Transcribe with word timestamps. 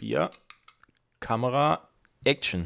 Bier, 0.00 0.30
Kamera, 1.20 1.90
Action. 2.24 2.64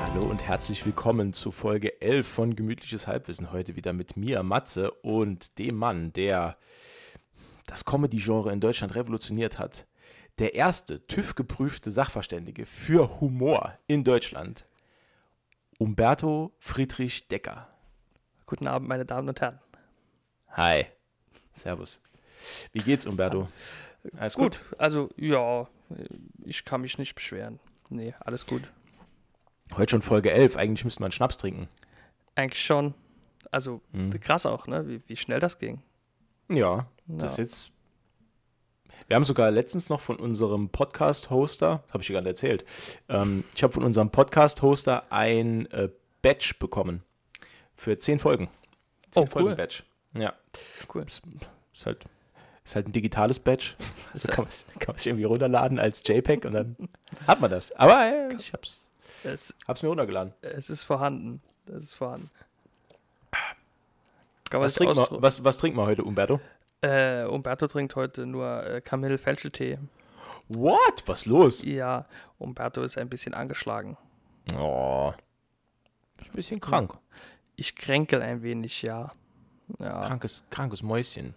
Hallo 0.00 0.22
und 0.22 0.40
herzlich 0.40 0.86
willkommen 0.86 1.34
zu 1.34 1.50
Folge 1.50 2.00
11 2.00 2.26
von 2.26 2.56
Gemütliches 2.56 3.06
Halbwissen. 3.06 3.52
Heute 3.52 3.76
wieder 3.76 3.92
mit 3.92 4.16
mir, 4.16 4.42
Matze, 4.42 4.90
und 4.90 5.58
dem 5.58 5.76
Mann, 5.76 6.14
der 6.14 6.56
das 7.66 7.84
Comedy-Genre 7.84 8.52
in 8.52 8.60
Deutschland 8.60 8.94
revolutioniert 8.94 9.58
hat. 9.58 9.86
Der 10.38 10.54
erste 10.54 11.06
TÜV-geprüfte 11.06 11.90
Sachverständige 11.90 12.66
für 12.66 13.20
Humor 13.20 13.78
in 13.86 14.04
Deutschland. 14.04 14.66
Umberto 15.78 16.52
Friedrich 16.58 17.28
Decker. 17.28 17.68
Guten 18.46 18.66
Abend, 18.66 18.88
meine 18.88 19.04
Damen 19.04 19.28
und 19.28 19.40
Herren. 19.40 19.60
Hi. 20.50 20.86
Servus. 21.52 22.00
Wie 22.72 22.80
geht's, 22.80 23.06
Umberto? 23.06 23.48
Alles 24.16 24.34
gut? 24.34 24.58
gut? 24.58 24.78
Also, 24.78 25.10
ja, 25.16 25.68
ich 26.44 26.64
kann 26.64 26.80
mich 26.80 26.98
nicht 26.98 27.14
beschweren. 27.14 27.60
Nee, 27.88 28.14
alles 28.20 28.46
gut. 28.46 28.62
Heute 29.76 29.90
schon 29.90 30.02
Folge 30.02 30.30
11. 30.30 30.56
Eigentlich 30.56 30.84
müsste 30.84 31.02
man 31.02 31.12
Schnaps 31.12 31.36
trinken. 31.36 31.68
Eigentlich 32.34 32.64
schon. 32.64 32.94
Also, 33.50 33.80
hm. 33.92 34.18
krass 34.20 34.46
auch, 34.46 34.66
ne? 34.66 34.88
Wie, 34.88 35.02
wie 35.06 35.16
schnell 35.16 35.40
das 35.40 35.58
ging. 35.58 35.82
Ja, 36.54 36.86
das 37.06 37.22
ja. 37.22 37.26
ist 37.44 37.50
jetzt. 37.50 37.72
Wir 39.08 39.16
haben 39.16 39.24
sogar 39.24 39.50
letztens 39.50 39.88
noch 39.88 40.00
von 40.00 40.16
unserem 40.16 40.68
Podcast-Hoster, 40.68 41.82
habe 41.88 42.00
ich 42.00 42.06
dir 42.06 42.14
gerade 42.14 42.28
erzählt, 42.28 42.64
ähm, 43.08 43.44
ich 43.54 43.62
habe 43.62 43.72
von 43.72 43.84
unserem 43.84 44.10
Podcast-Hoster 44.10 45.10
ein 45.10 45.70
äh, 45.72 45.88
Badge 46.22 46.54
bekommen. 46.58 47.02
Für 47.74 47.98
zehn 47.98 48.18
Folgen. 48.18 48.48
Zehn 49.10 49.24
oh, 49.24 49.26
Folgen 49.26 49.48
cool. 49.48 49.56
Badge. 49.56 49.82
Ja. 50.14 50.32
Cool. 50.94 51.02
Ist, 51.02 51.22
ist, 51.74 51.86
halt, 51.86 52.04
ist 52.64 52.76
halt 52.76 52.88
ein 52.88 52.92
digitales 52.92 53.40
Badge. 53.40 53.74
Also 54.14 54.28
kann 54.28 54.44
man, 54.44 54.78
kann 54.78 54.88
man 54.88 54.96
sich 54.98 55.06
irgendwie 55.06 55.24
runterladen 55.24 55.78
als 55.78 56.06
JPEG 56.06 56.44
und 56.44 56.52
dann 56.52 56.76
hat 57.26 57.40
man 57.40 57.50
das. 57.50 57.72
Aber 57.72 58.04
äh, 58.04 58.34
ich 58.34 58.52
hab's, 58.52 58.90
es, 59.24 59.54
hab's 59.66 59.82
mir 59.82 59.88
runtergeladen. 59.88 60.34
Es 60.42 60.68
ist 60.68 60.84
vorhanden. 60.84 61.40
Es 61.66 61.84
ist 61.84 61.94
vorhanden. 61.94 62.30
Was 64.60 64.74
trinken, 64.74 64.96
wir, 64.96 65.22
was, 65.22 65.44
was 65.44 65.58
trinken 65.58 65.78
wir 65.78 65.86
heute, 65.86 66.04
Umberto? 66.04 66.40
Äh, 66.82 67.24
Umberto 67.24 67.66
trinkt 67.66 67.96
heute 67.96 68.26
nur 68.26 68.66
äh, 68.66 68.80
Kamille-Felschetee. 68.80 69.78
What? 70.48 71.04
Was 71.06 71.26
los? 71.26 71.62
Ja, 71.62 72.06
Umberto 72.38 72.82
ist 72.82 72.98
ein 72.98 73.08
bisschen 73.08 73.34
angeschlagen. 73.34 73.96
Oh. 74.58 75.12
Bin 76.16 76.26
ein 76.26 76.32
bisschen 76.32 76.60
krank. 76.60 76.94
Ich 77.56 77.76
kränkel 77.76 78.22
ein 78.22 78.42
wenig, 78.42 78.82
ja. 78.82 79.10
ja. 79.78 80.00
Krankes, 80.00 80.44
krankes 80.50 80.82
Mäuschen. 80.82 81.34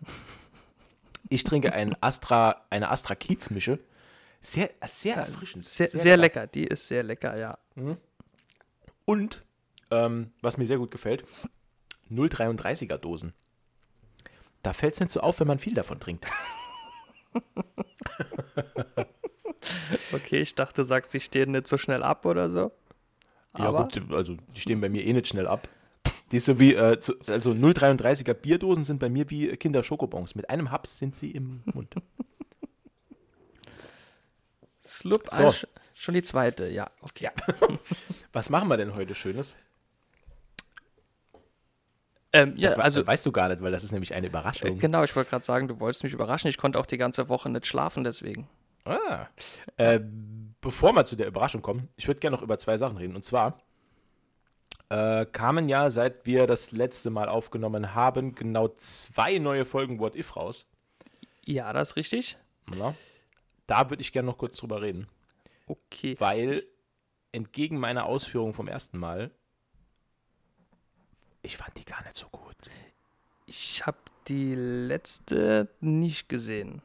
Ich 1.29 1.43
trinke 1.43 1.73
ein 1.73 1.95
Astra, 2.01 2.61
eine 2.69 2.89
Astra 2.89 3.15
Kiez-Mische. 3.15 3.79
Sehr, 4.41 4.69
sehr 4.87 5.17
erfrischend. 5.17 5.63
Sehr, 5.63 5.89
sehr, 5.89 5.99
sehr 5.99 6.17
lecker. 6.17 6.41
lecker. 6.41 6.51
Die 6.53 6.65
ist 6.65 6.87
sehr 6.87 7.03
lecker, 7.03 7.39
ja. 7.39 7.57
Mhm. 7.75 7.97
Und, 9.05 9.43
ähm, 9.91 10.31
was 10.41 10.57
mir 10.57 10.67
sehr 10.67 10.77
gut 10.77 10.91
gefällt, 10.91 11.23
0,33er 12.11 12.97
Dosen. 12.97 13.33
Da 14.61 14.73
fällt 14.73 14.95
es 14.95 14.99
nicht 14.99 15.11
so 15.11 15.21
auf, 15.21 15.39
wenn 15.39 15.47
man 15.47 15.59
viel 15.59 15.73
davon 15.73 15.99
trinkt. 15.99 16.29
okay, 20.13 20.41
ich 20.41 20.55
dachte, 20.55 20.81
du 20.81 20.85
sagst, 20.85 21.13
die 21.13 21.19
stehen 21.19 21.51
nicht 21.51 21.67
so 21.67 21.77
schnell 21.77 22.03
ab 22.03 22.25
oder 22.25 22.49
so. 22.49 22.71
Aber 23.53 23.79
ja, 23.79 23.83
gut, 23.83 24.13
also 24.13 24.35
die 24.55 24.59
stehen 24.59 24.81
bei 24.81 24.89
mir 24.89 25.05
eh 25.05 25.13
nicht 25.13 25.27
schnell 25.27 25.47
ab. 25.47 25.69
Die 26.31 26.37
ist 26.37 26.45
so 26.45 26.59
wie, 26.59 26.73
äh, 26.73 26.97
also 27.27 27.51
0,33er 27.51 28.33
Bierdosen 28.33 28.83
sind 28.83 28.99
bei 28.99 29.09
mir 29.09 29.29
wie 29.29 29.55
Kinder 29.55 29.83
Schokobons. 29.83 30.35
Mit 30.35 30.49
einem 30.49 30.71
Haps 30.71 30.97
sind 30.97 31.15
sie 31.15 31.31
im 31.31 31.61
Mund. 31.65 31.95
Slup, 34.83 35.29
so. 35.29 35.45
Also 35.45 35.67
schon 35.93 36.15
die 36.15 36.23
zweite, 36.23 36.67
ja, 36.67 36.89
okay. 37.01 37.25
Ja. 37.25 37.31
Was 38.33 38.49
machen 38.49 38.67
wir 38.67 38.77
denn 38.77 38.95
heute 38.95 39.15
Schönes? 39.15 39.55
Ähm, 42.35 42.53
ja, 42.57 42.69
das 42.69 42.77
also 42.77 43.07
weißt 43.07 43.25
du 43.25 43.31
gar 43.31 43.47
nicht, 43.47 43.61
weil 43.61 43.71
das 43.71 43.85
ist 43.85 43.93
nämlich 43.93 44.13
eine 44.13 44.27
Überraschung. 44.27 44.71
Äh, 44.71 44.73
genau, 44.73 45.03
ich 45.03 45.15
wollte 45.15 45.29
gerade 45.29 45.45
sagen, 45.45 45.69
du 45.69 45.79
wolltest 45.79 46.03
mich 46.03 46.11
überraschen. 46.11 46.49
Ich 46.49 46.57
konnte 46.57 46.77
auch 46.77 46.85
die 46.85 46.97
ganze 46.97 47.29
Woche 47.29 47.49
nicht 47.49 47.65
schlafen, 47.65 48.03
deswegen. 48.03 48.49
Ah. 48.83 49.27
Äh, 49.77 50.01
bevor 50.59 50.91
wir 50.93 51.05
zu 51.05 51.15
der 51.15 51.27
Überraschung 51.27 51.61
kommen, 51.61 51.87
ich 51.95 52.07
würde 52.07 52.19
gerne 52.19 52.35
noch 52.35 52.43
über 52.43 52.59
zwei 52.59 52.77
Sachen 52.77 52.97
reden. 52.97 53.15
Und 53.15 53.23
zwar 53.23 53.61
äh, 54.89 55.25
kamen 55.25 55.69
ja, 55.69 55.89
seit 55.89 56.25
wir 56.25 56.45
das 56.45 56.71
letzte 56.71 57.09
Mal 57.09 57.29
aufgenommen 57.29 57.95
haben, 57.95 58.35
genau 58.35 58.67
zwei 58.67 59.37
neue 59.37 59.63
Folgen 59.63 59.99
What 59.99 60.17
If 60.17 60.35
raus. 60.35 60.67
Ja, 61.45 61.71
das 61.71 61.91
ist 61.91 61.95
richtig. 61.95 62.37
Ja. 62.77 62.93
Da 63.65 63.89
würde 63.89 64.01
ich 64.01 64.11
gerne 64.11 64.27
noch 64.27 64.37
kurz 64.37 64.57
drüber 64.57 64.81
reden. 64.81 65.07
Okay. 65.67 66.17
Weil 66.19 66.63
entgegen 67.31 67.79
meiner 67.79 68.05
Ausführung 68.05 68.53
vom 68.53 68.67
ersten 68.67 68.97
Mal 68.97 69.31
ich 71.45 71.57
fand 71.57 71.77
die 71.77 71.85
gar 71.85 72.03
nicht 72.03 72.15
so 72.15 72.27
gut. 72.29 72.55
Ich 73.45 73.85
habe 73.85 73.97
die 74.27 74.55
letzte 74.55 75.69
nicht 75.79 76.27
gesehen. 76.27 76.81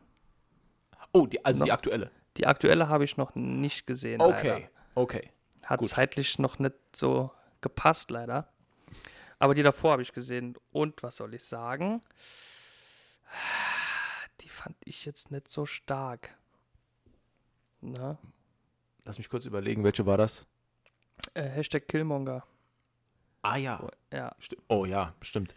Oh, 1.13 1.27
die, 1.27 1.45
also 1.45 1.61
noch, 1.61 1.67
die 1.67 1.73
aktuelle. 1.73 2.11
Die 2.37 2.47
aktuelle 2.47 2.89
habe 2.89 3.05
ich 3.05 3.17
noch 3.17 3.35
nicht 3.35 3.87
gesehen. 3.87 4.21
Okay, 4.21 4.49
leider. 4.49 4.71
okay. 4.95 5.31
Hat 5.65 5.81
gut. 5.81 5.89
zeitlich 5.89 6.39
noch 6.39 6.59
nicht 6.59 6.75
so 6.95 7.31
gepasst, 7.61 8.11
leider. 8.11 8.53
Aber 9.39 9.55
die 9.55 9.63
davor 9.63 9.93
habe 9.93 10.03
ich 10.03 10.13
gesehen. 10.13 10.57
Und 10.71 11.03
was 11.03 11.17
soll 11.17 11.35
ich 11.35 11.45
sagen? 11.45 12.03
Die 14.43 14.49
fand 14.49 14.77
ich 14.85 15.05
jetzt 15.07 15.31
nicht 15.31 15.49
so 15.49 15.67
stark. 15.67 16.37
Na? 17.81 18.19
Lass 19.05 19.19
mich 19.19 19.31
kurz 19.31 19.47
überlegen, 19.47 19.83
welche 19.83 20.05
war 20.05 20.19
das? 20.19 20.47
Äh, 21.35 21.43
Hashtag 21.43 21.89
Killmonger. 21.89 22.45
Ah 23.43 23.57
ja. 23.57 23.81
Oh, 23.83 23.89
ja. 24.13 24.37
Oh 24.69 24.85
ja, 24.85 25.15
stimmt. 25.21 25.55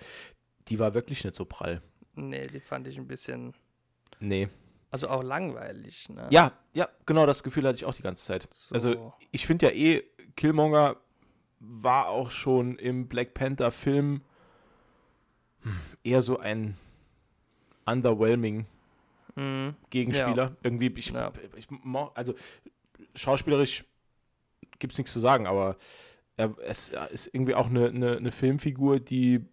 Die 0.67 0.79
war 0.79 0.93
wirklich 0.93 1.23
nicht 1.23 1.35
so 1.35 1.45
prall. 1.45 1.81
Nee, 2.15 2.47
die 2.47 2.59
fand 2.59 2.87
ich 2.87 2.97
ein 2.97 3.07
bisschen. 3.07 3.53
Nee. 4.19 4.47
Also 4.91 5.09
auch 5.09 5.23
langweilig, 5.23 6.07
ne? 6.09 6.27
Ja, 6.29 6.53
ja, 6.73 6.87
genau, 7.05 7.25
das 7.25 7.41
Gefühl 7.41 7.67
hatte 7.67 7.77
ich 7.77 7.85
auch 7.85 7.95
die 7.95 8.03
ganze 8.03 8.23
Zeit. 8.25 8.47
So. 8.53 8.75
Also 8.75 9.13
ich 9.31 9.47
finde 9.47 9.65
ja 9.67 9.71
eh, 9.71 10.03
Killmonger 10.35 10.97
war 11.59 12.09
auch 12.09 12.29
schon 12.29 12.77
im 12.77 13.07
Black 13.07 13.33
Panther 13.33 13.71
Film 13.71 14.21
eher 16.03 16.21
so 16.21 16.37
ein 16.37 16.77
underwhelming 17.85 18.65
mhm. 19.35 19.75
Gegenspieler. 19.89 20.43
Ja. 20.43 20.55
Irgendwie, 20.61 20.93
ich, 20.95 21.09
ja. 21.09 21.31
ich, 21.55 21.67
also 22.13 22.35
schauspielerisch 23.15 23.85
gibt 24.79 24.93
es 24.93 24.99
nichts 24.99 25.13
zu 25.13 25.19
sagen, 25.19 25.47
aber 25.47 25.77
er, 26.37 26.55
es 26.65 26.93
ist 27.11 27.33
irgendwie 27.33 27.55
auch 27.55 27.67
eine, 27.67 27.87
eine, 27.87 28.17
eine, 28.17 28.31
Filmfigur, 28.31 28.99
die 28.99 29.45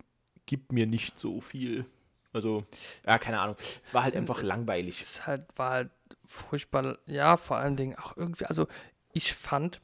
gibt 0.47 0.73
mir 0.73 0.87
nicht 0.87 1.19
so 1.19 1.41
viel. 1.41 1.85
Also, 2.33 2.65
ja, 3.07 3.19
keine 3.19 3.41
Ahnung. 3.41 3.57
Es 3.85 3.93
war 3.93 4.03
halt 4.03 4.17
einfach 4.17 4.43
langweilig. 4.43 5.01
Es 5.01 5.27
halt, 5.27 5.47
war 5.57 5.71
halt 5.71 5.91
furchtbar, 6.25 6.99
ja, 7.07 7.37
vor 7.37 7.57
allen 7.57 7.77
Dingen 7.77 7.97
auch 7.99 8.17
irgendwie, 8.17 8.47
also 8.47 8.69
ich 9.13 9.35
fand 9.35 9.81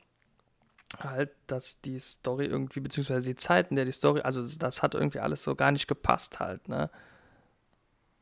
halt, 0.99 1.31
dass 1.49 1.81
die 1.81 1.99
Story 1.99 2.47
irgendwie, 2.47 2.81
beziehungsweise 2.81 3.29
die 3.29 3.35
Zeit, 3.35 3.71
in 3.71 3.77
der 3.77 3.85
die 3.85 3.93
Story, 3.93 4.21
also 4.21 4.47
das 4.59 4.83
hat 4.83 4.95
irgendwie 4.95 5.19
alles 5.19 5.43
so 5.43 5.55
gar 5.57 5.73
nicht 5.73 5.89
gepasst 5.89 6.39
halt, 6.41 6.69
ne? 6.69 6.91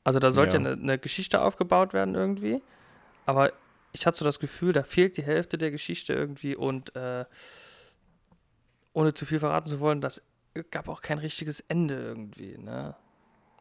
Also 0.03 0.19
da 0.19 0.31
sollte 0.31 0.59
ja. 0.59 0.61
eine, 0.61 0.73
eine 0.73 0.99
Geschichte 0.99 1.41
aufgebaut 1.41 1.93
werden 1.93 2.15
irgendwie, 2.15 2.63
aber 3.27 3.53
ich 3.93 4.07
hatte 4.07 4.19
so 4.19 4.25
das 4.25 4.39
Gefühl, 4.39 4.73
da 4.73 4.83
fehlt 4.83 5.17
die 5.17 5.23
Hälfte 5.23 5.57
der 5.57 5.71
Geschichte 5.71 6.13
irgendwie 6.13 6.57
und 6.57 6.95
äh, 6.97 7.25
ohne 8.95 9.13
zu 9.13 9.27
viel 9.27 9.41
verraten 9.41 9.67
zu 9.67 9.81
wollen, 9.81 10.01
das 10.01 10.23
gab 10.71 10.89
auch 10.89 11.03
kein 11.03 11.19
richtiges 11.19 11.61
Ende 11.61 11.97
irgendwie, 11.97 12.57
ne? 12.57 12.97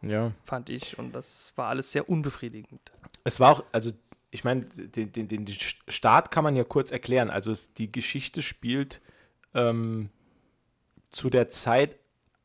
Ja. 0.02 0.32
Fand 0.44 0.70
ich. 0.70 0.98
Und 1.00 1.14
das 1.14 1.54
war 1.56 1.70
alles 1.70 1.92
sehr 1.92 2.10
unbefriedigend. 2.10 2.92
Es 3.24 3.40
war 3.40 3.52
auch, 3.52 3.64
also 3.72 3.92
ich 4.32 4.44
meine, 4.44 4.62
den, 4.66 5.12
den, 5.12 5.28
den 5.28 5.48
Start 5.48 6.32
kann 6.32 6.44
man 6.44 6.56
ja 6.56 6.64
kurz 6.64 6.92
erklären. 6.92 7.30
Also 7.30 7.52
es, 7.52 7.74
die 7.74 7.92
Geschichte 7.92 8.42
spielt 8.42 9.02
ähm, 9.54 10.10
zu 11.10 11.30
der 11.30 11.50
Zeit 11.50 11.98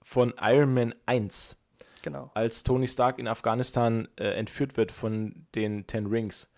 von 0.02 0.35
Iron 0.40 0.73
Man 0.73 0.94
1. 1.06 1.56
Genau. 2.02 2.31
Als 2.35 2.62
Tony 2.62 2.87
Stark 2.87 3.19
in 3.19 3.26
Afghanistan 3.26 4.08
äh, 4.17 4.29
entführt 4.31 4.76
wird 4.76 4.93
von 4.93 5.46
den 5.55 5.87
Ten 5.87 6.06
Rings. 6.06 6.49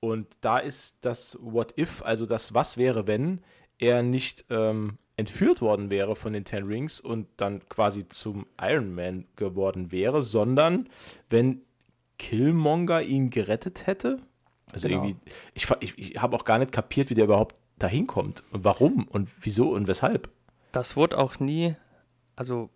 Und 0.00 0.26
da 0.40 0.58
ist 0.58 0.96
das 1.02 1.36
What 1.40 1.76
If, 1.76 2.02
also 2.02 2.24
das 2.24 2.54
Was 2.54 2.78
wäre, 2.78 3.06
wenn 3.06 3.42
er 3.78 4.02
nicht 4.02 4.46
ähm, 4.48 4.98
entführt 5.20 5.60
worden 5.60 5.90
wäre 5.90 6.16
von 6.16 6.32
den 6.32 6.44
Ten 6.44 6.66
Rings 6.66 6.98
und 6.98 7.28
dann 7.36 7.60
quasi 7.68 8.08
zum 8.08 8.46
Iron 8.60 8.94
Man 8.94 9.26
geworden 9.36 9.92
wäre, 9.92 10.22
sondern 10.22 10.88
wenn 11.28 11.60
Killmonger 12.18 13.02
ihn 13.02 13.30
gerettet 13.30 13.86
hätte. 13.86 14.18
Also 14.72 14.88
genau. 14.88 15.04
irgendwie, 15.04 15.20
ich, 15.54 15.70
ich, 15.80 15.98
ich 15.98 16.22
habe 16.22 16.36
auch 16.36 16.44
gar 16.44 16.58
nicht 16.58 16.72
kapiert, 16.72 17.10
wie 17.10 17.14
der 17.14 17.24
überhaupt 17.24 17.54
dahin 17.78 18.06
kommt 18.06 18.42
und 18.50 18.64
warum 18.64 19.06
und 19.08 19.28
wieso 19.40 19.70
und 19.70 19.86
weshalb. 19.88 20.30
Das 20.72 20.96
wurde 20.96 21.18
auch 21.18 21.38
nie, 21.38 21.76
also 22.36 22.70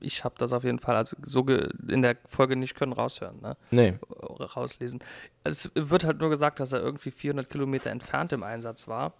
ich 0.00 0.24
habe 0.24 0.34
das 0.38 0.52
auf 0.52 0.64
jeden 0.64 0.78
Fall 0.78 0.96
also 0.96 1.16
so 1.22 1.44
in 1.46 2.02
der 2.02 2.16
Folge 2.26 2.56
nicht 2.56 2.74
können 2.74 2.92
raushören, 2.92 3.40
ne? 3.40 3.56
Nee. 3.70 3.98
Rauslesen. 4.10 5.00
Es 5.44 5.70
wird 5.74 6.04
halt 6.04 6.20
nur 6.20 6.30
gesagt, 6.30 6.60
dass 6.60 6.72
er 6.72 6.80
irgendwie 6.80 7.10
400 7.10 7.48
Kilometer 7.48 7.90
entfernt 7.90 8.32
im 8.32 8.42
Einsatz 8.42 8.88
war. 8.88 9.14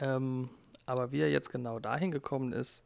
Ähm, 0.00 0.50
aber 0.86 1.12
wie 1.12 1.20
er 1.20 1.30
jetzt 1.30 1.50
genau 1.50 1.78
dahin 1.78 2.10
gekommen 2.10 2.52
ist, 2.52 2.82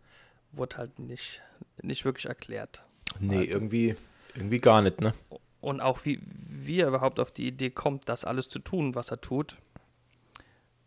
wurde 0.53 0.77
halt 0.77 0.99
nicht, 0.99 1.41
nicht 1.83 2.05
wirklich 2.05 2.27
erklärt. 2.27 2.85
Nee, 3.21 3.39
also, 3.39 3.51
irgendwie, 3.51 3.97
irgendwie 4.35 4.61
gar 4.61 4.83
nicht, 4.83 5.01
ne? 5.01 5.15
Und 5.61 5.81
auch 5.81 6.05
wie, 6.05 6.21
wie 6.25 6.81
er 6.81 6.89
überhaupt 6.89 7.21
auf 7.21 7.31
die 7.31 7.47
Idee 7.47 7.71
kommt, 7.71 8.09
das 8.09 8.25
alles 8.25 8.49
zu 8.49 8.59
tun, 8.59 8.95
was 8.95 9.11
er 9.11 9.21
tut, 9.21 9.57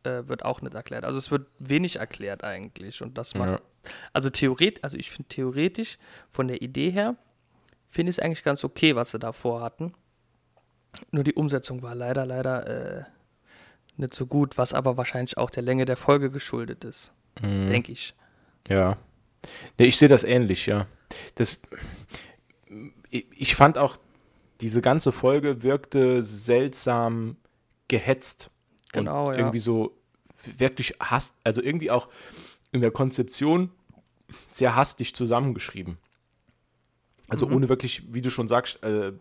äh, 0.03 0.27
wird 0.27 0.43
auch 0.43 0.61
nicht 0.61 0.75
erklärt. 0.75 1.05
Also 1.05 1.17
es 1.17 1.31
wird 1.31 1.47
wenig 1.59 1.97
erklärt 1.97 2.43
eigentlich. 2.43 3.01
Und 3.01 3.17
das 3.17 3.35
macht. 3.35 3.49
Ja. 3.49 3.59
Also 4.13 4.29
theoretisch, 4.29 4.83
also 4.83 4.97
ich 4.97 5.11
finde 5.11 5.29
theoretisch 5.29 5.97
von 6.29 6.47
der 6.47 6.61
Idee 6.61 6.89
her, 6.89 7.15
finde 7.89 8.09
ich 8.09 8.17
es 8.17 8.19
eigentlich 8.19 8.43
ganz 8.43 8.63
okay, 8.63 8.95
was 8.95 9.11
sie 9.11 9.19
da 9.19 9.31
vorhatten. 9.31 9.93
Nur 11.11 11.23
die 11.23 11.33
Umsetzung 11.33 11.81
war 11.81 11.95
leider, 11.95 12.25
leider 12.25 12.67
äh, 12.67 13.03
nicht 13.97 14.13
so 14.13 14.25
gut, 14.25 14.57
was 14.57 14.73
aber 14.73 14.97
wahrscheinlich 14.97 15.37
auch 15.37 15.49
der 15.49 15.63
Länge 15.63 15.85
der 15.85 15.97
Folge 15.97 16.29
geschuldet 16.31 16.83
ist. 16.83 17.11
Mhm. 17.41 17.67
Denke 17.67 17.91
ich. 17.91 18.13
Ja. 18.67 18.97
Nee, 19.77 19.85
ich 19.85 19.97
sehe 19.97 20.09
das 20.09 20.23
ähnlich, 20.23 20.65
ja. 20.65 20.87
Das, 21.35 21.59
ich 23.09 23.55
fand 23.55 23.77
auch, 23.77 23.97
diese 24.61 24.81
ganze 24.81 25.11
Folge 25.11 25.63
wirkte 25.63 26.21
seltsam 26.23 27.37
gehetzt. 27.87 28.49
Genau, 28.93 29.29
und 29.29 29.35
irgendwie 29.35 29.59
so 29.59 29.97
wirklich 30.57 30.95
hast, 30.99 31.35
also 31.43 31.61
irgendwie 31.61 31.91
auch 31.91 32.07
in 32.71 32.81
der 32.81 32.91
Konzeption 32.91 33.71
sehr 34.49 34.75
hastig 34.75 35.13
zusammengeschrieben. 35.13 35.97
Also 37.27 37.47
mhm. 37.47 37.55
ohne 37.55 37.69
wirklich, 37.69 38.03
wie 38.13 38.21
du 38.21 38.29
schon 38.29 38.47
sagst, 38.47 38.81
äh, 38.83 39.13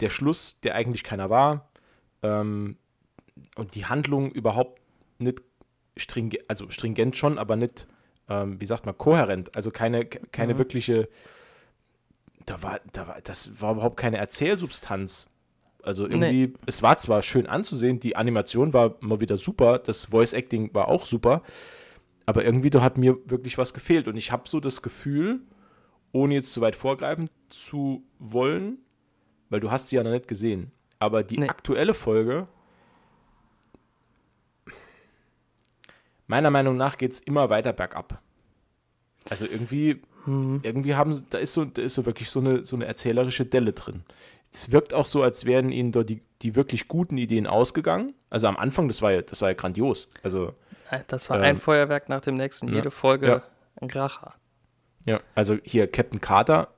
der 0.00 0.10
Schluss, 0.10 0.60
der 0.60 0.74
eigentlich 0.74 1.04
keiner 1.04 1.30
war, 1.30 1.70
ähm, 2.22 2.76
und 3.56 3.74
die 3.74 3.86
Handlung 3.86 4.30
überhaupt 4.30 4.80
nicht 5.18 5.42
stringent, 5.96 6.48
also 6.48 6.70
stringent 6.70 7.16
schon, 7.16 7.38
aber 7.38 7.56
nicht, 7.56 7.86
ähm, 8.28 8.60
wie 8.60 8.66
sagt 8.66 8.86
man, 8.86 8.96
kohärent. 8.96 9.54
Also 9.54 9.70
keine, 9.70 10.06
keine 10.06 10.54
mhm. 10.54 10.58
wirkliche, 10.58 11.08
da 12.46 12.62
war, 12.62 12.80
da 12.92 13.08
war, 13.08 13.20
das 13.22 13.60
war 13.60 13.72
überhaupt 13.72 13.96
keine 13.96 14.18
Erzählsubstanz. 14.18 15.26
Also 15.82 16.04
irgendwie, 16.04 16.48
nee. 16.48 16.54
es 16.66 16.82
war 16.82 16.98
zwar 16.98 17.22
schön 17.22 17.46
anzusehen, 17.46 18.00
die 18.00 18.16
Animation 18.16 18.72
war 18.72 18.96
mal 19.00 19.20
wieder 19.20 19.36
super, 19.36 19.78
das 19.78 20.06
Voice 20.06 20.32
Acting 20.32 20.74
war 20.74 20.88
auch 20.88 21.06
super, 21.06 21.42
aber 22.26 22.44
irgendwie 22.44 22.70
da 22.70 22.82
hat 22.82 22.98
mir 22.98 23.16
wirklich 23.26 23.58
was 23.58 23.72
gefehlt. 23.72 24.08
Und 24.08 24.16
ich 24.16 24.32
habe 24.32 24.48
so 24.48 24.60
das 24.60 24.82
Gefühl, 24.82 25.40
ohne 26.12 26.34
jetzt 26.34 26.52
zu 26.52 26.60
weit 26.60 26.76
vorgreifen 26.76 27.30
zu 27.48 28.02
wollen, 28.18 28.78
weil 29.50 29.60
du 29.60 29.70
hast 29.70 29.88
sie 29.88 29.96
ja 29.96 30.02
noch 30.02 30.10
nicht 30.10 30.28
gesehen, 30.28 30.72
aber 30.98 31.22
die 31.22 31.38
nee. 31.38 31.48
aktuelle 31.48 31.94
Folge, 31.94 32.48
meiner 36.28 36.50
Meinung 36.50 36.76
nach 36.76 36.96
geht 36.96 37.12
es 37.12 37.20
immer 37.20 37.50
weiter 37.50 37.72
bergab. 37.72 38.20
Also 39.28 39.44
irgendwie, 39.44 40.00
mhm. 40.26 40.60
irgendwie 40.62 40.94
haben 40.94 41.20
da 41.30 41.38
ist 41.38 41.52
so, 41.52 41.64
da 41.64 41.82
ist 41.82 41.94
so 41.94 42.06
wirklich 42.06 42.30
so 42.30 42.38
eine, 42.40 42.64
so 42.64 42.76
eine 42.76 42.86
erzählerische 42.86 43.44
Delle 43.44 43.72
drin 43.72 44.04
es 44.52 44.72
wirkt 44.72 44.94
auch 44.94 45.06
so, 45.06 45.22
als 45.22 45.44
wären 45.44 45.70
ihnen 45.70 45.92
dort 45.92 46.08
die, 46.08 46.22
die 46.42 46.56
wirklich 46.56 46.88
guten 46.88 47.18
Ideen 47.18 47.46
ausgegangen. 47.46 48.14
Also 48.30 48.46
am 48.46 48.56
Anfang, 48.56 48.88
das 48.88 49.02
war 49.02 49.12
ja, 49.12 49.22
das 49.22 49.42
war 49.42 49.50
ja 49.50 49.54
grandios. 49.54 50.10
Also, 50.22 50.54
äh, 50.90 51.00
das 51.06 51.30
war 51.30 51.38
ähm, 51.38 51.44
ein 51.44 51.56
Feuerwerk 51.58 52.08
nach 52.08 52.20
dem 52.20 52.34
nächsten. 52.34 52.68
Jede 52.68 52.84
ja, 52.84 52.90
Folge 52.90 53.26
ja. 53.26 53.42
ein 53.80 53.88
Kracher. 53.88 54.34
Ja, 55.04 55.18
also 55.34 55.56
hier 55.62 55.90
Captain 55.90 56.20
Carter 56.20 56.68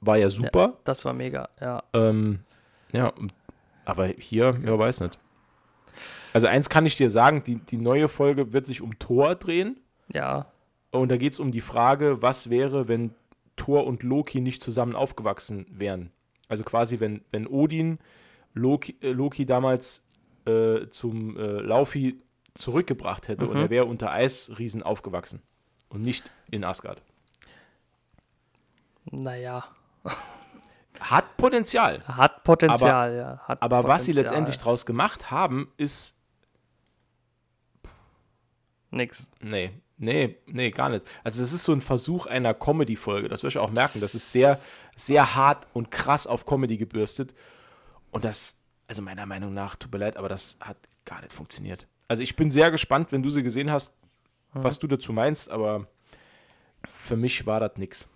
war 0.00 0.16
ja 0.16 0.30
super. 0.30 0.60
Ja, 0.60 0.76
das 0.84 1.04
war 1.04 1.12
mega, 1.12 1.48
ja. 1.60 1.82
Ähm, 1.92 2.40
ja, 2.92 3.12
aber 3.84 4.06
hier, 4.06 4.56
ja, 4.64 4.78
weiß 4.78 5.00
nicht. 5.00 5.18
Also 6.38 6.46
eins 6.46 6.68
kann 6.68 6.86
ich 6.86 6.94
dir 6.94 7.10
sagen, 7.10 7.42
die, 7.42 7.56
die 7.56 7.78
neue 7.78 8.06
Folge 8.06 8.52
wird 8.52 8.64
sich 8.64 8.80
um 8.80 8.96
Thor 9.00 9.34
drehen. 9.34 9.80
Ja. 10.14 10.46
Und 10.92 11.08
da 11.08 11.16
geht 11.16 11.32
es 11.32 11.40
um 11.40 11.50
die 11.50 11.60
Frage, 11.60 12.22
was 12.22 12.48
wäre, 12.48 12.86
wenn 12.86 13.12
Thor 13.56 13.88
und 13.88 14.04
Loki 14.04 14.40
nicht 14.40 14.62
zusammen 14.62 14.94
aufgewachsen 14.94 15.66
wären. 15.68 16.12
Also 16.48 16.62
quasi, 16.62 17.00
wenn, 17.00 17.22
wenn 17.32 17.48
Odin 17.48 17.98
Loki, 18.54 18.94
äh, 19.00 19.10
Loki 19.10 19.46
damals 19.46 20.06
äh, 20.46 20.86
zum 20.90 21.36
äh, 21.36 21.42
Laufi 21.60 22.20
zurückgebracht 22.54 23.26
hätte 23.26 23.46
mhm. 23.46 23.50
und 23.50 23.56
er 23.56 23.70
wäre 23.70 23.86
unter 23.86 24.12
Eisriesen 24.12 24.84
aufgewachsen 24.84 25.42
und 25.88 26.02
nicht 26.02 26.30
in 26.52 26.62
Asgard. 26.62 27.02
Naja. 29.10 29.64
Hat 31.00 31.36
Potenzial. 31.36 32.00
Hat 32.06 32.44
Potenzial, 32.44 33.08
aber, 33.08 33.16
ja. 33.16 33.38
Hat 33.40 33.60
aber 33.60 33.78
Potenzial. 33.78 33.96
was 33.96 34.04
sie 34.04 34.12
letztendlich 34.12 34.56
draus 34.58 34.86
gemacht 34.86 35.32
haben, 35.32 35.72
ist. 35.76 36.14
Nix. 38.90 39.30
Nee, 39.40 39.72
Nee, 39.98 40.36
nee, 40.46 40.70
gar 40.70 40.90
nicht. 40.90 41.04
Also 41.24 41.42
es 41.42 41.52
ist 41.52 41.64
so 41.64 41.72
ein 41.72 41.80
Versuch 41.80 42.26
einer 42.26 42.54
Comedy-Folge. 42.54 43.28
Das 43.28 43.42
wirst 43.42 43.56
du 43.56 43.60
auch 43.60 43.72
merken. 43.72 44.00
Das 44.00 44.14
ist 44.14 44.30
sehr, 44.30 44.60
sehr 44.96 45.34
hart 45.34 45.66
und 45.72 45.90
krass 45.90 46.28
auf 46.28 46.46
Comedy 46.46 46.76
gebürstet. 46.76 47.34
Und 48.12 48.24
das, 48.24 48.60
also 48.86 49.02
meiner 49.02 49.26
Meinung 49.26 49.52
nach, 49.52 49.74
tut 49.74 49.92
mir 49.92 49.98
leid, 49.98 50.16
aber 50.16 50.28
das 50.28 50.56
hat 50.60 50.76
gar 51.04 51.20
nicht 51.20 51.32
funktioniert. 51.32 51.88
Also 52.06 52.22
ich 52.22 52.36
bin 52.36 52.52
sehr 52.52 52.70
gespannt, 52.70 53.10
wenn 53.10 53.24
du 53.24 53.28
sie 53.28 53.42
gesehen 53.42 53.72
hast, 53.72 53.96
mhm. 54.54 54.62
was 54.62 54.78
du 54.78 54.86
dazu 54.86 55.12
meinst, 55.12 55.50
aber 55.50 55.88
für 56.88 57.16
mich 57.16 57.44
war 57.44 57.58
das 57.58 57.76
nichts. 57.76 58.08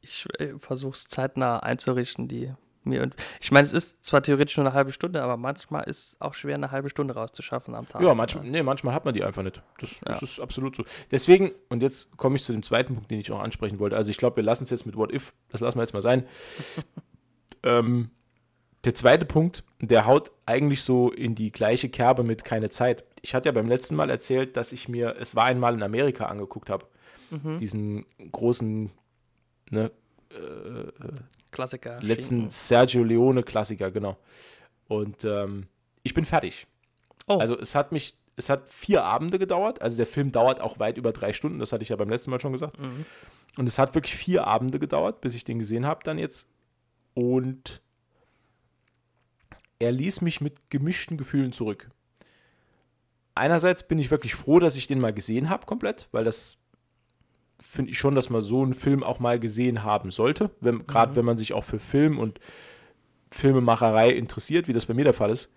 Ich 0.00 0.26
äh, 0.38 0.58
versuche 0.58 0.92
es 0.92 1.04
zeitnah 1.04 1.58
einzurichten, 1.58 2.26
die 2.26 2.54
mir 2.84 3.02
und 3.02 3.14
ich 3.40 3.50
meine, 3.50 3.64
es 3.64 3.72
ist 3.72 4.04
zwar 4.04 4.22
theoretisch 4.22 4.56
nur 4.56 4.66
eine 4.66 4.74
halbe 4.74 4.92
Stunde, 4.92 5.22
aber 5.22 5.36
manchmal 5.36 5.84
ist 5.84 5.98
es 5.98 6.20
auch 6.20 6.34
schwer, 6.34 6.56
eine 6.56 6.70
halbe 6.70 6.88
Stunde 6.88 7.14
rauszuschaffen 7.14 7.74
am 7.74 7.88
Tag. 7.88 8.02
Ja, 8.02 8.14
manchmal, 8.14 8.44
nee, 8.44 8.62
manchmal 8.62 8.94
hat 8.94 9.04
man 9.04 9.14
die 9.14 9.22
einfach 9.24 9.42
nicht. 9.42 9.62
Das, 9.78 10.00
ja. 10.00 10.12
das 10.12 10.22
ist 10.22 10.40
absolut 10.40 10.76
so. 10.76 10.84
Deswegen, 11.10 11.52
und 11.68 11.82
jetzt 11.82 12.16
komme 12.16 12.36
ich 12.36 12.44
zu 12.44 12.52
dem 12.52 12.62
zweiten 12.62 12.94
Punkt, 12.94 13.10
den 13.10 13.20
ich 13.20 13.30
auch 13.32 13.40
ansprechen 13.40 13.78
wollte. 13.78 13.96
Also 13.96 14.10
ich 14.10 14.16
glaube, 14.16 14.36
wir 14.36 14.42
lassen 14.42 14.64
es 14.64 14.70
jetzt 14.70 14.86
mit 14.86 14.96
What 14.96 15.12
If, 15.12 15.32
das 15.50 15.60
lassen 15.60 15.78
wir 15.78 15.82
jetzt 15.82 15.92
mal 15.92 16.02
sein. 16.02 16.26
ähm, 17.62 18.10
der 18.84 18.94
zweite 18.94 19.26
Punkt, 19.26 19.62
der 19.80 20.06
haut 20.06 20.32
eigentlich 20.46 20.82
so 20.82 21.10
in 21.10 21.34
die 21.34 21.52
gleiche 21.52 21.90
Kerbe 21.90 22.22
mit 22.22 22.44
keine 22.44 22.70
Zeit. 22.70 23.04
Ich 23.20 23.34
hatte 23.34 23.50
ja 23.50 23.52
beim 23.52 23.68
letzten 23.68 23.94
Mal 23.94 24.08
erzählt, 24.08 24.56
dass 24.56 24.72
ich 24.72 24.88
mir 24.88 25.16
Es 25.18 25.36
war 25.36 25.44
einmal 25.44 25.74
in 25.74 25.82
Amerika 25.82 26.26
angeguckt 26.26 26.70
habe. 26.70 26.86
Mhm. 27.30 27.58
Diesen 27.58 28.06
großen 28.32 28.90
ne, 29.70 29.90
äh, 30.30 30.90
Klassiker. 31.50 32.00
Letzten 32.00 32.34
Schinken. 32.36 32.50
Sergio 32.50 33.04
Leone 33.04 33.42
Klassiker, 33.42 33.90
genau. 33.90 34.16
Und 34.88 35.24
ähm, 35.24 35.66
ich 36.02 36.14
bin 36.14 36.24
fertig. 36.24 36.66
Oh. 37.26 37.38
Also 37.38 37.58
es 37.58 37.74
hat 37.74 37.92
mich, 37.92 38.16
es 38.36 38.48
hat 38.48 38.70
vier 38.70 39.04
Abende 39.04 39.38
gedauert. 39.38 39.82
Also 39.82 39.96
der 39.96 40.06
Film 40.06 40.32
dauert 40.32 40.60
auch 40.60 40.78
weit 40.78 40.96
über 40.98 41.12
drei 41.12 41.32
Stunden, 41.32 41.58
das 41.58 41.72
hatte 41.72 41.82
ich 41.82 41.90
ja 41.90 41.96
beim 41.96 42.10
letzten 42.10 42.30
Mal 42.30 42.40
schon 42.40 42.52
gesagt. 42.52 42.78
Mhm. 42.78 43.04
Und 43.56 43.66
es 43.66 43.78
hat 43.78 43.94
wirklich 43.94 44.14
vier 44.14 44.46
Abende 44.46 44.78
gedauert, 44.78 45.20
bis 45.20 45.34
ich 45.34 45.44
den 45.44 45.58
gesehen 45.58 45.86
habe 45.86 46.00
dann 46.04 46.18
jetzt. 46.18 46.48
Und 47.14 47.82
er 49.78 49.92
ließ 49.92 50.20
mich 50.20 50.40
mit 50.40 50.70
gemischten 50.70 51.16
Gefühlen 51.16 51.52
zurück. 51.52 51.90
Einerseits 53.34 53.86
bin 53.86 53.98
ich 53.98 54.10
wirklich 54.10 54.34
froh, 54.34 54.58
dass 54.58 54.76
ich 54.76 54.86
den 54.86 55.00
mal 55.00 55.12
gesehen 55.12 55.48
habe 55.48 55.66
komplett, 55.66 56.08
weil 56.12 56.24
das 56.24 56.58
finde 57.60 57.92
ich 57.92 57.98
schon, 57.98 58.14
dass 58.14 58.30
man 58.30 58.42
so 58.42 58.62
einen 58.62 58.74
Film 58.74 59.02
auch 59.02 59.20
mal 59.20 59.38
gesehen 59.38 59.84
haben 59.84 60.10
sollte. 60.10 60.50
Gerade 60.60 61.12
mhm. 61.12 61.16
wenn 61.16 61.24
man 61.24 61.36
sich 61.36 61.52
auch 61.52 61.64
für 61.64 61.78
Film 61.78 62.18
und 62.18 62.40
Filmemacherei 63.30 64.10
interessiert, 64.10 64.66
wie 64.68 64.72
das 64.72 64.86
bei 64.86 64.94
mir 64.94 65.04
der 65.04 65.14
Fall 65.14 65.30
ist. 65.30 65.52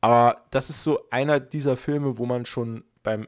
Aber 0.00 0.44
das 0.50 0.68
ist 0.68 0.82
so 0.82 1.08
einer 1.10 1.40
dieser 1.40 1.76
Filme, 1.76 2.18
wo 2.18 2.26
man 2.26 2.44
schon 2.44 2.84
beim 3.02 3.26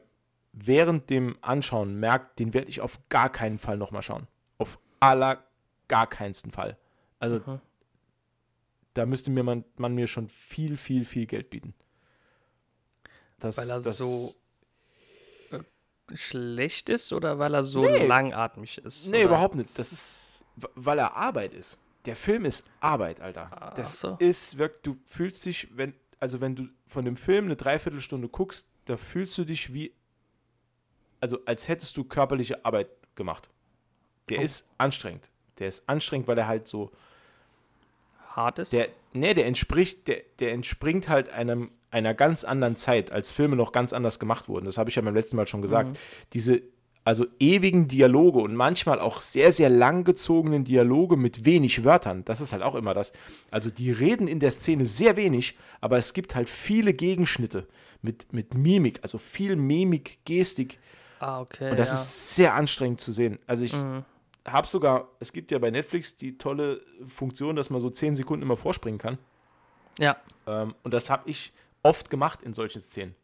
während 0.53 1.09
dem 1.09 1.37
Anschauen 1.41 1.99
merkt, 1.99 2.39
den 2.39 2.53
werde 2.53 2.69
ich 2.69 2.81
auf 2.81 2.99
gar 3.09 3.31
keinen 3.31 3.59
Fall 3.59 3.77
nochmal 3.77 4.01
schauen. 4.01 4.27
Auf 4.57 4.79
aller 4.99 5.43
gar 5.87 6.07
keinsten 6.07 6.51
Fall. 6.51 6.77
Also 7.19 7.37
mhm. 7.45 7.59
da 8.93 9.05
müsste 9.05 9.31
mir 9.31 9.43
man, 9.43 9.63
man, 9.77 9.93
mir 9.93 10.07
schon 10.07 10.27
viel, 10.27 10.77
viel, 10.77 11.05
viel 11.05 11.25
Geld 11.27 11.49
bieten. 11.49 11.73
Das, 13.39 13.57
Weil 13.57 13.69
er 13.69 13.81
das, 13.81 13.97
so 13.97 14.33
schlecht 16.13 16.89
ist 16.89 17.11
oder 17.13 17.39
weil 17.39 17.53
er 17.53 17.63
so 17.63 17.81
nee. 17.81 18.05
langatmig 18.05 18.77
ist? 18.79 19.07
Nee, 19.07 19.19
oder? 19.19 19.25
überhaupt 19.25 19.55
nicht. 19.55 19.69
Das 19.77 19.91
ist, 19.91 20.19
weil 20.75 20.99
er 20.99 21.15
Arbeit 21.15 21.53
ist. 21.53 21.79
Der 22.05 22.15
Film 22.15 22.45
ist 22.45 22.65
Arbeit, 22.79 23.19
Alter. 23.19 23.73
Das 23.75 23.99
so. 23.99 24.15
ist 24.19 24.57
wirklich, 24.57 24.81
du 24.83 24.97
fühlst 25.05 25.45
dich, 25.45 25.67
wenn, 25.75 25.93
also 26.19 26.39
wenn 26.39 26.55
du 26.55 26.69
von 26.87 27.03
dem 27.03 27.17
Film 27.17 27.45
eine 27.45 27.57
Dreiviertelstunde 27.57 28.29
guckst, 28.29 28.69
da 28.85 28.95
fühlst 28.95 29.37
du 29.37 29.43
dich 29.43 29.73
wie, 29.73 29.93
also 31.19 31.39
als 31.45 31.67
hättest 31.67 31.97
du 31.97 32.05
körperliche 32.05 32.63
Arbeit 32.63 32.87
gemacht. 33.15 33.49
Der 34.29 34.39
oh. 34.39 34.43
ist 34.43 34.69
anstrengend. 34.77 35.29
Der 35.59 35.67
ist 35.67 35.87
anstrengend, 35.89 36.27
weil 36.27 36.37
er 36.37 36.47
halt 36.47 36.67
so 36.67 36.91
hart 38.29 38.59
ist. 38.59 38.71
Der, 38.71 38.87
nee, 39.13 39.33
der 39.33 39.45
entspricht, 39.45 40.07
der, 40.07 40.21
der 40.39 40.53
entspringt 40.53 41.09
halt 41.09 41.29
einem, 41.29 41.71
einer 41.91 42.13
ganz 42.13 42.43
anderen 42.43 42.75
Zeit, 42.75 43.11
als 43.11 43.31
Filme 43.31 43.55
noch 43.55 43.71
ganz 43.71 43.93
anders 43.93 44.19
gemacht 44.19 44.49
wurden. 44.49 44.65
Das 44.65 44.77
habe 44.77 44.89
ich 44.89 44.95
ja 44.95 45.01
beim 45.01 45.15
letzten 45.15 45.37
Mal 45.37 45.47
schon 45.47 45.61
gesagt. 45.61 45.89
Mhm. 45.89 45.93
Diese 46.33 46.61
also 47.07 47.25
ewigen 47.39 47.87
Dialoge 47.87 48.39
und 48.39 48.53
manchmal 48.53 48.99
auch 48.99 49.21
sehr, 49.21 49.53
sehr 49.53 49.69
langgezogenen 49.69 50.65
Dialoge 50.65 51.15
mit 51.15 51.45
wenig 51.45 51.85
Wörtern. 51.85 52.25
Das 52.25 52.41
ist 52.41 52.51
halt 52.51 52.63
auch 52.63 52.75
immer 52.75 52.93
das. 52.93 53.13
Also 53.49 53.69
die 53.69 53.91
reden 53.91 54.27
in 54.27 54.41
der 54.41 54.51
Szene 54.51 54.85
sehr 54.85 55.15
wenig, 55.15 55.57
aber 55.79 55.97
es 55.97 56.11
gibt 56.11 56.35
halt 56.35 56.49
viele 56.49 56.93
Gegenschnitte 56.93 57.65
mit, 58.01 58.33
mit 58.33 58.55
Mimik, 58.55 58.99
also 59.03 59.19
viel 59.19 59.55
Mimik, 59.55 60.19
Gestik. 60.25 60.79
Ah, 61.21 61.39
okay. 61.39 61.71
Und 61.71 61.79
das 61.79 61.91
ja. 61.91 61.95
ist 61.95 62.35
sehr 62.35 62.53
anstrengend 62.55 62.99
zu 62.99 63.13
sehen. 63.13 63.39
Also 63.47 63.63
ich 63.63 63.73
mhm. 63.73 64.03
habe 64.45 64.67
sogar, 64.67 65.07
es 65.21 65.31
gibt 65.31 65.51
ja 65.51 65.59
bei 65.59 65.71
Netflix 65.71 66.17
die 66.17 66.37
tolle 66.37 66.81
Funktion, 67.07 67.55
dass 67.55 67.69
man 67.69 67.79
so 67.79 67.89
zehn 67.89 68.15
Sekunden 68.15 68.43
immer 68.43 68.57
vorspringen 68.57 68.99
kann. 68.99 69.17
Ja. 69.97 70.17
Ähm, 70.45 70.75
und 70.83 70.93
das 70.93 71.09
habe 71.09 71.29
ich 71.29 71.53
oft 71.87 72.09
gemacht 72.09 72.41
in 72.43 72.53
solchen 72.53 72.81
Szenen 72.81 73.15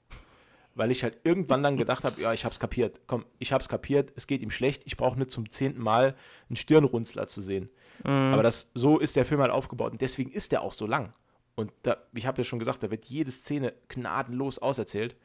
weil 0.76 0.92
ich 0.92 1.04
halt 1.04 1.20
irgendwann 1.24 1.64
dann 1.64 1.78
gedacht 1.78 2.04
habe, 2.04 2.20
ja, 2.22 2.34
ich 2.34 2.46
habe 2.46 2.54
es 2.54 2.60
kapiert. 2.60 3.02
Komm, 3.08 3.26
ich 3.40 3.54
habe 3.54 3.62
es 3.62 3.70
kapiert, 3.70 4.12
es 4.16 4.28
geht 4.28 4.42
ihm 4.42 4.52
schlecht, 4.52 4.84
ich 4.86 4.98
brauche 4.98 5.18
nicht 5.18 5.32
zum 5.32 5.50
zehnten 5.50 5.82
Mal 5.82 6.16
einen 6.50 6.56
Stirnrunzler 6.56 7.28
zu 7.28 7.42
sehen. 7.42 7.70
Mhm. 8.04 8.34
Aber 8.34 8.44
das, 8.44 8.72
so 8.74 8.98
ist 8.98 9.16
der 9.16 9.26
Film 9.26 9.42
halt 9.42 9.52
aufgebaut 9.52 9.92
und 9.92 10.02
deswegen 10.02 10.32
ist 10.32 10.52
der 10.52 10.62
auch 10.62 10.74
so 10.74 10.88
lang. 10.88 11.12
Und 11.56 11.72
da, 11.84 11.98
ich 12.14 12.26
habe 12.26 12.40
ja 12.40 12.44
schon 12.44 12.60
gesagt, 12.60 12.82
da 12.82 12.90
wird 12.90 13.06
jede 13.06 13.32
Szene 13.32 13.74
gnadenlos 13.88 14.60
auserzählt. 14.60 15.16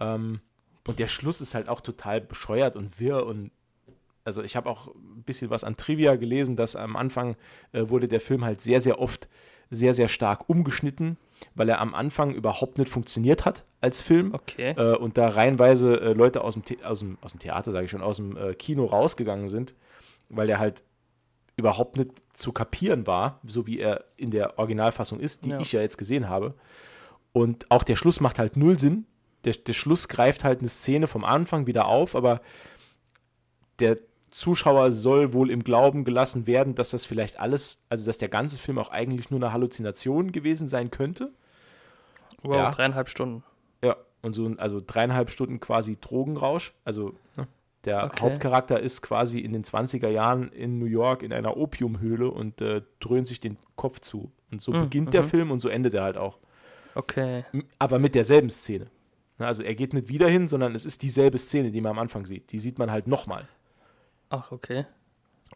Ähm, 0.00 0.40
und 0.86 0.98
der 0.98 1.06
Schluss 1.06 1.40
ist 1.40 1.54
halt 1.54 1.68
auch 1.68 1.80
total 1.80 2.20
bescheuert 2.20 2.74
und 2.74 2.98
wirr 2.98 3.24
und 3.26 3.52
also 4.24 4.42
ich 4.42 4.54
habe 4.54 4.70
auch 4.70 4.86
ein 4.94 5.24
bisschen 5.24 5.50
was 5.50 5.64
an 5.64 5.76
Trivia 5.76 6.14
gelesen, 6.14 6.54
dass 6.54 6.76
am 6.76 6.94
Anfang 6.94 7.36
äh, 7.72 7.88
wurde 7.88 8.06
der 8.06 8.20
Film 8.20 8.44
halt 8.44 8.60
sehr, 8.60 8.80
sehr 8.80 9.00
oft 9.00 9.28
sehr, 9.68 9.94
sehr 9.94 10.08
stark 10.08 10.48
umgeschnitten, 10.48 11.16
weil 11.54 11.68
er 11.68 11.80
am 11.80 11.94
Anfang 11.94 12.34
überhaupt 12.34 12.78
nicht 12.78 12.88
funktioniert 12.88 13.44
hat 13.44 13.64
als 13.80 14.00
Film. 14.00 14.32
Okay. 14.34 14.74
Äh, 14.76 14.96
und 14.96 15.18
da 15.18 15.28
reihenweise 15.28 16.00
äh, 16.00 16.12
Leute 16.12 16.42
aus 16.42 16.54
dem, 16.54 16.62
aus 16.84 17.00
dem, 17.00 17.18
aus 17.20 17.32
dem 17.32 17.40
Theater, 17.40 17.72
sage 17.72 17.84
ich 17.84 17.90
schon, 17.90 18.02
aus 18.02 18.16
dem 18.16 18.36
äh, 18.36 18.54
Kino 18.54 18.84
rausgegangen 18.84 19.48
sind, 19.48 19.74
weil 20.28 20.48
er 20.48 20.58
halt 20.58 20.82
überhaupt 21.56 21.96
nicht 21.96 22.10
zu 22.32 22.52
kapieren 22.52 23.06
war, 23.06 23.40
so 23.46 23.66
wie 23.66 23.78
er 23.78 24.04
in 24.16 24.30
der 24.30 24.58
Originalfassung 24.58 25.20
ist, 25.20 25.44
die 25.44 25.50
ja. 25.50 25.60
ich 25.60 25.72
ja 25.72 25.80
jetzt 25.80 25.98
gesehen 25.98 26.28
habe. 26.28 26.54
Und 27.32 27.70
auch 27.70 27.82
der 27.82 27.96
Schluss 27.96 28.20
macht 28.20 28.38
halt 28.38 28.56
null 28.56 28.78
Sinn. 28.78 29.06
Der, 29.44 29.54
der 29.54 29.72
Schluss 29.72 30.08
greift 30.08 30.44
halt 30.44 30.60
eine 30.60 30.68
Szene 30.68 31.06
vom 31.06 31.24
Anfang 31.24 31.66
wieder 31.66 31.86
auf, 31.86 32.14
aber 32.14 32.40
der 33.80 33.98
Zuschauer 34.32 34.92
soll 34.92 35.34
wohl 35.34 35.50
im 35.50 35.62
Glauben 35.62 36.04
gelassen 36.04 36.46
werden, 36.46 36.74
dass 36.74 36.90
das 36.90 37.04
vielleicht 37.04 37.38
alles, 37.38 37.84
also 37.90 38.06
dass 38.06 38.16
der 38.16 38.30
ganze 38.30 38.58
Film 38.58 38.78
auch 38.78 38.90
eigentlich 38.90 39.30
nur 39.30 39.38
eine 39.38 39.52
Halluzination 39.52 40.32
gewesen 40.32 40.66
sein 40.66 40.90
könnte. 40.90 41.30
Wow, 42.42 42.56
ja. 42.56 42.70
dreieinhalb 42.70 43.10
Stunden. 43.10 43.44
Ja, 43.84 43.96
und 44.22 44.32
so, 44.32 44.50
also 44.56 44.82
dreieinhalb 44.84 45.30
Stunden 45.30 45.60
quasi 45.60 45.98
Drogenrausch. 46.00 46.72
Also 46.84 47.14
ne, 47.36 47.46
der 47.84 48.04
okay. 48.04 48.22
Hauptcharakter 48.22 48.80
ist 48.80 49.02
quasi 49.02 49.38
in 49.38 49.52
den 49.52 49.64
20er 49.64 50.08
Jahren 50.08 50.50
in 50.50 50.78
New 50.78 50.86
York 50.86 51.22
in 51.22 51.32
einer 51.34 51.58
Opiumhöhle 51.58 52.30
und 52.30 52.62
äh, 52.62 52.80
dröhnt 53.00 53.28
sich 53.28 53.38
den 53.38 53.58
Kopf 53.76 54.00
zu. 54.00 54.32
Und 54.50 54.62
so 54.62 54.72
mm, 54.72 54.80
beginnt 54.84 55.08
mm 55.08 55.12
der 55.12 55.22
mhm. 55.22 55.28
Film 55.28 55.50
und 55.50 55.60
so 55.60 55.68
endet 55.68 55.92
er 55.92 56.04
halt 56.04 56.16
auch. 56.16 56.38
Okay. 56.94 57.44
Aber 57.78 57.98
mit 57.98 58.14
derselben 58.14 58.48
Szene. 58.48 58.86
Ne, 59.38 59.46
also 59.46 59.62
er 59.62 59.74
geht 59.74 59.92
nicht 59.92 60.08
wieder 60.08 60.28
hin, 60.28 60.48
sondern 60.48 60.74
es 60.74 60.86
ist 60.86 61.02
dieselbe 61.02 61.36
Szene, 61.36 61.70
die 61.70 61.82
man 61.82 61.90
am 61.90 61.98
Anfang 61.98 62.24
sieht. 62.24 62.50
Die 62.52 62.58
sieht 62.58 62.78
man 62.78 62.90
halt 62.90 63.06
nochmal. 63.06 63.46
Ach, 64.32 64.50
okay. 64.50 64.86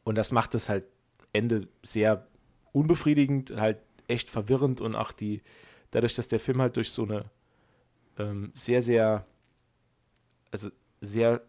Und 0.04 0.16
das 0.16 0.32
macht 0.32 0.54
es 0.54 0.68
halt 0.68 0.86
Ende 1.32 1.66
sehr 1.82 2.26
unbefriedigend, 2.72 3.56
halt 3.56 3.78
echt 4.06 4.28
verwirrend 4.28 4.82
und 4.82 4.94
auch 4.94 5.12
die, 5.12 5.40
dadurch, 5.92 6.14
dass 6.14 6.28
der 6.28 6.40
Film 6.40 6.60
halt 6.60 6.76
durch 6.76 6.90
so 6.90 7.04
eine 7.04 7.24
ähm, 8.18 8.52
sehr, 8.54 8.82
sehr, 8.82 9.24
also 10.50 10.68
sehr, 11.00 11.40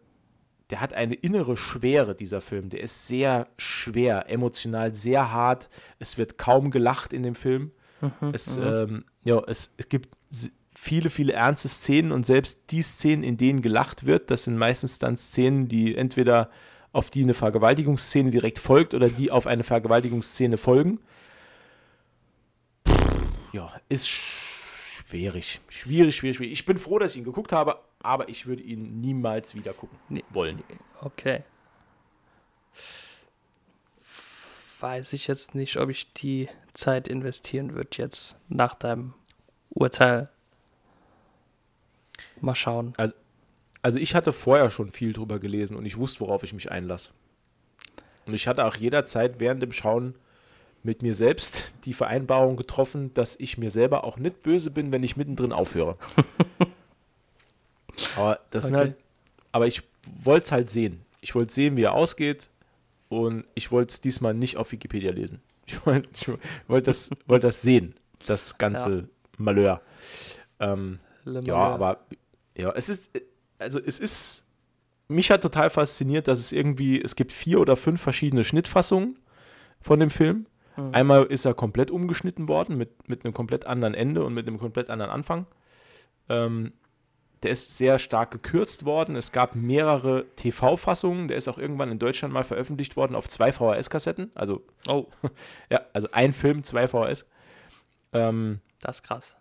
der 0.70 0.80
hat 0.80 0.94
eine 0.94 1.16
innere 1.16 1.58
Schwere, 1.58 2.16
dieser 2.16 2.40
Film. 2.40 2.70
Der 2.70 2.80
ist 2.80 3.10
sehr 3.10 3.50
schwer, 3.58 4.30
emotional 4.30 4.94
sehr 4.94 5.30
hart. 5.30 5.70
Es 6.00 6.18
wird 6.18 6.38
kaum 6.38 6.72
gelacht 6.72 7.12
in 7.12 7.24
dem 7.24 7.36
Film. 7.36 7.72
Mhm, 8.00 8.32
es, 8.34 8.58
mhm. 8.58 8.66
ähm, 8.66 9.06
ja, 9.26 9.44
es, 9.48 9.74
es 9.76 9.90
gibt 9.90 10.16
viele, 10.74 11.10
viele 11.10 11.34
ernste 11.34 11.68
Szenen 11.68 12.14
und 12.14 12.26
selbst 12.26 12.72
die 12.72 12.82
Szenen, 12.82 13.24
in 13.24 13.36
denen 13.36 13.62
gelacht 13.62 14.06
wird, 14.06 14.32
das 14.32 14.46
sind 14.46 14.58
meistens 14.58 14.98
dann 14.98 15.18
Szenen, 15.18 15.68
die 15.68 15.94
entweder 15.94 16.50
auf 16.98 17.12
die 17.12 17.22
eine 17.22 17.36
Vergewaltigungsszene 17.36 18.32
direkt 18.32 18.58
folgt 18.58 18.96
oder 18.96 19.08
die 19.08 19.30
auf 19.30 19.46
eine 19.46 19.64
Vergewaltigungsszene 19.64 20.58
folgen. 20.58 21.00
Ja, 23.54 23.80
ist 23.88 24.08
schwierig. 24.08 25.62
Schwierig, 25.68 26.16
schwierig, 26.16 26.38
schwierig. 26.38 26.54
Ich 26.54 26.66
bin 26.66 26.80
froh, 26.80 26.98
dass 26.98 27.12
ich 27.12 27.20
ihn 27.20 27.24
geguckt 27.24 27.52
habe, 27.52 27.80
aber 28.02 28.30
ich 28.30 28.48
würde 28.48 28.64
ihn 28.64 29.00
niemals 29.00 29.54
wieder 29.54 29.74
gucken 29.74 30.00
nee. 30.10 30.24
wollen. 30.32 30.64
Okay. 31.00 31.44
Weiß 34.80 35.14
ich 35.14 35.28
jetzt 35.28 35.54
nicht, 35.54 35.78
ob 35.78 35.90
ich 35.90 36.14
die 36.14 36.50
Zeit 36.74 37.08
investieren 37.08 37.76
würde 37.76 37.92
jetzt 37.94 38.38
nach 38.50 38.74
deinem 38.74 39.14
Urteil. 39.70 40.30
Mal 42.42 42.56
schauen. 42.56 42.94
Also, 42.98 43.14
also 43.82 44.00
ich 44.00 44.16
hatte 44.16 44.34
vorher 44.34 44.70
schon 44.70 44.92
viel 44.92 45.14
drüber 45.14 45.40
gelesen 45.40 45.78
und 45.78 45.86
ich 45.86 45.98
wusste, 45.98 46.22
worauf 46.22 46.44
ich 46.44 46.54
mich 46.54 46.72
einlasse. 46.72 47.12
Und 48.26 48.34
ich 48.34 48.48
hatte 48.48 48.66
auch 48.66 48.76
jederzeit 48.76 49.40
während 49.40 49.64
dem 49.64 49.72
Schauen 49.72 50.16
mit 50.84 51.02
mir 51.02 51.16
selbst 51.16 51.76
die 51.86 51.94
Vereinbarung 51.94 52.58
getroffen, 52.58 53.14
dass 53.14 53.36
ich 53.38 53.58
mir 53.58 53.72
selber 53.72 54.04
auch 54.04 54.18
nicht 54.18 54.44
böse 54.44 54.72
bin, 54.72 54.92
wenn 54.92 55.04
ich 55.04 55.18
mittendrin 55.18 55.54
aufhöre. 55.54 55.98
aber 58.18 58.40
das 58.52 58.66
okay. 58.66 58.76
halt, 58.76 58.96
aber 59.52 59.68
ich 59.68 59.84
wollte 60.24 60.46
es 60.46 60.52
halt 60.52 60.70
sehen. 60.70 61.02
Ich 61.22 61.36
wollte 61.36 61.54
sehen, 61.54 61.78
wie 61.78 61.84
er 61.84 61.94
ausgeht 61.94 62.50
und 63.10 63.46
ich 63.56 63.72
wollte 63.72 63.92
es 63.92 64.02
diesmal 64.02 64.34
nicht 64.34 64.58
auf 64.58 64.72
Wikipedia 64.72 65.12
lesen. 65.12 65.42
Ich 65.70 65.86
wollte 65.86 66.40
wollt 66.70 66.88
das, 66.88 67.10
wollt 67.26 67.44
das 67.44 67.62
sehen, 67.62 67.94
das 68.26 68.58
ganze 68.58 69.00
ja. 69.00 69.04
Malheur. 69.38 69.82
Ähm, 70.62 71.00
ja, 71.26 71.56
aber 71.58 72.00
ja, 72.56 72.72
es 72.72 72.88
ist, 72.88 73.12
also 73.60 73.80
es 73.80 74.00
ist, 74.00 74.46
mich 75.08 75.32
hat 75.32 75.42
total 75.42 75.70
fasziniert, 75.70 76.28
dass 76.28 76.40
es 76.40 76.52
irgendwie, 76.52 77.02
es 77.02 77.16
gibt 77.16 77.32
vier 77.32 77.60
oder 77.60 77.76
fünf 77.76 78.02
verschiedene 78.02 78.44
Schnittfassungen 78.44 79.18
von 79.82 80.00
dem 80.00 80.10
Film. 80.10 80.48
Mhm. 80.76 80.94
Einmal 80.94 81.24
ist 81.26 81.46
er 81.46 81.54
komplett 81.54 81.92
umgeschnitten 81.92 82.48
worden 82.48 82.78
mit, 82.78 83.08
mit 83.10 83.26
einem 83.26 83.34
komplett 83.34 83.66
anderen 83.66 83.94
Ende 83.94 84.24
und 84.24 84.34
mit 84.34 84.48
einem 84.48 84.60
komplett 84.60 84.90
anderen 84.90 85.12
Anfang. 85.12 85.48
Ähm, 86.30 86.74
der 87.44 87.52
ist 87.52 87.78
sehr 87.78 88.00
stark 88.00 88.32
gekürzt 88.32 88.86
worden. 88.86 89.16
Es 89.16 89.32
gab 89.32 89.56
mehrere 89.56 90.26
TV-Fassungen. 90.36 91.28
Der 91.28 91.38
ist 91.38 91.48
auch 91.48 91.58
irgendwann 91.58 91.92
in 91.92 92.00
Deutschland 92.00 92.34
mal 92.34 92.44
veröffentlicht 92.44 92.96
worden 92.96 93.16
auf 93.16 93.28
zwei 93.30 93.52
VHS-Kassetten. 93.52 94.32
Also, 94.34 94.66
oh. 94.88 95.06
ja, 95.70 95.82
also 95.94 96.10
ein 96.12 96.34
Film, 96.34 96.64
zwei 96.64 96.88
VHS. 96.88 97.28
Ähm, 98.14 98.60
das 98.82 98.98
ist 98.98 99.04
krass. 99.04 99.36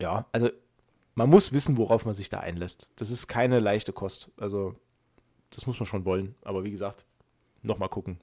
Ja, 0.00 0.26
also 0.30 0.50
man 1.18 1.30
muss 1.30 1.52
wissen, 1.52 1.76
worauf 1.78 2.04
man 2.04 2.14
sich 2.14 2.28
da 2.28 2.38
einlässt. 2.38 2.88
Das 2.94 3.10
ist 3.10 3.26
keine 3.26 3.58
leichte 3.58 3.92
Kost. 3.92 4.30
Also, 4.36 4.76
das 5.50 5.66
muss 5.66 5.80
man 5.80 5.86
schon 5.86 6.04
wollen. 6.04 6.36
Aber 6.42 6.62
wie 6.62 6.70
gesagt, 6.70 7.04
nochmal 7.62 7.88
gucken. 7.88 8.20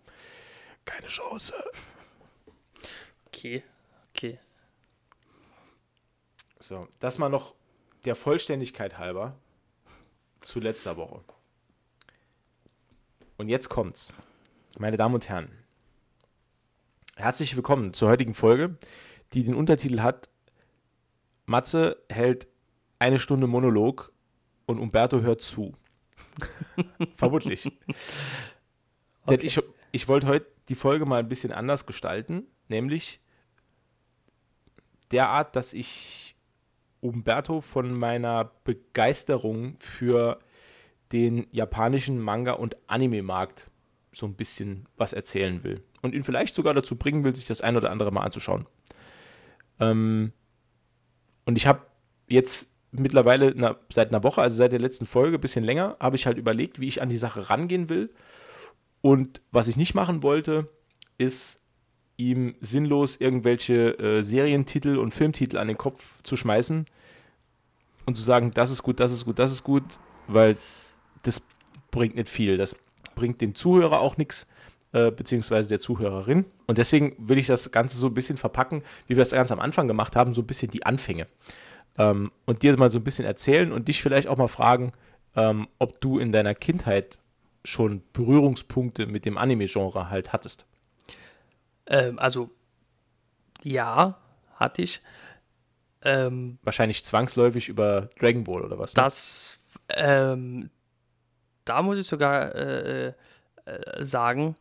Keine 0.85 1.07
Chance. 1.07 1.53
Okay, 3.27 3.63
okay. 4.09 4.39
So, 6.57 6.87
das 7.01 7.17
mal 7.17 7.27
noch 7.27 7.53
der 8.05 8.15
Vollständigkeit 8.15 8.97
halber 8.97 9.35
zu 10.39 10.61
letzter 10.61 10.95
Woche. 10.95 11.21
Und 13.35 13.49
jetzt 13.49 13.67
kommt's. 13.67 14.13
Meine 14.79 14.95
Damen 14.95 15.15
und 15.15 15.27
Herren, 15.27 15.51
herzlich 17.17 17.57
willkommen 17.57 17.93
zur 17.93 18.07
heutigen 18.07 18.33
Folge, 18.33 18.77
die 19.33 19.43
den 19.43 19.55
Untertitel 19.55 19.99
hat: 19.99 20.29
Matze 21.45 22.01
hält 22.09 22.47
eine 22.99 23.19
Stunde 23.19 23.47
Monolog 23.47 24.11
und 24.65 24.79
Umberto 24.79 25.21
hört 25.21 25.41
zu. 25.41 25.73
Vermutlich. 27.15 27.71
Okay. 29.25 29.39
Ich, 29.41 29.59
ich 29.91 30.07
wollte 30.07 30.27
heute 30.27 30.47
die 30.69 30.75
Folge 30.75 31.05
mal 31.05 31.19
ein 31.19 31.27
bisschen 31.27 31.51
anders 31.51 31.85
gestalten, 31.85 32.47
nämlich 32.67 33.19
derart, 35.11 35.55
dass 35.55 35.73
ich 35.73 36.35
Umberto 37.01 37.61
von 37.61 37.93
meiner 37.93 38.51
Begeisterung 38.63 39.75
für 39.79 40.39
den 41.11 41.47
japanischen 41.51 42.19
Manga- 42.19 42.53
und 42.53 42.77
Anime-Markt 42.87 43.69
so 44.11 44.25
ein 44.25 44.33
bisschen 44.33 44.87
was 44.97 45.13
erzählen 45.13 45.63
will. 45.63 45.83
Und 46.01 46.15
ihn 46.15 46.23
vielleicht 46.23 46.55
sogar 46.55 46.73
dazu 46.73 46.95
bringen 46.95 47.23
will, 47.23 47.35
sich 47.35 47.45
das 47.45 47.61
ein 47.61 47.77
oder 47.77 47.91
andere 47.91 48.11
mal 48.11 48.23
anzuschauen. 48.23 48.65
Ähm, 49.79 50.33
und 51.45 51.57
ich 51.57 51.67
habe 51.67 51.85
jetzt 52.27 52.74
mittlerweile 52.99 53.53
na, 53.55 53.77
seit 53.91 54.09
einer 54.09 54.23
Woche, 54.23 54.41
also 54.41 54.55
seit 54.55 54.71
der 54.71 54.79
letzten 54.79 55.05
Folge, 55.05 55.37
ein 55.37 55.41
bisschen 55.41 55.63
länger, 55.63 55.97
habe 55.99 56.15
ich 56.15 56.25
halt 56.25 56.37
überlegt, 56.37 56.79
wie 56.79 56.87
ich 56.87 57.01
an 57.01 57.09
die 57.09 57.17
Sache 57.17 57.49
rangehen 57.49 57.89
will. 57.89 58.09
Und 59.01 59.41
was 59.51 59.67
ich 59.67 59.77
nicht 59.77 59.93
machen 59.93 60.23
wollte, 60.23 60.67
ist, 61.17 61.61
ihm 62.17 62.55
sinnlos 62.61 63.17
irgendwelche 63.17 63.99
äh, 63.99 64.21
Serientitel 64.21 64.97
und 64.97 65.13
Filmtitel 65.13 65.57
an 65.57 65.67
den 65.67 65.77
Kopf 65.77 66.21
zu 66.23 66.35
schmeißen 66.35 66.85
und 68.05 68.15
zu 68.15 68.21
sagen, 68.21 68.51
das 68.53 68.71
ist 68.71 68.83
gut, 68.83 68.99
das 68.99 69.11
ist 69.11 69.25
gut, 69.25 69.39
das 69.39 69.51
ist 69.51 69.63
gut, 69.63 69.83
weil 70.27 70.57
das 71.23 71.41
bringt 71.91 72.15
nicht 72.15 72.29
viel. 72.29 72.57
Das 72.57 72.77
bringt 73.15 73.41
dem 73.41 73.55
Zuhörer 73.55 73.99
auch 73.99 74.17
nichts, 74.17 74.47
äh, 74.91 75.11
beziehungsweise 75.11 75.69
der 75.69 75.79
Zuhörerin. 75.79 76.45
Und 76.67 76.77
deswegen 76.77 77.15
will 77.17 77.37
ich 77.37 77.47
das 77.47 77.71
Ganze 77.71 77.97
so 77.97 78.07
ein 78.07 78.13
bisschen 78.13 78.37
verpacken, 78.37 78.83
wie 79.07 79.15
wir 79.15 79.23
es 79.23 79.31
ganz 79.31 79.51
am 79.51 79.59
Anfang 79.59 79.87
gemacht 79.87 80.15
haben, 80.15 80.33
so 80.33 80.41
ein 80.41 80.47
bisschen 80.47 80.71
die 80.71 80.85
Anfänge. 80.85 81.27
Ähm, 81.97 82.31
und 82.45 82.61
dir 82.61 82.77
mal 82.77 82.89
so 82.89 82.99
ein 82.99 83.03
bisschen 83.03 83.25
erzählen 83.25 83.71
und 83.71 83.87
dich 83.87 84.01
vielleicht 84.01 84.27
auch 84.27 84.37
mal 84.37 84.47
fragen, 84.47 84.91
ähm, 85.35 85.67
ob 85.79 86.01
du 86.01 86.19
in 86.19 86.31
deiner 86.31 86.55
Kindheit 86.55 87.19
schon 87.63 88.03
Berührungspunkte 88.13 89.07
mit 89.07 89.25
dem 89.25 89.37
Anime-Genre 89.37 90.09
halt 90.09 90.33
hattest. 90.33 90.65
Ähm, 91.87 92.19
also, 92.19 92.49
ja, 93.63 94.17
hatte 94.55 94.81
ich. 94.81 95.01
Ähm, 96.01 96.59
Wahrscheinlich 96.63 97.03
zwangsläufig 97.03 97.67
über 97.67 98.09
Dragon 98.19 98.43
Ball 98.43 98.63
oder 98.63 98.77
was? 98.77 98.95
Ne? 98.95 99.01
Das, 99.01 99.59
ähm, 99.89 100.69
da 101.65 101.81
muss 101.81 101.97
ich 101.97 102.07
sogar 102.07 102.53
äh, 102.53 103.07
äh, 103.07 103.13
sagen, 104.03 104.55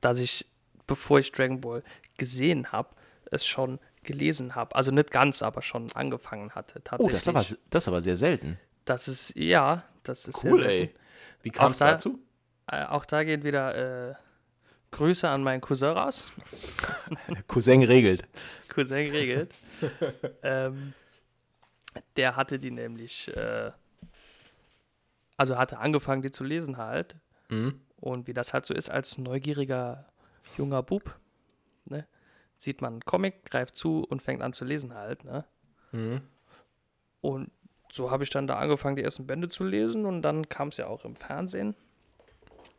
dass 0.00 0.18
ich, 0.18 0.46
bevor 0.86 1.18
ich 1.18 1.32
Dragon 1.32 1.60
Ball 1.60 1.82
gesehen 2.18 2.70
habe, 2.70 2.90
es 3.30 3.46
schon 3.46 3.80
gelesen 4.06 4.54
habe. 4.54 4.74
Also 4.74 4.90
nicht 4.90 5.10
ganz, 5.10 5.42
aber 5.42 5.60
schon 5.60 5.92
angefangen 5.92 6.52
hatte. 6.54 6.82
Tatsächlich. 6.82 7.08
Oh, 7.08 7.32
das 7.32 7.44
ist 7.44 7.52
aber, 7.52 7.60
das 7.70 7.84
ist 7.84 7.88
aber 7.88 8.00
sehr 8.00 8.16
selten. 8.16 8.58
Das 8.84 9.08
ist, 9.08 9.36
ja, 9.36 9.84
das 10.02 10.26
ist 10.26 10.42
cool, 10.44 10.58
sehr 10.58 10.68
selten. 10.68 10.94
ey. 10.94 10.94
Wie 11.42 11.50
kam 11.50 11.72
es 11.72 11.78
da, 11.78 11.92
dazu? 11.92 12.18
Äh, 12.70 12.84
auch 12.84 13.04
da 13.04 13.24
gehen 13.24 13.44
wieder 13.44 14.10
äh, 14.10 14.14
Grüße 14.92 15.28
an 15.28 15.42
meinen 15.42 15.60
Cousin 15.60 15.90
raus. 15.90 16.32
Cousin 17.48 17.82
regelt. 17.82 18.26
Cousin 18.68 19.10
regelt. 19.10 19.52
ähm, 20.42 20.94
der 22.16 22.36
hatte 22.36 22.58
die 22.58 22.70
nämlich, 22.70 23.34
äh, 23.36 23.72
also 25.36 25.58
hatte 25.58 25.78
angefangen, 25.78 26.22
die 26.22 26.30
zu 26.30 26.44
lesen 26.44 26.76
halt. 26.78 27.16
Mhm. 27.48 27.80
Und 27.98 28.26
wie 28.26 28.34
das 28.34 28.52
halt 28.52 28.66
so 28.66 28.74
ist 28.74 28.90
als 28.90 29.18
neugieriger 29.18 30.06
junger 30.56 30.82
Bub, 30.82 31.18
ne, 31.86 32.06
sieht 32.56 32.80
man 32.80 32.94
einen 32.94 33.04
Comic, 33.04 33.44
greift 33.44 33.76
zu 33.76 34.04
und 34.04 34.22
fängt 34.22 34.42
an 34.42 34.52
zu 34.52 34.64
lesen 34.64 34.94
halt. 34.94 35.24
Ne? 35.24 35.44
Mhm. 35.92 36.20
Und 37.20 37.50
so 37.92 38.10
habe 38.10 38.24
ich 38.24 38.30
dann 38.30 38.46
da 38.46 38.58
angefangen, 38.58 38.96
die 38.96 39.02
ersten 39.02 39.26
Bände 39.26 39.48
zu 39.48 39.64
lesen 39.64 40.06
und 40.06 40.22
dann 40.22 40.48
kam 40.48 40.68
es 40.68 40.76
ja 40.76 40.86
auch 40.86 41.04
im 41.04 41.16
Fernsehen. 41.16 41.74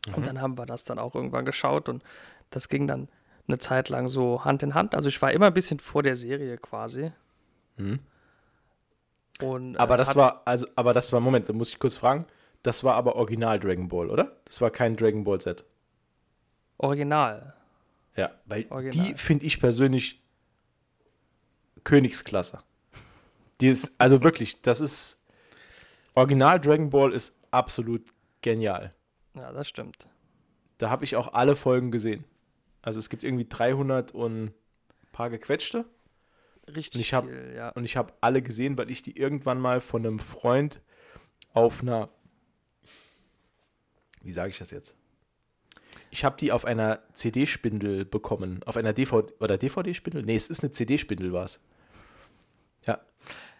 Mhm. 0.06 0.14
Und 0.14 0.26
dann 0.26 0.40
haben 0.40 0.58
wir 0.58 0.66
das 0.66 0.84
dann 0.84 0.98
auch 0.98 1.14
irgendwann 1.14 1.44
geschaut 1.44 1.88
und 1.88 2.02
das 2.50 2.68
ging 2.68 2.86
dann 2.86 3.08
eine 3.46 3.58
Zeit 3.58 3.88
lang 3.88 4.08
so 4.08 4.44
Hand 4.44 4.62
in 4.62 4.74
Hand. 4.74 4.94
Also 4.94 5.08
ich 5.08 5.20
war 5.22 5.32
immer 5.32 5.46
ein 5.46 5.54
bisschen 5.54 5.78
vor 5.78 6.02
der 6.02 6.16
Serie 6.16 6.58
quasi. 6.58 7.12
Mhm. 7.76 8.00
Und, 9.40 9.76
äh, 9.76 9.78
aber 9.78 9.96
das 9.96 10.16
war, 10.16 10.42
also, 10.44 10.66
aber 10.74 10.92
das 10.94 11.12
war, 11.12 11.20
Moment, 11.20 11.48
da 11.48 11.52
muss 11.52 11.70
ich 11.70 11.78
kurz 11.78 11.96
fragen. 11.96 12.26
Das 12.62 12.82
war 12.82 12.94
aber 12.94 13.16
Original 13.16 13.58
Dragon 13.58 13.88
Ball, 13.88 14.10
oder? 14.10 14.36
Das 14.44 14.60
war 14.60 14.70
kein 14.70 14.96
Dragon 14.96 15.24
Ball 15.24 15.40
Set. 15.40 15.64
Original. 16.78 17.54
Ja, 18.18 18.32
weil 18.46 18.66
Original. 18.70 19.06
die 19.06 19.14
finde 19.14 19.46
ich 19.46 19.60
persönlich 19.60 20.20
Königsklasse. 21.84 22.58
Die 23.60 23.68
ist, 23.68 23.94
also 23.98 24.22
wirklich, 24.24 24.60
das 24.60 24.80
ist 24.80 25.22
Original 26.14 26.60
Dragon 26.60 26.90
Ball 26.90 27.12
ist 27.12 27.36
absolut 27.52 28.12
genial. 28.42 28.92
Ja, 29.34 29.52
das 29.52 29.68
stimmt. 29.68 30.08
Da 30.78 30.90
habe 30.90 31.04
ich 31.04 31.14
auch 31.14 31.32
alle 31.32 31.54
Folgen 31.54 31.92
gesehen. 31.92 32.24
Also 32.82 32.98
es 32.98 33.08
gibt 33.08 33.22
irgendwie 33.22 33.46
300 33.48 34.12
und 34.12 34.44
ein 34.46 34.54
paar 35.12 35.30
gequetschte. 35.30 35.84
Richtig 36.66 36.96
und 36.96 37.00
ich 37.00 37.14
hab, 37.14 37.24
viel, 37.24 37.54
ja. 37.56 37.70
Und 37.70 37.84
ich 37.84 37.96
habe 37.96 38.14
alle 38.20 38.42
gesehen, 38.42 38.76
weil 38.76 38.90
ich 38.90 39.02
die 39.02 39.16
irgendwann 39.16 39.60
mal 39.60 39.80
von 39.80 40.04
einem 40.04 40.18
Freund 40.18 40.80
auf 41.54 41.82
einer, 41.82 42.08
wie 44.22 44.32
sage 44.32 44.50
ich 44.50 44.58
das 44.58 44.72
jetzt? 44.72 44.97
Ich 46.10 46.24
habe 46.24 46.36
die 46.38 46.52
auf 46.52 46.64
einer 46.64 47.00
CD-Spindel 47.12 48.04
bekommen. 48.04 48.60
Auf 48.64 48.76
einer 48.76 48.92
DVD, 48.92 49.32
oder 49.40 49.58
DVD-Spindel? 49.58 50.22
Nee, 50.22 50.36
es 50.36 50.48
ist 50.48 50.62
eine 50.62 50.72
CD-Spindel, 50.72 51.32
war 51.32 51.44
es. 51.44 51.60
Ja. 52.86 53.00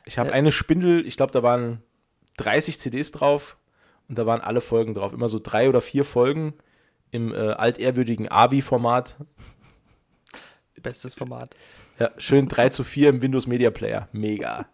Ich 0.05 0.19
habe 0.19 0.31
ja. 0.31 0.35
eine 0.35 0.53
Spindel, 0.53 1.07
ich 1.07 1.17
glaube, 1.17 1.33
da 1.33 1.43
waren 1.43 1.83
30 2.39 2.81
CDs 2.81 3.11
drauf 3.11 3.57
und 4.09 4.19
da 4.19 4.27
waren 4.27 4.41
alle 4.41 4.61
Folgen 4.61 4.95
drauf. 4.95 5.13
Immer 5.13 5.29
so 5.29 5.39
drei 5.43 5.69
oder 5.69 5.81
vier 5.81 6.05
Folgen 6.05 6.55
im 7.11 7.35
äh, 7.35 7.37
altehrwürdigen 7.37 8.29
ABI-Format. 8.29 9.17
Bestes 10.83 11.15
Format. 11.15 11.55
Ja, 11.99 12.11
schön 12.19 12.49
3 12.49 12.69
zu 12.69 12.85
4 12.85 13.11
im 13.11 13.23
Windows 13.23 13.47
Media 13.47 13.71
Player. 13.71 14.09
Mega. 14.13 14.67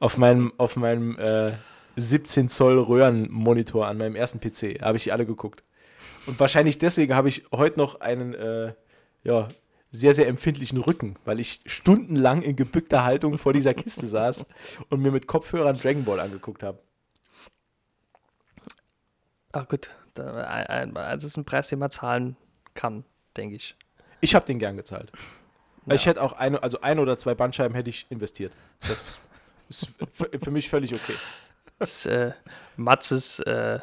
auf 0.00 0.18
meinem, 0.18 0.52
auf 0.58 0.76
meinem 0.76 1.16
äh, 1.18 1.52
17 1.96 2.48
Zoll 2.48 2.78
Röhrenmonitor 2.78 3.86
an 3.86 3.98
meinem 3.98 4.16
ersten 4.16 4.40
PC 4.40 4.82
habe 4.82 4.96
ich 4.96 5.04
die 5.04 5.12
alle 5.12 5.26
geguckt. 5.26 5.62
Und 6.26 6.38
wahrscheinlich 6.38 6.78
deswegen 6.78 7.14
habe 7.14 7.28
ich 7.28 7.44
heute 7.52 7.78
noch 7.78 8.00
einen 8.00 8.34
äh, 8.34 8.74
ja, 9.24 9.48
sehr, 9.90 10.14
sehr 10.14 10.26
empfindlichen 10.26 10.78
Rücken, 10.78 11.16
weil 11.24 11.38
ich 11.38 11.60
stundenlang 11.66 12.42
in 12.42 12.56
gebückter 12.56 13.04
Haltung 13.04 13.38
vor 13.38 13.52
dieser 13.52 13.74
Kiste 13.74 14.06
saß 14.08 14.46
und 14.88 15.00
mir 15.00 15.12
mit 15.12 15.26
Kopfhörern 15.26 15.78
Dragon 15.78 16.04
Ball 16.04 16.20
angeguckt 16.20 16.62
habe. 16.62 16.78
Ach 19.52 19.68
gut, 19.68 19.90
das 20.14 21.24
ist 21.24 21.36
ein 21.36 21.44
Preis, 21.44 21.68
den 21.68 21.78
man 21.78 21.90
zahlen 21.90 22.36
kann, 22.74 23.04
denke 23.36 23.56
ich. 23.56 23.76
Ich 24.22 24.34
habe 24.34 24.46
den 24.46 24.58
gern 24.58 24.76
gezahlt. 24.76 25.12
Ja. 25.86 25.94
Ich 25.94 26.06
hätte 26.06 26.22
auch 26.22 26.32
eine, 26.32 26.62
also 26.62 26.80
ein 26.80 26.98
oder 26.98 27.18
zwei 27.18 27.34
Bandscheiben 27.34 27.74
hätte 27.74 27.90
ich 27.90 28.06
investiert. 28.08 28.56
Das 28.80 29.20
ist 29.68 29.88
für, 30.40 30.50
mich 30.50 30.70
völlig 30.70 30.94
okay. 30.94 31.14
Das 31.78 31.90
ist 31.90 32.06
äh, 32.06 32.32
Matzes 32.76 33.40
äh, 33.40 33.80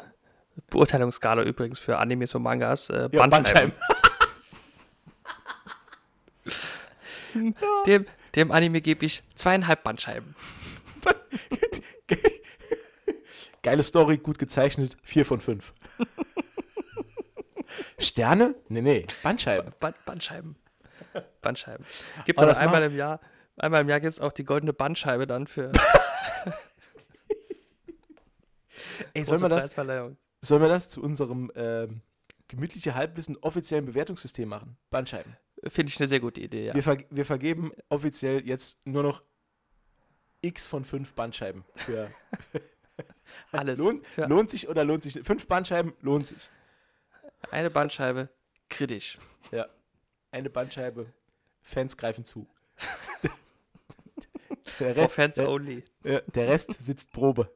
Beurteilungsskala 0.68 1.42
übrigens 1.42 1.78
für 1.78 1.98
Animes 1.98 2.34
und 2.34 2.42
Mangas. 2.42 2.90
Äh, 2.90 3.08
ja, 3.12 3.26
Bandscheiben. 3.26 3.72
dem, 7.86 8.06
dem 8.34 8.50
Anime 8.50 8.80
gebe 8.80 9.06
ich 9.06 9.22
zweieinhalb 9.34 9.84
Bandscheiben. 9.84 10.34
Geile 13.62 13.82
Story, 13.82 14.18
gut 14.18 14.38
gezeichnet, 14.38 14.96
vier 15.02 15.24
von 15.24 15.40
fünf. 15.40 15.72
Sterne? 17.98 18.54
Nee, 18.68 18.80
nee, 18.80 19.06
Bandscheiben. 19.22 19.72
Ba 19.78 19.92
Bandscheiben. 20.06 20.56
Bandscheiben. 21.42 21.84
Gibt 22.24 22.40
es 22.40 22.58
einmal 22.58 22.82
im 22.84 22.96
Jahr, 22.96 23.20
einmal 23.56 23.82
im 23.82 23.88
Jahr 23.88 24.00
gibt 24.00 24.14
es 24.14 24.20
auch 24.20 24.32
die 24.32 24.44
goldene 24.44 24.72
Bandscheibe 24.72 25.26
dann 25.26 25.46
für. 25.46 25.72
Ey, 29.14 29.24
sollen 29.24 29.42
wir 29.42 29.48
das? 29.48 29.74
Sollen 30.42 30.62
wir 30.62 30.68
das 30.68 30.88
zu 30.88 31.02
unserem 31.02 31.50
ähm, 31.54 32.00
gemütliche 32.48 32.94
Halbwissen 32.94 33.36
offiziellen 33.38 33.84
Bewertungssystem 33.84 34.48
machen? 34.48 34.76
Bandscheiben. 34.90 35.36
Finde 35.66 35.90
ich 35.90 36.00
eine 36.00 36.08
sehr 36.08 36.20
gute 36.20 36.40
Idee, 36.40 36.66
ja. 36.66 36.74
Wir, 36.74 36.82
ver 36.82 36.98
wir 37.10 37.24
vergeben 37.24 37.72
offiziell 37.88 38.46
jetzt 38.46 38.84
nur 38.86 39.02
noch 39.02 39.22
X 40.40 40.66
von 40.66 40.84
fünf 40.84 41.12
Bandscheiben 41.12 41.64
für. 41.76 42.08
Alles. 43.52 43.78
Lohnt, 43.78 44.06
für 44.06 44.26
lohnt 44.26 44.50
sich 44.50 44.68
oder 44.68 44.84
lohnt 44.84 45.02
sich? 45.02 45.20
Fünf 45.22 45.46
Bandscheiben 45.46 45.92
lohnt 46.00 46.26
sich. 46.26 46.50
Eine 47.50 47.70
Bandscheibe 47.70 48.30
kritisch. 48.68 49.18
Ja. 49.50 49.66
Eine 50.30 50.48
Bandscheibe. 50.48 51.12
Fans 51.62 51.96
greifen 51.96 52.24
zu. 52.24 52.48
der 54.80 54.94
For 54.94 55.08
Fans 55.08 55.36
der, 55.36 55.48
only. 55.48 55.84
Der 56.02 56.48
Rest 56.48 56.72
sitzt 56.72 57.12
Probe. 57.12 57.50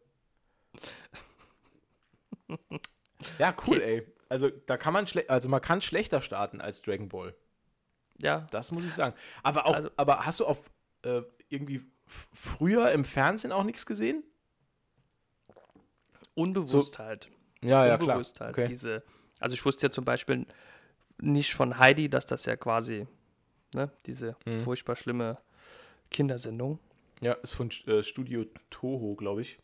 Ja, 3.38 3.54
cool, 3.66 3.76
okay. 3.76 3.98
ey. 3.98 4.06
Also 4.28 4.50
da 4.50 4.76
kann 4.76 4.92
man 4.92 5.06
also 5.28 5.48
man 5.48 5.60
kann 5.60 5.80
schlechter 5.80 6.20
starten 6.20 6.60
als 6.60 6.82
Dragon 6.82 7.08
Ball. 7.08 7.34
Ja. 8.18 8.46
Das 8.50 8.70
muss 8.70 8.84
ich 8.84 8.92
sagen. 8.92 9.14
Aber 9.42 9.66
auch, 9.66 9.74
also, 9.74 9.90
aber 9.96 10.26
hast 10.26 10.40
du 10.40 10.46
auf 10.46 10.62
äh, 11.02 11.22
irgendwie 11.48 11.82
früher 12.06 12.90
im 12.92 13.04
Fernsehen 13.04 13.52
auch 13.52 13.64
nichts 13.64 13.86
gesehen? 13.86 14.24
Unbewusst 16.34 16.94
so, 16.94 16.98
halt. 17.04 17.30
Ja, 17.62 17.86
ja, 17.86 17.94
Unbewusst 17.94 18.36
klar. 18.36 18.48
Halt 18.48 18.58
okay. 18.58 18.68
diese, 18.68 19.02
also 19.40 19.54
ich 19.54 19.64
wusste 19.64 19.86
ja 19.86 19.90
zum 19.90 20.04
Beispiel 20.04 20.46
nicht 21.20 21.54
von 21.54 21.78
Heidi, 21.78 22.08
dass 22.08 22.26
das 22.26 22.44
ja 22.46 22.56
quasi, 22.56 23.06
ne, 23.74 23.90
diese 24.06 24.36
mhm. 24.44 24.58
furchtbar 24.60 24.96
schlimme 24.96 25.38
Kindersendung. 26.10 26.78
Ja, 27.20 27.32
ist 27.34 27.54
von 27.54 27.70
äh, 27.86 28.02
Studio 28.02 28.44
Toho, 28.70 29.14
glaube 29.14 29.42
ich. 29.42 29.58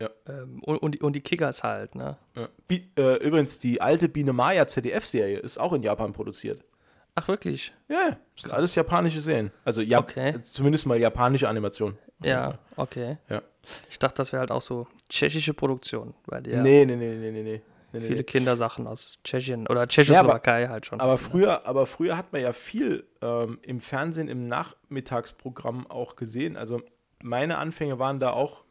Ja. 0.00 0.10
Ähm, 0.28 0.62
und, 0.62 0.78
und, 0.78 1.02
und, 1.02 1.12
die 1.14 1.20
Kickers 1.20 1.64
halt, 1.64 1.96
ne? 1.96 2.16
Ja. 2.36 2.48
Äh, 2.70 3.16
übrigens, 3.16 3.58
die 3.58 3.80
alte 3.80 4.08
Biene 4.08 4.32
Maya 4.32 4.66
ZDF-Serie 4.66 5.38
ist 5.38 5.58
auch 5.58 5.72
in 5.72 5.82
Japan 5.82 6.12
produziert. 6.12 6.62
Ach, 7.16 7.26
wirklich? 7.26 7.72
Ja, 7.88 8.16
sind 8.36 8.52
alles 8.52 8.76
japanische 8.76 9.20
Serien. 9.20 9.50
Also 9.64 9.82
Jap 9.82 10.04
okay. 10.04 10.40
zumindest 10.44 10.86
mal 10.86 11.00
japanische 11.00 11.48
Animation. 11.48 11.98
Ja, 12.22 12.58
okay. 12.76 13.18
Ja. 13.28 13.42
Ich 13.90 13.98
dachte, 13.98 14.18
das 14.18 14.32
wäre 14.32 14.40
halt 14.40 14.52
auch 14.52 14.62
so 14.62 14.86
tschechische 15.08 15.52
Produktion. 15.52 16.14
Die 16.44 16.50
ja 16.50 16.62
nee, 16.62 16.84
nee, 16.84 16.94
nee, 16.94 17.16
nee, 17.16 17.30
nee, 17.32 17.42
nee. 17.42 17.62
nee, 17.92 18.00
viele 18.00 18.18
nee. 18.18 18.22
Kindersachen 18.22 18.86
aus 18.86 19.18
Tschechien 19.24 19.66
oder 19.66 19.88
Tschechoslowakei 19.88 20.62
ja, 20.62 20.68
halt 20.68 20.86
schon. 20.86 21.00
Aber 21.00 21.18
früher, 21.18 21.66
aber 21.66 21.86
früher 21.86 22.16
hat 22.16 22.32
man 22.32 22.42
ja 22.42 22.52
viel 22.52 23.04
ähm, 23.20 23.58
im 23.62 23.80
Fernsehen 23.80 24.28
im 24.28 24.46
Nachmittagsprogramm 24.46 25.88
auch 25.88 26.14
gesehen. 26.14 26.56
Also 26.56 26.82
meine 27.20 27.58
Anfänge 27.58 27.98
waren 27.98 28.20
da 28.20 28.30
auch 28.30 28.64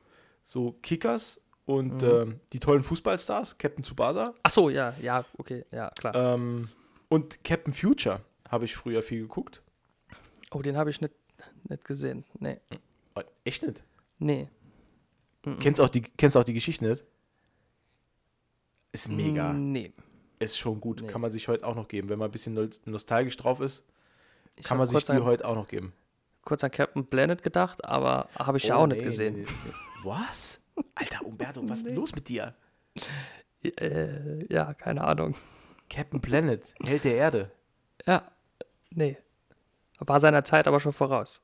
so 0.47 0.71
Kickers 0.81 1.41
und 1.65 2.01
mhm. 2.01 2.09
ähm, 2.09 2.39
die 2.53 2.59
tollen 2.59 2.81
Fußballstars, 2.81 3.57
Captain 3.57 3.83
Tsubasa. 3.83 4.33
Ach 4.43 4.49
so, 4.49 4.69
ja, 4.69 4.93
ja, 5.01 5.25
okay, 5.37 5.65
ja, 5.71 5.89
klar. 5.89 6.15
Ähm, 6.15 6.69
und 7.09 7.43
Captain 7.43 7.73
Future 7.73 8.21
habe 8.47 8.63
ich 8.63 8.73
früher 8.77 9.03
viel 9.03 9.21
geguckt. 9.23 9.61
Oh, 10.51 10.61
den 10.61 10.77
habe 10.77 10.89
ich 10.89 11.01
nicht, 11.01 11.13
nicht 11.67 11.83
gesehen. 11.83 12.23
Nee. 12.39 12.61
Oh, 13.15 13.21
echt 13.43 13.67
nicht? 13.67 13.83
Nee. 14.19 14.47
Mhm. 15.45 15.59
Kennst 15.59 15.81
auch 15.81 15.89
die, 15.89 16.01
kennst 16.01 16.37
auch 16.37 16.45
die 16.45 16.53
Geschichte 16.53 16.87
nicht? 16.87 17.03
Ist 18.93 19.09
mega. 19.09 19.51
Nee. 19.51 19.91
Ist 20.39 20.57
schon 20.57 20.79
gut. 20.79 21.01
Nee. 21.01 21.07
Kann 21.07 21.19
man 21.19 21.31
sich 21.31 21.49
heute 21.49 21.67
auch 21.67 21.75
noch 21.75 21.89
geben. 21.89 22.07
Wenn 22.07 22.19
man 22.19 22.29
ein 22.29 22.31
bisschen 22.31 22.69
nostalgisch 22.85 23.35
drauf 23.35 23.59
ist, 23.59 23.83
ich 24.55 24.63
kann 24.63 24.77
man 24.77 24.87
sich 24.87 25.03
die 25.03 25.19
heute 25.19 25.45
auch 25.45 25.55
noch 25.55 25.67
geben. 25.67 25.91
Kurz 26.43 26.63
an 26.63 26.71
Captain 26.71 27.05
Planet 27.05 27.43
gedacht, 27.43 27.83
aber 27.83 28.29
habe 28.37 28.57
ich 28.57 28.63
oh, 28.65 28.67
ja 28.69 28.75
auch 28.77 28.87
nee, 28.87 28.93
nicht 28.93 29.03
gesehen. 29.03 29.41
Nee, 29.41 29.45
was? 30.07 30.61
Alter, 30.95 31.25
Umberto, 31.25 31.67
was 31.67 31.81
ist 31.81 31.93
los 31.93 32.13
mit 32.15 32.27
dir? 32.29 32.55
Äh, 33.63 34.45
ja, 34.53 34.73
keine 34.73 35.03
Ahnung. 35.03 35.35
Captain 35.89 36.21
Planet, 36.21 36.73
Held 36.83 37.03
der 37.03 37.15
Erde. 37.15 37.51
Ja, 38.05 38.23
nee. 38.91 39.17
War 39.99 40.19
seiner 40.19 40.43
Zeit 40.43 40.67
aber 40.67 40.79
schon 40.79 40.93
voraus. 40.93 41.41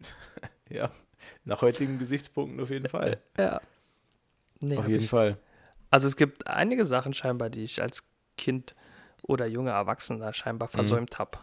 ja, 0.68 0.90
nach 1.44 1.62
heutigen 1.62 1.98
Gesichtspunkten 1.98 2.60
auf 2.60 2.70
jeden 2.70 2.88
Fall. 2.88 3.20
Ja. 3.38 3.60
Nee, 4.60 4.78
auf 4.78 4.88
jeden 4.88 5.02
ich, 5.02 5.10
Fall. 5.10 5.36
Also 5.90 6.06
es 6.06 6.16
gibt 6.16 6.46
einige 6.46 6.84
Sachen 6.84 7.12
scheinbar, 7.12 7.50
die 7.50 7.64
ich 7.64 7.82
als 7.82 8.04
Kind 8.36 8.74
oder 9.26 9.46
junger 9.46 9.72
Erwachsener 9.72 10.32
scheinbar 10.32 10.68
mhm. 10.68 10.72
versäumt 10.72 11.14
mhm. 11.14 11.18
habe. 11.18 11.38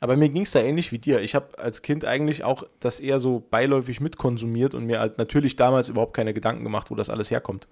Aber 0.00 0.16
mir 0.16 0.28
ging 0.28 0.42
es 0.42 0.52
da 0.52 0.60
ähnlich 0.60 0.92
wie 0.92 0.98
dir. 0.98 1.20
Ich 1.20 1.34
habe 1.34 1.58
als 1.58 1.82
Kind 1.82 2.04
eigentlich 2.04 2.44
auch 2.44 2.64
das 2.80 3.00
eher 3.00 3.18
so 3.18 3.40
beiläufig 3.40 4.00
mitkonsumiert 4.00 4.74
und 4.74 4.84
mir 4.84 5.00
halt 5.00 5.18
natürlich 5.18 5.56
damals 5.56 5.88
überhaupt 5.88 6.14
keine 6.14 6.34
Gedanken 6.34 6.64
gemacht, 6.64 6.90
wo 6.90 6.94
das 6.94 7.10
alles 7.10 7.30
herkommt 7.30 7.68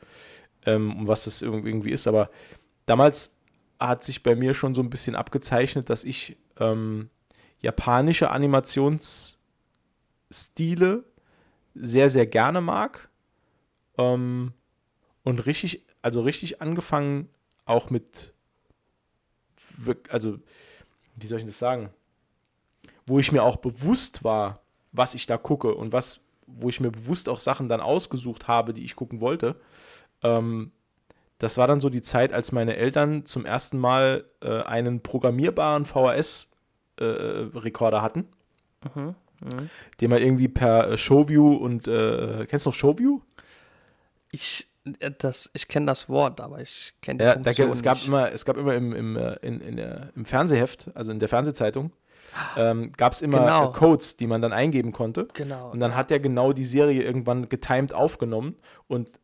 ähm, 0.65 0.97
und 0.97 1.09
was 1.09 1.25
das 1.25 1.43
irgendwie 1.43 1.91
ist. 1.91 2.07
Aber 2.07 2.31
damals 2.87 3.37
hat 3.79 4.05
sich 4.05 4.23
bei 4.23 4.35
mir 4.35 4.55
schon 4.55 4.75
so 4.75 4.83
ein 4.83 4.91
bisschen 4.91 5.17
abgezeichnet, 5.17 5.91
dass 5.91 6.05
ich 6.05 6.37
ähm, 6.59 7.11
japanische 7.61 8.31
Animationsstile 8.31 11.05
sehr, 11.75 12.11
sehr 12.11 12.27
gerne 12.27 12.61
mag. 12.61 13.09
Ähm, 13.99 14.53
und 15.25 15.47
richtig, 15.47 15.85
also 16.01 16.23
richtig 16.23 16.63
angefangen 16.63 17.29
auch 17.65 17.91
mit 17.91 18.33
also, 20.09 20.39
wie 21.17 21.27
soll 21.27 21.41
ich 21.41 21.47
das 21.47 21.59
sagen? 21.59 21.91
Wo 23.07 23.19
ich 23.19 23.33
mir 23.33 23.43
auch 23.43 23.57
bewusst 23.57 24.25
war, 24.25 24.61
was 24.93 25.15
ich 25.15 25.27
da 25.27 25.37
gucke 25.39 25.75
und 25.75 25.93
was, 25.93 26.21
wo 26.47 26.69
ich 26.69 26.81
mir 26.81 26.91
bewusst 26.91 27.29
auch 27.29 27.39
Sachen 27.39 27.69
dann 27.69 27.81
ausgesucht 27.81 28.49
habe, 28.49 28.75
die 28.75 28.85
ich 28.85 28.97
gucken 28.97 29.21
wollte. 29.21 29.55
Ähm, 30.23 30.73
das 31.39 31.59
war 31.59 31.67
dann 31.67 31.81
so 31.81 31.91
die 31.91 32.03
Zeit, 32.03 32.33
als 32.33 32.53
meine 32.53 32.77
Eltern 32.77 33.27
zum 33.27 33.45
ersten 33.45 33.77
Mal 33.79 34.25
äh, 34.41 34.63
einen 34.63 35.01
programmierbaren 35.01 35.85
VHS-Rekorder 35.85 37.99
äh, 37.99 38.01
hatten. 38.01 38.29
Mhm, 38.95 39.17
mh. 39.41 39.65
Den 40.01 40.11
man 40.11 40.23
irgendwie 40.23 40.47
per 40.47 40.97
Showview 40.97 41.57
und 41.57 41.89
äh, 41.89 42.47
kennst 42.49 42.67
du 42.67 42.71
noch 42.71 42.75
Showview? 42.75 43.19
Ich 44.31 44.63
äh, 44.63 44.67
das, 44.85 45.51
ich 45.55 45.69
kenne 45.69 45.87
das 45.87 46.09
Wort, 46.09 46.41
aber 46.41 46.61
ich 46.61 46.95
kenne 47.03 47.19
die 47.19 47.25
ja, 47.25 47.33
Funktion 47.35 47.69
da, 47.69 47.73
es 47.73 47.83
gab 47.83 47.97
nicht. 47.97 48.09
immer, 48.09 48.33
es 48.33 48.45
gab 48.45 48.57
immer 48.57 48.75
im, 48.75 48.93
im, 48.93 49.17
äh, 49.17 49.35
in, 49.37 49.61
in 49.61 49.77
der, 49.77 50.11
im 50.17 50.25
Fernsehheft, 50.25 50.91
also 50.95 51.13
in 51.13 51.21
der 51.21 51.29
Fernsehzeitung, 51.29 51.93
ähm, 52.57 52.93
gab 52.93 53.13
es 53.13 53.23
immer 53.23 53.39
genau. 53.39 53.71
Äh, 53.71 53.73
Codes, 53.73 54.17
die 54.17 54.27
man 54.27 54.43
dann 54.43 54.53
eingeben 54.53 54.93
konnte. 54.93 55.29
Genau. 55.35 55.71
Und 55.71 55.81
dann 55.81 55.95
hat 55.95 56.11
er 56.11 56.19
genau 56.19 56.53
die 56.53 56.65
Serie 56.65 57.03
irgendwann 57.03 57.49
getimed 57.49 57.95
aufgenommen 57.95 58.57
und 58.89 59.21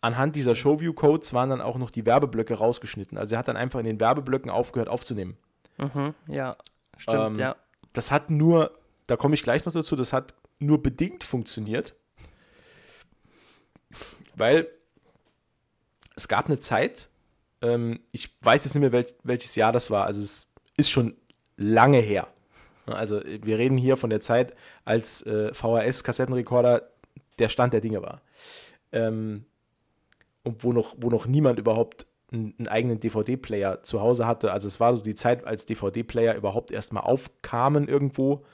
anhand 0.00 0.34
dieser 0.34 0.54
Showview-Codes 0.54 1.34
waren 1.34 1.50
dann 1.50 1.60
auch 1.60 1.76
noch 1.76 1.90
die 1.90 2.06
Werbeblöcke 2.06 2.54
rausgeschnitten. 2.54 3.18
Also 3.18 3.34
er 3.34 3.40
hat 3.40 3.48
dann 3.48 3.56
einfach 3.58 3.80
in 3.80 3.86
den 3.86 4.00
Werbeblöcken 4.00 4.50
aufgehört 4.50 4.88
aufzunehmen. 4.88 5.36
Mhm, 5.76 6.14
ja, 6.26 6.56
stimmt, 6.96 7.18
ähm, 7.18 7.38
ja. 7.38 7.56
Das 7.92 8.10
hat 8.10 8.30
nur, 8.30 8.70
da 9.06 9.16
komme 9.16 9.34
ich 9.34 9.42
gleich 9.42 9.64
noch 9.66 9.72
dazu, 9.72 9.96
das 9.96 10.12
hat 10.14 10.34
nur 10.58 10.82
bedingt 10.82 11.24
funktioniert 11.24 11.96
weil 14.34 14.68
es 16.16 16.28
gab 16.28 16.46
eine 16.46 16.58
Zeit, 16.58 17.08
ähm, 17.62 18.00
ich 18.10 18.30
weiß 18.42 18.64
jetzt 18.64 18.74
nicht 18.74 18.80
mehr, 18.80 18.92
welch, 18.92 19.14
welches 19.22 19.56
Jahr 19.56 19.72
das 19.72 19.90
war, 19.90 20.06
also 20.06 20.20
es 20.20 20.50
ist 20.76 20.90
schon 20.90 21.16
lange 21.56 21.98
her. 21.98 22.28
Also 22.86 23.20
wir 23.24 23.58
reden 23.58 23.76
hier 23.76 23.96
von 23.96 24.10
der 24.10 24.20
Zeit, 24.20 24.54
als 24.84 25.22
äh, 25.22 25.52
VHS-Kassettenrekorder 25.54 26.90
der 27.38 27.48
Stand 27.48 27.72
der 27.72 27.80
Dinge 27.80 28.02
war. 28.02 28.22
Ähm, 28.92 29.44
und 30.42 30.64
wo 30.64 30.72
noch, 30.72 30.96
wo 30.98 31.10
noch 31.10 31.26
niemand 31.26 31.58
überhaupt 31.58 32.06
einen, 32.32 32.54
einen 32.58 32.68
eigenen 32.68 33.00
DVD-Player 33.00 33.82
zu 33.82 34.00
Hause 34.00 34.26
hatte. 34.26 34.52
Also 34.52 34.68
es 34.68 34.80
war 34.80 34.94
so 34.94 35.02
die 35.02 35.14
Zeit, 35.14 35.44
als 35.44 35.66
DVD-Player 35.66 36.34
überhaupt 36.34 36.70
erstmal 36.70 37.02
aufkamen 37.02 37.88
irgendwo. 37.88 38.44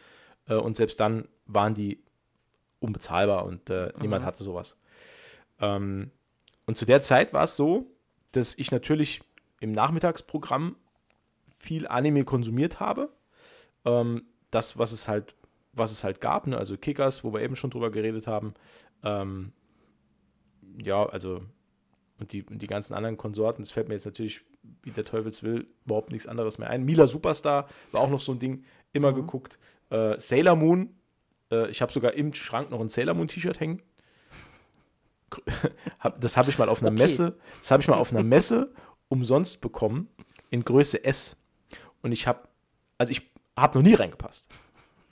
Äh, 0.49 0.55
und 0.55 0.77
selbst 0.77 1.01
dann 1.01 1.29
waren 1.47 1.75
die 1.75 2.03
unbezahlbar 2.81 3.45
und 3.47 3.71
äh, 3.71 3.87
mhm. 3.87 4.03
niemand 4.03 4.25
hatte 4.25 4.43
sowas. 4.43 4.77
Ähm, 5.61 6.11
und 6.67 6.77
zu 6.77 6.85
der 6.85 7.03
Zeit 7.03 7.33
war 7.33 7.45
es 7.45 7.57
so, 7.57 7.87
dass 8.33 8.57
ich 8.59 8.71
natürlich 8.71 9.23
im 9.61 9.73
Nachmittagsprogramm 9.73 10.77
viel 11.57 11.87
Anime 11.87 12.25
konsumiert 12.25 12.81
habe. 12.81 13.13
Ähm, 13.85 14.25
das, 14.51 14.79
was 14.79 14.93
es 14.93 15.09
halt, 15.09 15.35
was 15.73 15.93
es 15.93 16.05
halt 16.05 16.21
gab, 16.21 16.47
ne? 16.47 16.57
also 16.57 16.77
Kickers, 16.77 17.25
wo 17.25 17.33
wir 17.33 17.41
eben 17.41 17.57
schon 17.57 17.71
drüber 17.71 17.91
geredet 17.91 18.27
haben. 18.27 18.55
Ähm, 19.03 19.53
ja, 20.79 21.07
also 21.07 21.43
und 22.19 22.33
die, 22.33 22.43
und 22.45 22.63
die 22.63 22.67
ganzen 22.67 22.95
anderen 22.95 23.17
Konsorten, 23.17 23.63
das 23.63 23.71
fällt 23.71 23.89
mir 23.89 23.95
jetzt 23.95 24.07
natürlich, 24.07 24.41
wie 24.83 24.91
der 24.91 25.05
Teufels 25.05 25.43
will, 25.43 25.67
überhaupt 25.85 26.11
nichts 26.11 26.27
anderes 26.27 26.59
mehr 26.59 26.71
ein. 26.71 26.85
Mila 26.85 27.07
Superstar 27.07 27.69
war 27.93 28.01
auch 28.01 28.11
noch 28.11 28.21
so 28.21 28.33
ein 28.33 28.39
Ding, 28.39 28.65
immer 28.93 29.13
mhm. 29.13 29.17
geguckt. 29.17 29.59
Äh, 29.91 30.19
Sailor 30.19 30.57
Moon, 30.57 30.95
äh, 31.51 31.71
ich 31.71 31.83
habe 31.83 31.93
sogar 31.93 32.15
im 32.15 32.33
Schrank 32.33 32.71
noch 32.71 32.81
ein 32.81 32.89
Sailor 32.89 33.15
Moon 33.15 33.29
T-Shirt 33.29 33.61
hängen 33.61 33.83
das 36.21 36.37
habe 36.37 36.51
ich 36.51 36.59
mal 36.59 36.69
auf 36.69 36.81
einer 36.81 36.93
okay. 36.93 37.03
Messe, 37.03 37.39
das 37.61 37.71
habe 37.71 37.83
ich 37.83 37.89
mal 37.89 37.97
auf 37.97 38.13
einer 38.13 38.23
Messe 38.23 38.73
umsonst 39.09 39.61
bekommen 39.61 40.09
in 40.51 40.65
Größe 40.65 41.05
S. 41.05 41.37
Und 42.03 42.13
ich 42.13 42.27
habe, 42.27 42.49
also 42.99 43.11
ich 43.11 43.31
habe 43.57 43.79
noch 43.79 43.83
nie 43.83 43.95
reingepasst. 43.95 44.47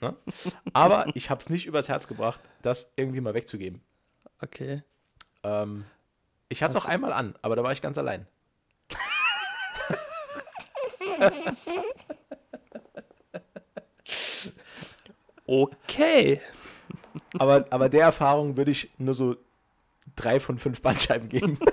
Ne? 0.01 0.15
Aber 0.73 1.07
ich 1.15 1.29
habe 1.29 1.41
es 1.41 1.49
nicht 1.49 1.65
übers 1.65 1.89
Herz 1.89 2.07
gebracht, 2.07 2.41
das 2.61 2.91
irgendwie 2.95 3.21
mal 3.21 3.33
wegzugeben. 3.33 3.81
Okay. 4.41 4.83
Ähm, 5.43 5.85
ich 6.49 6.61
hatte 6.63 6.77
es 6.77 6.83
auch 6.83 6.87
einmal 6.87 7.13
an, 7.13 7.35
aber 7.41 7.55
da 7.55 7.63
war 7.63 7.71
ich 7.71 7.81
ganz 7.81 7.97
allein. 7.97 8.27
okay. 15.45 16.41
Aber, 17.39 17.65
aber 17.69 17.89
der 17.89 18.03
Erfahrung 18.03 18.57
würde 18.57 18.71
ich 18.71 18.91
nur 18.97 19.13
so 19.13 19.35
drei 20.15 20.39
von 20.39 20.57
fünf 20.57 20.81
Bandscheiben 20.81 21.29
geben. 21.29 21.59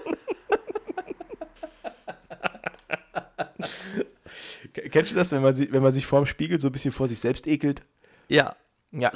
Kennst 4.90 5.11
du 5.11 5.14
das, 5.14 5.33
wenn 5.33 5.42
man, 5.42 5.59
wenn 5.59 5.83
man 5.83 5.92
sich 5.92 6.07
vorm 6.07 6.26
Spiegel 6.26 6.59
so 6.61 6.68
ein 6.68 6.72
bisschen 6.72 6.92
vor 6.92 7.09
sich 7.09 7.18
selbst 7.18 7.46
ekelt? 7.46 7.83
Ja. 8.28 8.57
Ja, 8.92 9.11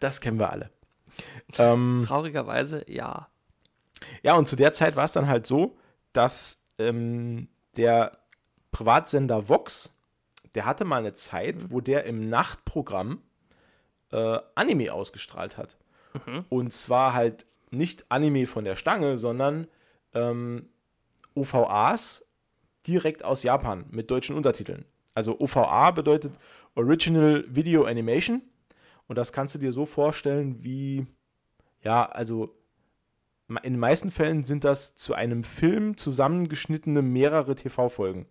das 0.00 0.20
kennen 0.20 0.38
wir 0.38 0.50
alle. 0.50 0.70
Ähm, 1.58 2.04
Traurigerweise, 2.06 2.84
ja. 2.88 3.28
Ja, 4.22 4.34
und 4.34 4.46
zu 4.46 4.56
der 4.56 4.72
Zeit 4.72 4.96
war 4.96 5.04
es 5.04 5.12
dann 5.12 5.26
halt 5.26 5.46
so, 5.46 5.76
dass 6.12 6.62
ähm, 6.78 7.48
der 7.76 8.18
Privatsender 8.72 9.48
Vox, 9.48 9.94
der 10.54 10.66
hatte 10.66 10.84
mal 10.84 10.98
eine 10.98 11.14
Zeit, 11.14 11.70
wo 11.70 11.80
der 11.80 12.04
im 12.04 12.28
Nachtprogramm 12.28 13.22
äh, 14.12 14.38
Anime 14.54 14.92
ausgestrahlt 14.92 15.56
hat. 15.56 15.76
Mhm. 16.26 16.44
Und 16.48 16.72
zwar 16.72 17.14
halt 17.14 17.46
nicht 17.70 18.06
Anime 18.10 18.46
von 18.46 18.64
der 18.64 18.76
Stange, 18.76 19.18
sondern 19.18 19.66
ähm, 20.14 20.68
OVAs 21.34 22.26
direkt 22.86 23.24
aus 23.24 23.42
Japan 23.42 23.84
mit 23.90 24.10
deutschen 24.10 24.36
Untertiteln. 24.36 24.84
Also 25.14 25.38
OVA 25.38 25.90
bedeutet 25.90 26.32
Original 26.74 27.44
Video 27.48 27.84
Animation. 27.84 28.42
Und 29.06 29.16
das 29.16 29.32
kannst 29.32 29.54
du 29.54 29.58
dir 29.58 29.72
so 29.72 29.86
vorstellen 29.86 30.62
wie, 30.62 31.06
ja, 31.82 32.06
also 32.06 32.56
in 33.48 33.72
den 33.72 33.78
meisten 33.78 34.10
Fällen 34.10 34.44
sind 34.44 34.62
das 34.62 34.94
zu 34.94 35.14
einem 35.14 35.42
Film 35.42 35.96
zusammengeschnittene 35.96 37.02
mehrere 37.02 37.56
TV-Folgen. 37.56 38.26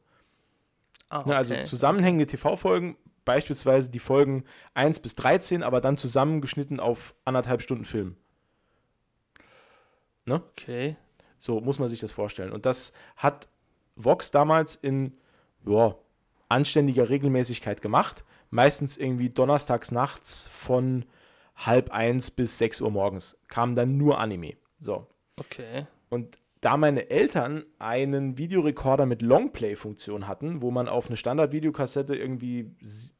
Oh, 1.11 1.17
okay. 1.17 1.33
Also 1.33 1.55
zusammenhängende 1.63 2.25
TV-Folgen, 2.27 2.95
beispielsweise 3.25 3.89
die 3.89 3.99
Folgen 3.99 4.45
1 4.75 5.01
bis 5.01 5.15
13, 5.15 5.63
aber 5.63 5.81
dann 5.81 5.97
zusammengeschnitten 5.97 6.79
auf 6.79 7.13
anderthalb 7.25 7.61
Stunden 7.61 7.85
Film. 7.85 8.15
Ne? 10.29 10.41
Okay. 10.51 10.95
So 11.37 11.59
muss 11.59 11.79
man 11.79 11.89
sich 11.89 11.99
das 11.99 12.11
vorstellen. 12.11 12.53
Und 12.53 12.65
das 12.65 12.93
hat 13.17 13.49
Vox 13.95 14.31
damals 14.31 14.75
in 14.75 15.17
ja, 15.65 15.95
anständiger 16.47 17.09
Regelmäßigkeit 17.09 17.81
gemacht. 17.81 18.23
Meistens 18.49 18.97
irgendwie 18.97 19.29
donnerstags 19.29 19.91
nachts 19.91 20.47
von 20.47 21.05
halb 21.55 21.91
eins 21.91 22.31
bis 22.31 22.57
sechs 22.57 22.79
Uhr 22.79 22.91
morgens 22.91 23.41
kam 23.47 23.75
dann 23.75 23.97
nur 23.97 24.19
Anime. 24.19 24.55
So. 24.79 25.07
Okay. 25.37 25.85
Und 26.09 26.37
da 26.61 26.77
meine 26.77 27.09
Eltern 27.09 27.65
einen 27.79 28.37
Videorekorder 28.37 29.05
mit 29.05 29.21
Longplay-Funktion 29.21 30.27
hatten, 30.27 30.61
wo 30.61 30.71
man 30.71 30.89
auf 30.89 31.07
eine 31.07 31.15
Standard-Videokassette 31.15 32.15
irgendwie 32.15 32.75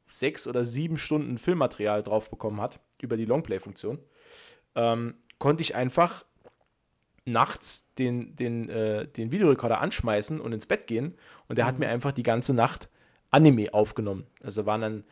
sechs 0.08 0.46
oder 0.46 0.64
sieben 0.64 0.98
Stunden 0.98 1.38
Filmmaterial 1.38 2.02
drauf 2.02 2.28
bekommen 2.28 2.60
hat, 2.60 2.80
über 3.00 3.16
die 3.16 3.24
Longplay-Funktion, 3.24 3.98
ähm, 4.74 5.14
konnte 5.38 5.62
ich 5.62 5.74
einfach 5.74 6.24
nachts 7.30 7.92
den, 7.94 8.36
den, 8.36 8.68
äh, 8.68 9.06
den 9.06 9.32
Videorekorder 9.32 9.80
anschmeißen 9.80 10.40
und 10.40 10.52
ins 10.52 10.66
Bett 10.66 10.86
gehen 10.86 11.14
und 11.48 11.56
der 11.56 11.64
mhm. 11.64 11.68
hat 11.68 11.78
mir 11.78 11.88
einfach 11.88 12.12
die 12.12 12.22
ganze 12.22 12.54
Nacht 12.54 12.88
Anime 13.30 13.72
aufgenommen. 13.72 14.26
Also 14.42 14.66
waren 14.66 14.80
dann 14.80 15.04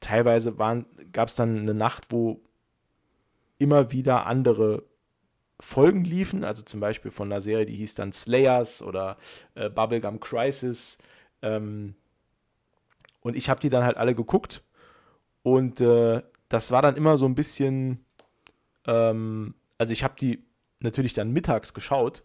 teilweise 0.00 0.54
gab 1.12 1.28
es 1.28 1.36
dann 1.36 1.58
eine 1.58 1.74
Nacht, 1.74 2.06
wo 2.10 2.40
immer 3.58 3.90
wieder 3.90 4.26
andere 4.26 4.84
Folgen 5.60 6.04
liefen, 6.04 6.44
also 6.44 6.62
zum 6.62 6.78
Beispiel 6.78 7.10
von 7.10 7.30
einer 7.30 7.40
Serie, 7.40 7.66
die 7.66 7.74
hieß 7.74 7.94
dann 7.94 8.12
Slayers 8.12 8.80
oder 8.80 9.16
äh, 9.56 9.68
Bubblegum 9.68 10.20
Crisis. 10.20 10.98
Ähm, 11.42 11.96
und 13.20 13.34
ich 13.34 13.50
habe 13.50 13.60
die 13.60 13.68
dann 13.68 13.82
halt 13.82 13.96
alle 13.96 14.14
geguckt 14.14 14.62
und 15.42 15.80
äh, 15.80 16.22
das 16.48 16.70
war 16.70 16.82
dann 16.82 16.96
immer 16.96 17.16
so 17.16 17.26
ein 17.26 17.34
bisschen, 17.34 18.04
ähm, 18.86 19.54
also 19.78 19.92
ich 19.92 20.04
habe 20.04 20.14
die 20.20 20.44
natürlich 20.80 21.14
dann 21.14 21.32
mittags 21.32 21.74
geschaut, 21.74 22.22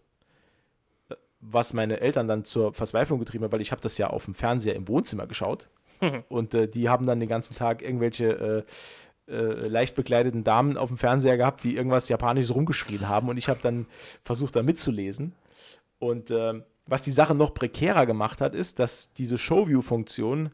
was 1.40 1.74
meine 1.74 2.00
Eltern 2.00 2.26
dann 2.26 2.44
zur 2.44 2.72
Verzweiflung 2.72 3.18
getrieben 3.18 3.44
hat, 3.44 3.52
weil 3.52 3.60
ich 3.60 3.72
habe 3.72 3.82
das 3.82 3.98
ja 3.98 4.08
auf 4.08 4.24
dem 4.24 4.34
Fernseher 4.34 4.74
im 4.74 4.88
Wohnzimmer 4.88 5.26
geschaut 5.26 5.68
und 6.28 6.54
äh, 6.54 6.68
die 6.68 6.88
haben 6.88 7.06
dann 7.06 7.20
den 7.20 7.28
ganzen 7.28 7.54
Tag 7.54 7.82
irgendwelche 7.82 8.64
äh, 9.28 9.32
äh, 9.32 9.68
leicht 9.68 9.94
bekleideten 9.94 10.44
Damen 10.44 10.76
auf 10.76 10.88
dem 10.88 10.98
Fernseher 10.98 11.36
gehabt, 11.36 11.64
die 11.64 11.76
irgendwas 11.76 12.08
Japanisches 12.08 12.54
rumgeschrien 12.54 13.08
haben 13.08 13.28
und 13.28 13.36
ich 13.36 13.48
habe 13.48 13.60
dann 13.62 13.86
versucht, 14.24 14.56
da 14.56 14.62
mitzulesen. 14.62 15.34
Und 15.98 16.30
äh, 16.30 16.62
was 16.86 17.02
die 17.02 17.10
Sache 17.10 17.34
noch 17.34 17.54
prekärer 17.54 18.06
gemacht 18.06 18.40
hat, 18.40 18.54
ist, 18.54 18.78
dass 18.78 19.12
diese 19.12 19.38
Showview-Funktion, 19.38 20.50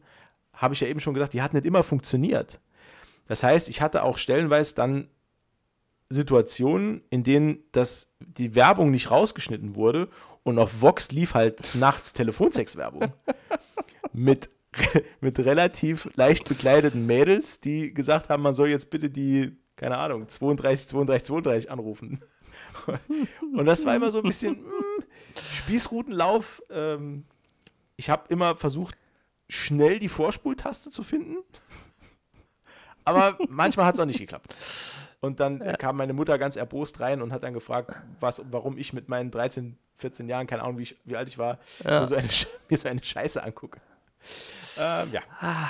habe 0.53 0.73
ich 0.73 0.79
ja 0.79 0.87
eben 0.87 0.99
schon 0.99 1.13
gesagt, 1.13 1.33
die 1.33 1.41
hat 1.41 1.53
nicht 1.53 1.65
immer 1.65 1.83
funktioniert. 1.83 2.59
Das 3.27 3.43
heißt, 3.43 3.67
ich 3.69 3.81
hatte 3.81 4.03
auch 4.03 4.17
stellenweise 4.17 4.75
dann 4.75 5.07
Situationen, 6.11 7.03
in 7.09 7.23
denen 7.23 7.63
das, 7.71 8.13
die 8.19 8.55
Werbung 8.55 8.91
nicht 8.91 9.11
rausgeschnitten 9.11 9.75
wurde 9.75 10.09
und 10.43 10.59
auf 10.59 10.81
Vox 10.81 11.11
lief 11.11 11.33
halt 11.33 11.75
nachts 11.75 12.13
Telefonsex-Werbung. 12.13 13.13
mit, 14.13 14.49
mit 15.21 15.39
relativ 15.39 16.09
leicht 16.15 16.47
bekleideten 16.47 17.05
Mädels, 17.05 17.59
die 17.59 17.93
gesagt 17.93 18.29
haben, 18.29 18.43
man 18.43 18.53
soll 18.53 18.69
jetzt 18.69 18.89
bitte 18.89 19.09
die, 19.09 19.57
keine 19.75 19.97
Ahnung, 19.97 20.27
32, 20.27 20.89
32, 20.89 21.27
32 21.27 21.71
anrufen. 21.71 22.19
und 23.55 23.65
das 23.65 23.85
war 23.85 23.95
immer 23.95 24.11
so 24.11 24.19
ein 24.19 24.23
bisschen 24.23 24.63
mh, 24.63 24.69
hm, 24.69 25.05
Spießrutenlauf. 25.35 26.61
Ähm, 26.69 27.25
ich 27.95 28.09
habe 28.09 28.23
immer 28.29 28.55
versucht, 28.55 28.97
schnell 29.47 29.99
die 29.99 30.09
Vorspultaste 30.09 30.89
zu 30.89 31.03
finden. 31.03 31.37
Aber 33.03 33.37
manchmal 33.49 33.85
hat 33.85 33.95
es 33.95 33.99
auch 33.99 34.05
nicht 34.05 34.19
geklappt. 34.19 34.55
Und 35.21 35.39
dann 35.39 35.63
ja. 35.63 35.77
kam 35.77 35.97
meine 35.97 36.13
Mutter 36.13 36.37
ganz 36.39 36.55
erbost 36.55 36.99
rein 36.99 37.21
und 37.21 37.31
hat 37.31 37.43
dann 37.43 37.53
gefragt, 37.53 37.93
was, 38.19 38.41
warum 38.49 38.77
ich 38.77 38.91
mit 38.91 39.07
meinen 39.07 39.29
13, 39.29 39.77
14 39.97 40.27
Jahren, 40.27 40.47
keine 40.47 40.63
Ahnung, 40.63 40.79
wie, 40.79 40.83
ich, 40.83 40.97
wie 41.05 41.15
alt 41.15 41.27
ich 41.27 41.37
war, 41.37 41.59
ja. 41.83 41.99
mir, 42.01 42.07
so 42.07 42.15
eine, 42.15 42.27
mir, 42.69 42.77
so 42.77 42.89
eine, 42.89 43.03
Scheiße 43.03 43.41
angucke. 43.41 43.79
Ähm, 44.79 45.11
ja. 45.11 45.21
Ah. 45.39 45.69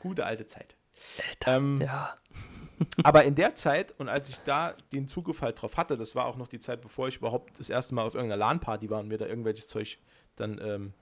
Gute 0.00 0.24
alte 0.24 0.46
Zeit. 0.46 0.76
Ähm, 1.44 1.80
ja. 1.80 2.16
aber 3.02 3.24
in 3.24 3.34
der 3.34 3.56
Zeit 3.56 3.92
und 3.98 4.08
als 4.08 4.28
ich 4.28 4.38
da 4.44 4.74
den 4.92 5.08
Zugriff 5.08 5.42
halt 5.42 5.60
drauf 5.60 5.76
hatte, 5.76 5.96
das 5.96 6.14
war 6.14 6.26
auch 6.26 6.36
noch 6.36 6.48
die 6.48 6.60
Zeit, 6.60 6.80
bevor 6.80 7.08
ich 7.08 7.16
überhaupt 7.16 7.58
das 7.58 7.68
erste 7.68 7.94
Mal 7.94 8.06
auf 8.06 8.14
irgendeiner 8.14 8.38
LAN-Party 8.38 8.88
war 8.90 9.00
und 9.00 9.08
mir 9.08 9.18
da 9.18 9.26
irgendwelches 9.26 9.66
Zeug 9.66 9.98
dann 10.36 10.60
ähm, 10.62 10.94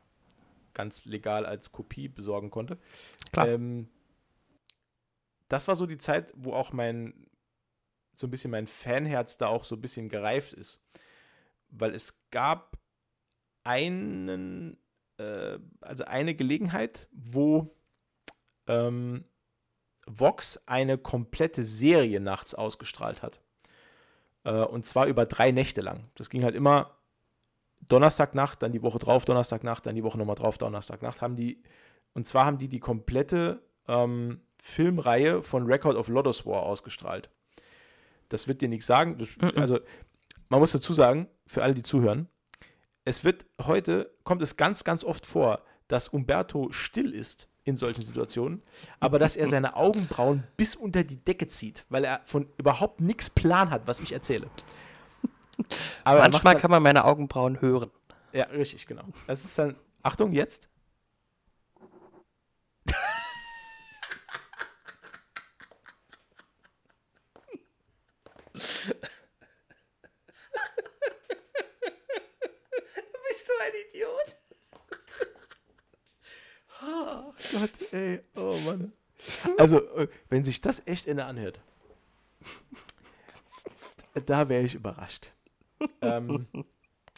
ganz 0.75 1.05
legal 1.05 1.47
als 1.47 1.73
Kopie 1.73 2.09
besorgen 2.09 2.51
konnte. 2.51 2.79
Klar. 3.33 3.49
Ähm, 3.49 3.89
das 5.49 5.69
war 5.69 5.77
so 5.77 5.87
die 5.87 5.99
Zeit, 5.99 6.33
wo 6.37 6.53
auch 6.53 6.73
mein, 6.73 7.27
so 8.15 8.27
ein 8.27 8.31
bisschen 8.31 8.51
mein 8.51 8.67
Fanherz 8.67 9.39
da 9.39 9.49
auch 9.49 9.65
so 9.65 9.77
ein 9.77 9.81
bisschen 9.81 10.09
gereift 10.09 10.53
ist. 10.53 10.83
Weil 11.71 11.95
es 11.95 12.23
gab 12.31 12.79
einen, 13.65 14.79
äh, 15.19 15.59
also 15.81 16.05
eine 16.05 16.35
Gelegenheit, 16.35 17.09
wo 17.13 17.75
ähm, 18.67 19.25
Vox 20.07 20.61
eine 20.67 20.99
komplette 20.99 21.65
Serie 21.65 22.21
nachts 22.21 22.55
ausgestrahlt 22.55 23.23
hat. 23.23 23.41
Äh, 24.45 24.65
und 24.65 24.87
zwar 24.87 25.07
über 25.07 25.27
drei 25.27 25.51
Nächte 25.51 25.81
lang. 25.81 26.11
Das 26.15 26.31
ging 26.31 26.45
halt 26.45 26.55
immer 26.55 26.97
Donnerstagnacht, 27.89 28.63
dann 28.63 28.73
die 28.73 28.83
Woche 28.83 28.99
drauf, 28.99 29.25
Donnerstagnacht, 29.25 29.87
dann 29.87 29.95
die 29.95 30.05
Woche 30.05 30.19
nochmal 30.19 30.37
drauf, 30.37 30.59
Donnerstagnacht. 30.59 31.23
Haben 31.23 31.37
die, 31.37 31.63
und 32.15 32.27
zwar 32.27 32.45
haben 32.45 32.59
die 32.59 32.69
die 32.69 32.81
komplette 32.81 33.63
ähm, 33.87 34.41
Filmreihe 34.63 35.43
von 35.43 35.67
Record 35.67 35.97
of 35.97 36.09
Lodos 36.09 36.47
War 36.47 36.63
ausgestrahlt. 36.63 37.31
Das 38.29 38.49
wird 38.49 38.61
dir 38.61 38.69
nichts 38.69 38.87
sagen. 38.87 39.19
Das, 39.19 39.29
also, 39.57 39.81
man 40.49 40.61
muss 40.61 40.73
dazu 40.73 40.93
sagen, 40.93 41.29
für 41.47 41.63
alle, 41.63 41.75
die 41.75 41.83
zuhören, 41.83 42.29
es 43.05 43.25
wird 43.25 43.47
heute, 43.63 44.11
kommt 44.25 44.43
es 44.43 44.57
ganz, 44.57 44.85
ganz 44.85 45.05
oft 45.05 45.25
vor, 45.25 45.63
dass 45.87 46.09
Umberto 46.09 46.71
still 46.71 47.15
ist 47.15 47.49
in 47.65 47.77
solchen 47.77 48.03
Situationen, 48.03 48.63
aber 49.01 49.19
dass 49.19 49.37
er 49.37 49.47
seine 49.47 49.77
Augenbrauen 49.77 50.45
bis 50.57 50.77
unter 50.77 51.05
die 51.05 51.17
Decke 51.17 51.49
zieht, 51.49 51.87
weil 51.89 52.05
er 52.05 52.21
von 52.25 52.49
überhaupt 52.59 53.01
nichts 53.01 53.31
Plan 53.31 53.71
hat, 53.71 53.87
was 53.87 54.01
ich 54.01 54.13
erzähle. 54.13 54.49
Aber 56.05 56.21
Manchmal 56.21 56.55
dann, 56.55 56.61
kann 56.61 56.71
man 56.71 56.83
meine 56.83 57.05
Augenbrauen 57.05 57.61
hören. 57.61 57.91
Ja, 58.33 58.45
richtig, 58.45 58.87
genau. 58.87 59.05
Das 59.27 59.45
ist 59.45 59.59
dann, 59.59 59.77
Achtung, 60.03 60.33
jetzt. 60.33 60.69
Idiot. 73.99 74.37
Oh 76.83 77.35
Gott, 77.53 77.93
ey. 77.93 78.21
Oh 78.37 78.57
Mann. 78.67 78.93
Also, 79.57 79.79
äh, 79.97 80.09
wenn 80.29 80.45
sich 80.45 80.61
das 80.61 80.87
echt 80.87 81.07
Ende 81.07 81.25
anhört, 81.25 81.61
da 84.27 84.49
wäre 84.49 84.65
ich 84.65 84.75
überrascht. 84.75 85.31
ähm, 86.01 86.47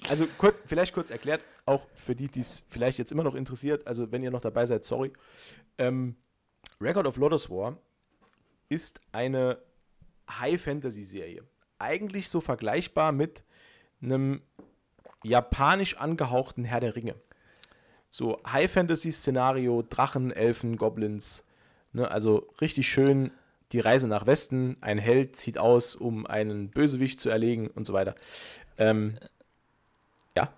also, 0.08 0.26
kurz, 0.38 0.56
vielleicht 0.64 0.94
kurz 0.94 1.10
erklärt, 1.10 1.42
auch 1.66 1.86
für 1.94 2.14
die, 2.14 2.28
die 2.28 2.40
es 2.40 2.64
vielleicht 2.68 2.98
jetzt 2.98 3.12
immer 3.12 3.22
noch 3.22 3.34
interessiert, 3.34 3.86
also 3.86 4.10
wenn 4.12 4.22
ihr 4.22 4.30
noch 4.30 4.40
dabei 4.40 4.66
seid, 4.66 4.84
sorry. 4.84 5.12
Ähm, 5.78 6.16
Record 6.80 7.06
of 7.06 7.16
Lotus 7.16 7.50
War 7.50 7.76
ist 8.68 9.00
eine 9.12 9.58
High-Fantasy-Serie. 10.30 11.44
Eigentlich 11.78 12.28
so 12.28 12.40
vergleichbar 12.40 13.12
mit 13.12 13.44
einem 14.02 14.42
japanisch 15.22 15.96
angehauchten 15.96 16.64
Herr 16.64 16.80
der 16.80 16.96
Ringe. 16.96 17.14
So 18.10 18.40
High-Fantasy-Szenario, 18.46 19.82
Drachen, 19.82 20.30
Elfen, 20.32 20.76
Goblins. 20.76 21.44
Ne, 21.92 22.10
also 22.10 22.48
richtig 22.60 22.88
schön 22.88 23.30
die 23.72 23.80
Reise 23.80 24.08
nach 24.08 24.26
Westen. 24.26 24.76
Ein 24.80 24.98
Held 24.98 25.36
zieht 25.36 25.58
aus, 25.58 25.94
um 25.94 26.26
einen 26.26 26.70
Bösewicht 26.70 27.20
zu 27.20 27.30
erlegen 27.30 27.68
und 27.68 27.86
so 27.86 27.92
weiter. 27.92 28.14
Ähm, 28.78 29.16
ja. 30.36 30.52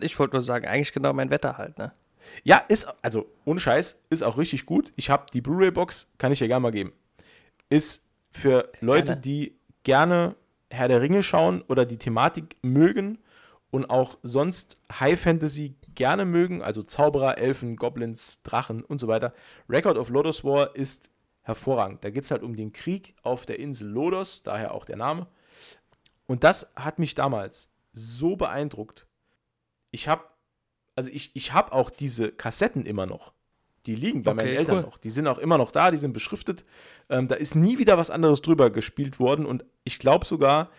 Ich 0.00 0.18
wollte 0.18 0.36
nur 0.36 0.42
sagen, 0.42 0.66
eigentlich 0.66 0.92
genau 0.92 1.12
mein 1.12 1.30
Wetter 1.30 1.58
halt, 1.58 1.78
ne? 1.78 1.92
Ja, 2.44 2.58
ist, 2.68 2.86
also 3.00 3.26
ohne 3.46 3.60
Scheiß, 3.60 4.02
ist 4.10 4.22
auch 4.22 4.36
richtig 4.36 4.66
gut. 4.66 4.92
Ich 4.96 5.08
habe 5.08 5.26
die 5.32 5.40
Blu-ray-Box, 5.40 6.12
kann 6.18 6.32
ich 6.32 6.40
ja 6.40 6.46
gerne 6.46 6.60
mal 6.60 6.70
geben. 6.70 6.92
Ist 7.70 8.06
für 8.30 8.70
Leute, 8.80 9.04
gerne. 9.04 9.20
die 9.22 9.56
gerne 9.84 10.36
Herr 10.70 10.88
der 10.88 11.00
Ringe 11.00 11.22
schauen 11.22 11.62
oder 11.62 11.86
die 11.86 11.96
Thematik 11.96 12.56
mögen 12.62 13.18
und 13.70 13.88
auch 13.88 14.18
sonst 14.22 14.78
High 15.00 15.18
Fantasy 15.18 15.74
gerne 15.94 16.24
mögen, 16.24 16.62
also 16.62 16.82
Zauberer, 16.82 17.38
Elfen, 17.38 17.76
Goblins, 17.76 18.42
Drachen 18.42 18.84
und 18.84 18.98
so 18.98 19.08
weiter. 19.08 19.32
Record 19.68 19.96
of 19.96 20.08
Lodos 20.08 20.44
War 20.44 20.74
ist 20.76 21.10
hervorragend. 21.42 22.04
Da 22.04 22.10
geht 22.10 22.24
es 22.24 22.30
halt 22.30 22.42
um 22.42 22.54
den 22.54 22.72
Krieg 22.72 23.14
auf 23.22 23.46
der 23.46 23.58
Insel 23.58 23.88
Lodos, 23.88 24.42
daher 24.42 24.72
auch 24.72 24.84
der 24.84 24.96
Name. 24.96 25.26
Und 26.26 26.44
das 26.44 26.72
hat 26.76 26.98
mich 26.98 27.14
damals 27.14 27.72
so 27.92 28.36
beeindruckt. 28.36 29.06
Ich 29.90 30.06
habe, 30.06 30.24
also 30.94 31.10
ich, 31.10 31.34
ich 31.34 31.52
habe 31.52 31.72
auch 31.72 31.90
diese 31.90 32.30
Kassetten 32.30 32.86
immer 32.86 33.06
noch. 33.06 33.32
Die 33.86 33.94
liegen 33.94 34.22
bei 34.22 34.32
okay, 34.32 34.44
meinen 34.44 34.56
Eltern 34.56 34.76
cool. 34.76 34.82
noch. 34.82 34.98
Die 34.98 35.10
sind 35.10 35.26
auch 35.26 35.38
immer 35.38 35.58
noch 35.58 35.70
da, 35.70 35.90
die 35.90 35.96
sind 35.96 36.12
beschriftet. 36.12 36.64
Ähm, 37.08 37.28
da 37.28 37.34
ist 37.34 37.54
nie 37.54 37.78
wieder 37.78 37.96
was 37.96 38.10
anderes 38.10 38.42
drüber 38.42 38.70
gespielt 38.70 39.18
worden 39.18 39.46
und 39.46 39.64
ich 39.84 39.98
glaube 39.98 40.26
sogar, 40.26 40.70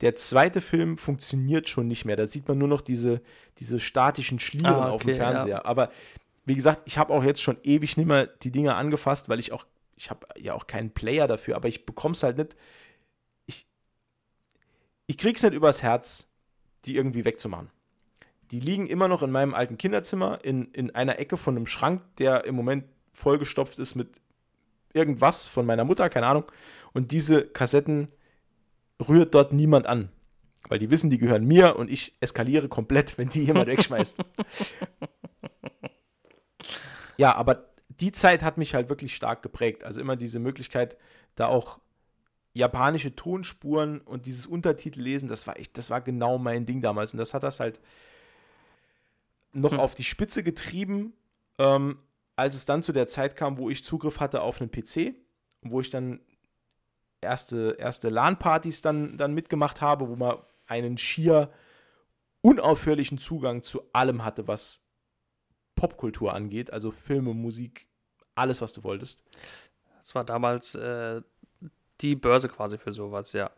der 0.00 0.16
zweite 0.16 0.60
Film 0.60 0.96
funktioniert 0.96 1.68
schon 1.68 1.86
nicht 1.86 2.04
mehr. 2.04 2.16
Da 2.16 2.26
sieht 2.26 2.48
man 2.48 2.58
nur 2.58 2.68
noch 2.68 2.80
diese, 2.80 3.20
diese 3.58 3.78
statischen 3.78 4.38
Schlieren 4.38 4.74
ah, 4.74 4.86
okay, 4.86 4.90
auf 4.90 5.02
dem 5.02 5.14
Fernseher. 5.14 5.48
Ja. 5.56 5.64
Aber 5.64 5.90
wie 6.44 6.54
gesagt, 6.54 6.82
ich 6.86 6.96
habe 6.96 7.12
auch 7.12 7.22
jetzt 7.22 7.42
schon 7.42 7.58
ewig 7.62 7.96
nicht 7.96 8.06
mehr 8.06 8.26
die 8.26 8.50
Dinger 8.50 8.76
angefasst, 8.76 9.28
weil 9.28 9.38
ich 9.38 9.52
auch, 9.52 9.66
ich 9.96 10.10
habe 10.10 10.26
ja 10.38 10.54
auch 10.54 10.66
keinen 10.66 10.90
Player 10.90 11.28
dafür, 11.28 11.56
aber 11.56 11.68
ich 11.68 11.84
bekomme 11.84 12.14
es 12.14 12.22
halt 12.22 12.38
nicht. 12.38 12.56
Ich, 13.46 13.66
ich 15.06 15.18
krieg's 15.18 15.42
nicht 15.42 15.52
übers 15.52 15.82
Herz, 15.82 16.30
die 16.86 16.96
irgendwie 16.96 17.26
wegzumachen. 17.26 17.70
Die 18.50 18.60
liegen 18.60 18.86
immer 18.86 19.06
noch 19.06 19.22
in 19.22 19.30
meinem 19.30 19.54
alten 19.54 19.76
Kinderzimmer 19.76 20.40
in, 20.42 20.72
in 20.72 20.94
einer 20.94 21.18
Ecke 21.18 21.36
von 21.36 21.56
einem 21.56 21.66
Schrank, 21.66 22.02
der 22.16 22.46
im 22.46 22.56
Moment 22.56 22.84
vollgestopft 23.12 23.78
ist 23.78 23.94
mit 23.94 24.20
irgendwas 24.92 25.46
von 25.46 25.66
meiner 25.66 25.84
Mutter, 25.84 26.08
keine 26.08 26.26
Ahnung. 26.26 26.44
Und 26.92 27.12
diese 27.12 27.46
Kassetten 27.46 28.08
rührt 29.08 29.34
dort 29.34 29.52
niemand 29.52 29.86
an. 29.86 30.10
Weil 30.68 30.78
die 30.78 30.90
wissen, 30.90 31.10
die 31.10 31.18
gehören 31.18 31.46
mir 31.46 31.76
und 31.76 31.90
ich 31.90 32.16
eskaliere 32.20 32.68
komplett, 32.68 33.18
wenn 33.18 33.28
die 33.28 33.44
jemand 33.44 33.66
wegschmeißt. 33.68 34.18
ja, 37.16 37.34
aber 37.34 37.70
die 37.88 38.12
Zeit 38.12 38.42
hat 38.42 38.58
mich 38.58 38.74
halt 38.74 38.88
wirklich 38.88 39.16
stark 39.16 39.42
geprägt. 39.42 39.84
Also 39.84 40.00
immer 40.00 40.16
diese 40.16 40.38
Möglichkeit, 40.38 40.96
da 41.34 41.46
auch 41.46 41.80
japanische 42.52 43.14
Tonspuren 43.14 44.00
und 44.00 44.26
dieses 44.26 44.46
Untertitel 44.46 45.00
lesen, 45.00 45.28
das 45.28 45.46
war 45.46 45.58
echt, 45.58 45.78
das 45.78 45.90
war 45.90 46.00
genau 46.00 46.38
mein 46.38 46.66
Ding 46.66 46.82
damals. 46.82 47.12
Und 47.12 47.18
das 47.18 47.34
hat 47.34 47.42
das 47.42 47.60
halt 47.60 47.80
noch 49.52 49.72
hm. 49.72 49.80
auf 49.80 49.94
die 49.94 50.04
Spitze 50.04 50.42
getrieben, 50.42 51.12
ähm, 51.58 51.98
als 52.36 52.56
es 52.56 52.64
dann 52.64 52.82
zu 52.82 52.92
der 52.92 53.06
Zeit 53.06 53.36
kam, 53.36 53.58
wo 53.58 53.70
ich 53.70 53.84
Zugriff 53.84 54.20
hatte 54.20 54.42
auf 54.42 54.60
einen 54.60 54.70
PC, 54.70 55.14
wo 55.62 55.80
ich 55.80 55.90
dann 55.90 56.20
erste, 57.20 57.76
erste 57.78 58.08
LAN-Partys 58.08 58.82
dann, 58.82 59.16
dann 59.16 59.34
mitgemacht 59.34 59.80
habe, 59.80 60.08
wo 60.08 60.16
man 60.16 60.38
einen 60.66 60.98
schier 60.98 61.50
unaufhörlichen 62.42 63.18
Zugang 63.18 63.62
zu 63.62 63.82
allem 63.92 64.24
hatte, 64.24 64.48
was 64.48 64.82
Popkultur 65.74 66.34
angeht, 66.34 66.72
also 66.72 66.90
Filme, 66.90 67.34
Musik, 67.34 67.88
alles, 68.34 68.60
was 68.60 68.72
du 68.72 68.84
wolltest. 68.84 69.24
Das 69.98 70.14
war 70.14 70.24
damals 70.24 70.74
äh, 70.74 71.22
die 72.00 72.16
Börse 72.16 72.48
quasi 72.48 72.78
für 72.78 72.92
sowas, 72.92 73.32
ja. 73.32 73.50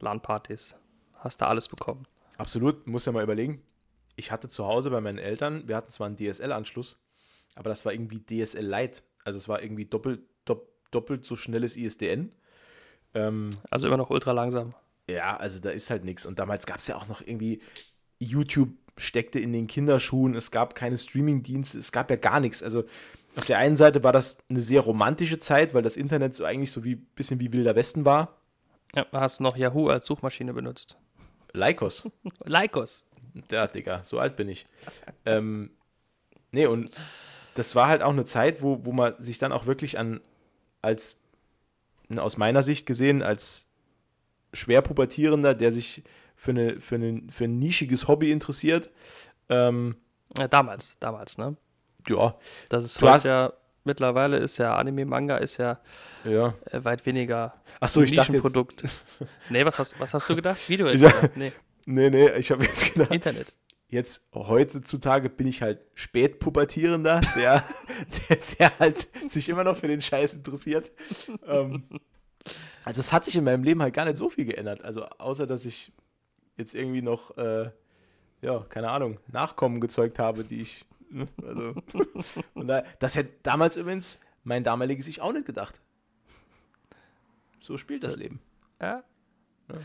LAN-Partys. 0.00 0.76
Hast 1.16 1.40
du 1.40 1.46
alles 1.46 1.68
bekommen. 1.68 2.06
Absolut, 2.36 2.86
muss 2.86 3.06
ja 3.06 3.12
mal 3.12 3.22
überlegen. 3.22 3.62
Ich 4.16 4.30
hatte 4.30 4.48
zu 4.48 4.66
Hause 4.66 4.90
bei 4.90 5.00
meinen 5.00 5.18
Eltern, 5.18 5.66
wir 5.66 5.76
hatten 5.76 5.90
zwar 5.90 6.06
einen 6.06 6.16
DSL-Anschluss, 6.16 7.00
aber 7.54 7.70
das 7.70 7.84
war 7.84 7.92
irgendwie 7.92 8.20
DSL 8.20 8.66
Lite. 8.66 9.02
Also 9.24 9.38
es 9.38 9.48
war 9.48 9.62
irgendwie 9.62 9.86
doppelt, 9.86 10.22
dopp, 10.44 10.68
doppelt 10.90 11.24
so 11.24 11.36
schnelles 11.36 11.76
ISDN. 11.76 12.32
Ähm, 13.14 13.50
also 13.70 13.86
immer 13.86 13.96
noch 13.96 14.10
ultra 14.10 14.32
langsam. 14.32 14.74
Ja, 15.08 15.36
also 15.36 15.60
da 15.60 15.70
ist 15.70 15.90
halt 15.90 16.04
nichts. 16.04 16.26
Und 16.26 16.38
damals 16.38 16.66
gab 16.66 16.78
es 16.78 16.86
ja 16.86 16.96
auch 16.96 17.08
noch 17.08 17.20
irgendwie, 17.20 17.60
YouTube 18.18 18.70
steckte 18.96 19.40
in 19.40 19.52
den 19.52 19.66
Kinderschuhen, 19.66 20.34
es 20.34 20.50
gab 20.50 20.74
keine 20.74 20.98
Streaming-Dienste, 20.98 21.78
es 21.78 21.92
gab 21.92 22.10
ja 22.10 22.16
gar 22.16 22.40
nichts. 22.40 22.62
Also 22.62 22.84
auf 23.36 23.46
der 23.46 23.58
einen 23.58 23.76
Seite 23.76 24.04
war 24.04 24.12
das 24.12 24.38
eine 24.48 24.60
sehr 24.60 24.80
romantische 24.80 25.38
Zeit, 25.38 25.74
weil 25.74 25.82
das 25.82 25.96
Internet 25.96 26.34
so 26.34 26.44
eigentlich 26.44 26.70
so 26.70 26.84
wie 26.84 26.94
bisschen 26.94 27.40
wie 27.40 27.52
Wilder 27.52 27.74
Westen 27.74 28.04
war. 28.04 28.36
Ja, 28.94 29.06
hast 29.12 29.40
noch 29.40 29.56
Yahoo 29.56 29.88
als 29.88 30.06
Suchmaschine 30.06 30.54
benutzt. 30.54 30.96
Lycos. 31.52 32.08
Lycos. 32.44 33.04
Ja, 33.50 33.66
Digga, 33.66 34.04
so 34.04 34.18
alt 34.20 34.36
bin 34.36 34.48
ich. 34.48 34.66
ähm, 35.24 35.70
nee, 36.52 36.66
und 36.66 36.90
das 37.54 37.74
war 37.74 37.88
halt 37.88 38.02
auch 38.02 38.12
eine 38.12 38.24
Zeit, 38.24 38.62
wo, 38.62 38.84
wo 38.84 38.92
man 38.92 39.20
sich 39.20 39.38
dann 39.38 39.52
auch 39.52 39.66
wirklich 39.66 39.98
an, 39.98 40.20
als, 40.82 41.16
aus 42.18 42.36
meiner 42.36 42.62
Sicht 42.62 42.86
gesehen, 42.86 43.22
als 43.22 43.70
Schwerpubertierender, 44.52 45.54
der 45.54 45.72
sich 45.72 46.04
für, 46.36 46.52
eine, 46.52 46.80
für, 46.80 46.96
eine, 46.96 47.22
für 47.30 47.44
ein 47.44 47.58
nischiges 47.58 48.08
Hobby 48.08 48.30
interessiert. 48.30 48.90
Ähm, 49.48 49.96
ja, 50.38 50.48
damals, 50.48 50.96
damals, 51.00 51.38
ne? 51.38 51.56
Ja. 52.08 52.36
Das 52.68 52.84
ist 52.84 53.00
heute 53.00 53.28
ja, 53.28 53.52
mittlerweile 53.84 54.36
ist 54.36 54.58
ja 54.58 54.76
Anime-Manga 54.76 55.38
ist 55.38 55.56
ja, 55.56 55.80
ja. 56.24 56.54
Äh, 56.70 56.84
weit 56.84 57.04
weniger 57.06 57.54
Ach 57.80 57.88
so, 57.88 58.02
ich 58.02 58.10
Nischenprodukt. 58.10 58.84
Dachte 58.84 58.94
jetzt... 59.20 59.30
nee, 59.50 59.64
was 59.64 59.78
hast, 59.78 59.98
was 59.98 60.12
hast 60.12 60.28
du 60.28 60.36
gedacht? 60.36 60.68
Video? 60.68 60.86
nee. 61.34 61.52
nee, 61.86 62.10
nee, 62.10 62.30
ich 62.32 62.50
habe 62.50 62.64
jetzt 62.64 62.92
gedacht. 62.92 63.10
Internet 63.10 63.54
jetzt 63.88 64.28
heutzutage 64.34 65.28
bin 65.28 65.46
ich 65.46 65.62
halt 65.62 65.80
Spätpubertierender, 65.94 67.20
der, 67.36 67.64
der, 68.28 68.38
der, 68.58 68.78
halt 68.78 69.08
sich 69.30 69.48
immer 69.48 69.64
noch 69.64 69.76
für 69.76 69.88
den 69.88 70.00
Scheiß 70.00 70.34
interessiert. 70.34 70.90
Ähm, 71.46 71.84
also 72.84 73.00
es 73.00 73.12
hat 73.12 73.24
sich 73.24 73.36
in 73.36 73.44
meinem 73.44 73.64
Leben 73.64 73.82
halt 73.82 73.94
gar 73.94 74.04
nicht 74.04 74.16
so 74.16 74.30
viel 74.30 74.44
geändert. 74.44 74.82
Also 74.82 75.04
außer, 75.04 75.46
dass 75.46 75.64
ich 75.64 75.92
jetzt 76.56 76.74
irgendwie 76.74 77.02
noch, 77.02 77.36
äh, 77.36 77.70
ja, 78.42 78.60
keine 78.68 78.90
Ahnung, 78.90 79.18
Nachkommen 79.28 79.80
gezeugt 79.80 80.18
habe, 80.18 80.44
die 80.44 80.60
ich, 80.60 80.84
ne, 81.10 81.28
also, 81.42 81.74
und 82.54 82.68
da, 82.68 82.84
das 82.98 83.16
hätte 83.16 83.32
damals 83.42 83.76
übrigens 83.76 84.20
mein 84.42 84.64
damaliges 84.64 85.06
Ich 85.06 85.20
auch 85.20 85.32
nicht 85.32 85.46
gedacht. 85.46 85.80
So 87.60 87.78
spielt 87.78 88.04
das 88.04 88.16
Leben. 88.16 88.40
Ja. 88.80 89.04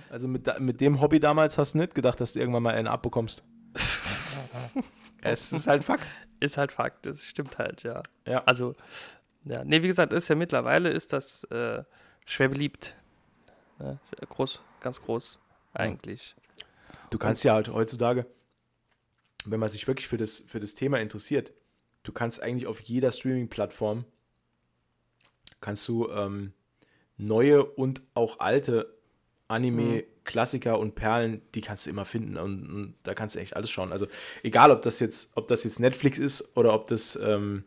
Also 0.10 0.28
mit, 0.28 0.60
mit 0.60 0.82
dem 0.82 1.00
Hobby 1.00 1.22
damals 1.22 1.58
hast 1.58 1.74
du 1.74 1.78
nicht 1.78 1.96
gedacht, 1.96 2.20
dass 2.20 2.34
du 2.34 2.40
irgendwann 2.40 2.64
mal 2.64 2.76
einen 2.76 2.88
abbekommst 2.88 3.46
es 5.22 5.52
ist 5.54 5.68
halt 5.68 5.84
Fakt. 5.84 6.04
Ist 6.42 6.58
halt 6.58 6.72
Fakt, 6.72 7.06
das 7.06 7.26
stimmt 7.26 7.58
halt, 7.58 7.84
ja. 7.84 8.02
Ja. 8.26 8.42
Also, 8.46 8.74
ja, 9.44 9.66
nee, 9.66 9.84
wie 9.84 9.88
gesagt, 9.88 10.14
ist 10.14 10.30
ja 10.30 10.36
mittlerweile 10.36 10.88
ist 10.88 11.12
das 11.12 11.44
äh, 11.46 11.84
schwer 12.26 12.48
beliebt. 12.48 12.96
Ne? 13.78 14.00
Groß, 14.30 14.62
ganz 14.80 15.02
groß, 15.02 15.42
eigentlich. 15.74 16.38
Du 17.10 17.18
kannst 17.18 17.44
ja 17.44 17.56
halt 17.56 17.68
heutzutage, 17.68 18.26
wenn 19.44 19.60
man 19.60 19.68
sich 19.68 19.86
wirklich 19.86 20.08
für 20.08 20.16
das, 20.16 20.46
für 20.48 20.62
das 20.62 20.76
Thema 20.76 21.00
interessiert, 21.00 21.52
du 22.04 22.14
kannst 22.14 22.42
eigentlich 22.42 22.68
auf 22.68 22.80
jeder 22.80 23.12
Streaming-Plattform 23.12 24.06
kannst 25.62 25.88
du 25.88 26.10
ähm, 26.10 26.54
neue 27.18 27.66
und 27.66 28.02
auch 28.14 28.40
alte 28.40 28.98
Anime, 29.48 29.82
mhm. 29.82 30.04
Klassiker 30.30 30.78
und 30.78 30.94
Perlen, 30.94 31.42
die 31.56 31.62
kannst 31.62 31.86
du 31.88 31.90
immer 31.90 32.06
finden 32.06 32.38
und, 32.38 32.70
und, 32.70 32.94
da 33.02 33.16
kannst 33.16 33.36
du 33.36 33.40
echt 33.40 33.56
alles 33.56 33.72
schauen. 33.72 33.92
Also 33.92 34.06
egal, 34.44 34.70
ob 34.70 34.84
das 34.84 35.00
jetzt, 35.00 35.32
ob 35.36 35.48
das 35.48 35.64
jetzt 35.64 35.80
Netflix 35.80 36.20
ist 36.20 36.56
oder 36.56 36.76
ob 36.76 36.86
das 36.86 37.18
ähm, 37.22 37.64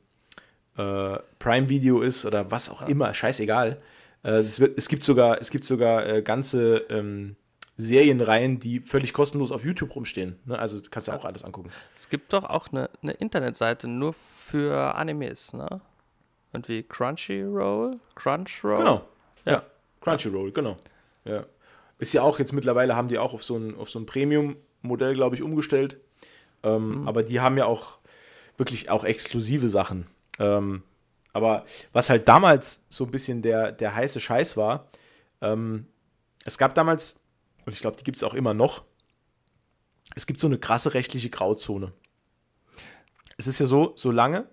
äh, 0.79 1.19
Prime 1.41 1.69
Video 1.69 2.03
ist 2.03 2.25
oder 2.25 2.53
was 2.53 2.71
auch 2.71 2.87
immer, 2.89 3.13
scheißegal. 3.13 3.83
Äh, 4.23 4.31
es, 4.31 4.61
wird, 4.61 4.79
es 4.79 4.89
gibt 4.89 5.03
sogar, 5.03 5.41
es 5.41 5.51
gibt 5.51 5.65
sogar 5.65 6.07
äh, 6.07 6.23
ganze 6.23 6.77
ähm, 6.89 7.35
Serienreihen, 7.77 8.61
die 8.61 8.79
völlig 8.79 9.13
kostenlos 9.13 9.51
auf 9.51 9.65
YouTube 9.65 9.97
rumstehen. 9.97 10.39
Ne? 10.45 10.57
Also 10.57 10.81
kannst 10.89 11.09
du 11.09 11.13
auch 11.13 11.25
alles 11.25 11.43
angucken. 11.43 11.71
Es 11.97 12.09
gibt 12.09 12.33
doch 12.33 12.45
auch 12.45 12.69
eine, 12.71 12.91
eine 13.03 13.13
Internetseite 13.15 13.89
nur 13.89 14.13
für 14.13 14.95
Animes, 14.95 15.53
ne? 15.53 15.81
wie 16.53 16.85
Crunchyroll? 16.85 17.99
Crunchyroll? 18.15 18.77
Genau. 18.77 19.05
Ja. 19.47 19.53
ja. 19.53 19.63
Crunchyroll, 20.01 20.53
genau. 20.53 20.77
Ja. 21.25 21.45
Ist 22.03 22.15
ja 22.15 22.23
auch 22.23 22.41
jetzt 22.41 22.53
mittlerweile, 22.53 22.97
haben 22.97 23.07
die 23.07 23.17
auch 23.17 23.33
auf 23.33 23.45
so 23.45 23.57
ein, 23.57 23.77
auf 23.77 23.89
so 23.89 24.01
ein 24.01 24.07
Premium-Modell, 24.07 25.15
glaube 25.15 25.37
ich, 25.37 25.43
umgestellt. 25.45 26.01
Ähm, 26.65 27.03
mhm. 27.03 27.09
Aber 27.09 27.23
die 27.23 27.39
haben 27.39 27.57
ja 27.57 27.67
auch 27.67 27.99
wirklich 28.57 28.91
auch 28.91 29.05
exklusive 29.05 29.69
Sachen. 29.69 30.09
Ähm, 30.41 30.83
aber 31.33 31.65
was 31.93 32.11
halt 32.11 32.27
damals 32.27 32.85
so 32.89 33.05
ein 33.05 33.13
bisschen 33.13 33.41
der, 33.41 33.71
der 33.71 33.95
heiße 33.95 34.19
Scheiß 34.19 34.57
war, 34.57 34.89
ähm, 35.43 35.87
es 36.45 36.59
gab 36.59 36.75
damals, 36.75 37.21
und 37.67 37.73
ich 37.73 37.79
glaube, 37.79 37.97
die 37.97 38.03
gibt 38.03 38.17
es 38.17 38.25
auch 38.25 38.35
immer 38.35 38.53
noch, 38.53 38.83
es 40.17 40.27
gibt 40.27 40.41
so 40.41 40.49
eine 40.49 40.59
krasse 40.59 40.95
rechtliche 40.95 41.31
Grauzone. 41.31 41.93
Es 43.37 43.47
ist 43.47 43.61
ja 43.61 43.67
so, 43.67 43.93
solange, 43.95 44.49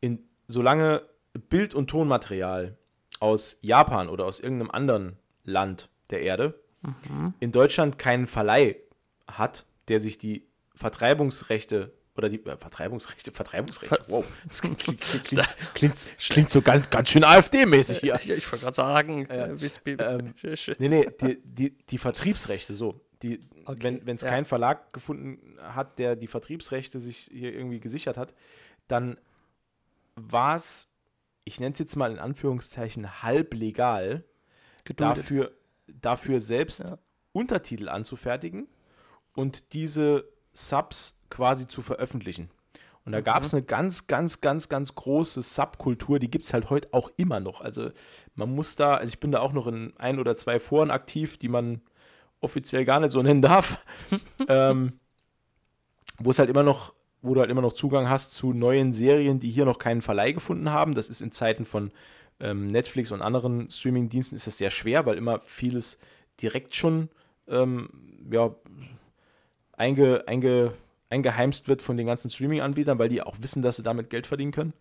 in, 0.00 0.28
solange 0.48 1.02
Bild- 1.34 1.76
und 1.76 1.86
Tonmaterial 1.86 2.76
aus 3.20 3.58
Japan 3.60 4.08
oder 4.08 4.24
aus 4.24 4.40
irgendeinem 4.40 4.72
anderen 4.72 5.18
Land 5.44 5.88
der 6.10 6.22
Erde 6.22 6.60
mhm. 6.82 7.34
in 7.40 7.52
Deutschland 7.52 7.98
keinen 7.98 8.26
Verleih 8.26 8.76
hat, 9.26 9.66
der 9.88 10.00
sich 10.00 10.18
die 10.18 10.46
Vertreibungsrechte 10.74 11.92
oder 12.16 12.28
die 12.28 12.44
äh, 12.44 12.56
Vertreibungsrechte, 12.56 13.32
Vertreibungsrechte, 13.32 14.04
wow, 14.08 14.24
das 14.46 14.60
klingt, 14.60 14.78
klingt, 14.78 15.00
klingt, 15.00 15.56
klingt, 15.74 15.94
klingt 16.18 16.50
so 16.50 16.62
ganz, 16.62 16.90
ganz 16.90 17.10
schön 17.10 17.24
AfD-mäßig 17.24 18.00
hier. 18.00 18.18
Ja, 18.22 18.34
ich 18.34 18.50
wollte 18.50 18.64
gerade 18.64 18.76
sagen, 18.76 19.26
äh, 19.26 19.56
ähm, 19.98 20.34
nee, 20.78 20.88
nee, 20.88 21.06
die, 21.20 21.40
die, 21.44 21.78
die 21.78 21.98
Vertriebsrechte, 21.98 22.74
so. 22.74 23.00
Die, 23.22 23.40
okay, 23.66 24.00
wenn 24.02 24.16
es 24.16 24.22
ja. 24.22 24.30
keinen 24.30 24.46
Verlag 24.46 24.92
gefunden 24.92 25.58
hat, 25.60 25.98
der 25.98 26.16
die 26.16 26.26
Vertriebsrechte 26.26 27.00
sich 27.00 27.28
hier 27.30 27.52
irgendwie 27.52 27.80
gesichert 27.80 28.16
hat, 28.16 28.34
dann 28.88 29.18
war 30.16 30.56
es, 30.56 30.88
ich 31.44 31.60
nenne 31.60 31.74
es 31.74 31.78
jetzt 31.78 31.96
mal 31.96 32.10
in 32.10 32.18
Anführungszeichen, 32.18 33.22
halblegal, 33.22 34.24
Geduldet. 34.84 35.18
dafür 35.18 35.52
dafür 36.00 36.40
selbst 36.40 36.80
ja. 36.80 36.98
Untertitel 37.32 37.88
anzufertigen 37.88 38.68
und 39.34 39.72
diese 39.72 40.24
Subs 40.52 41.20
quasi 41.30 41.66
zu 41.66 41.82
veröffentlichen. 41.82 42.50
Und 43.04 43.12
da 43.12 43.20
gab 43.20 43.42
es 43.42 43.52
mhm. 43.52 43.58
eine 43.58 43.66
ganz, 43.66 44.06
ganz, 44.06 44.40
ganz, 44.40 44.68
ganz 44.68 44.94
große 44.94 45.42
Subkultur, 45.42 46.18
die 46.18 46.30
gibt 46.30 46.44
es 46.44 46.52
halt 46.52 46.70
heute 46.70 46.88
auch 46.92 47.10
immer 47.16 47.40
noch. 47.40 47.60
Also 47.60 47.90
man 48.34 48.54
muss 48.54 48.76
da, 48.76 48.94
also 48.94 49.12
ich 49.12 49.20
bin 49.20 49.32
da 49.32 49.40
auch 49.40 49.52
noch 49.52 49.66
in 49.66 49.94
ein 49.96 50.18
oder 50.18 50.36
zwei 50.36 50.58
Foren 50.58 50.90
aktiv, 50.90 51.38
die 51.38 51.48
man 51.48 51.80
offiziell 52.40 52.84
gar 52.84 53.00
nicht 53.00 53.10
so 53.12 53.22
nennen 53.22 53.42
darf, 53.42 53.84
ähm, 54.48 55.00
wo 56.18 56.30
es 56.30 56.38
halt 56.38 56.50
immer 56.50 56.62
noch, 56.62 56.94
wo 57.22 57.34
du 57.34 57.40
halt 57.40 57.50
immer 57.50 57.62
noch 57.62 57.72
Zugang 57.72 58.08
hast 58.08 58.34
zu 58.34 58.52
neuen 58.52 58.92
Serien, 58.92 59.38
die 59.38 59.50
hier 59.50 59.64
noch 59.64 59.78
keinen 59.78 60.02
Verleih 60.02 60.32
gefunden 60.32 60.70
haben. 60.70 60.94
Das 60.94 61.08
ist 61.08 61.20
in 61.20 61.32
Zeiten 61.32 61.64
von 61.64 61.92
ähm, 62.40 62.66
Netflix 62.66 63.12
und 63.12 63.22
anderen 63.22 63.70
Streaming-Diensten 63.70 64.36
ist 64.36 64.46
das 64.46 64.58
sehr 64.58 64.70
schwer, 64.70 65.06
weil 65.06 65.16
immer 65.16 65.40
vieles 65.44 65.98
direkt 66.40 66.74
schon 66.74 67.08
ähm, 67.48 67.88
ja, 68.30 68.54
einge, 69.76 70.24
einge, 70.26 70.72
eingeheimst 71.10 71.68
wird 71.68 71.82
von 71.82 71.96
den 71.96 72.06
ganzen 72.06 72.30
Streaming-Anbietern, 72.30 72.98
weil 72.98 73.08
die 73.08 73.22
auch 73.22 73.36
wissen, 73.40 73.62
dass 73.62 73.76
sie 73.76 73.82
damit 73.82 74.10
Geld 74.10 74.26
verdienen 74.26 74.52
können. 74.52 74.72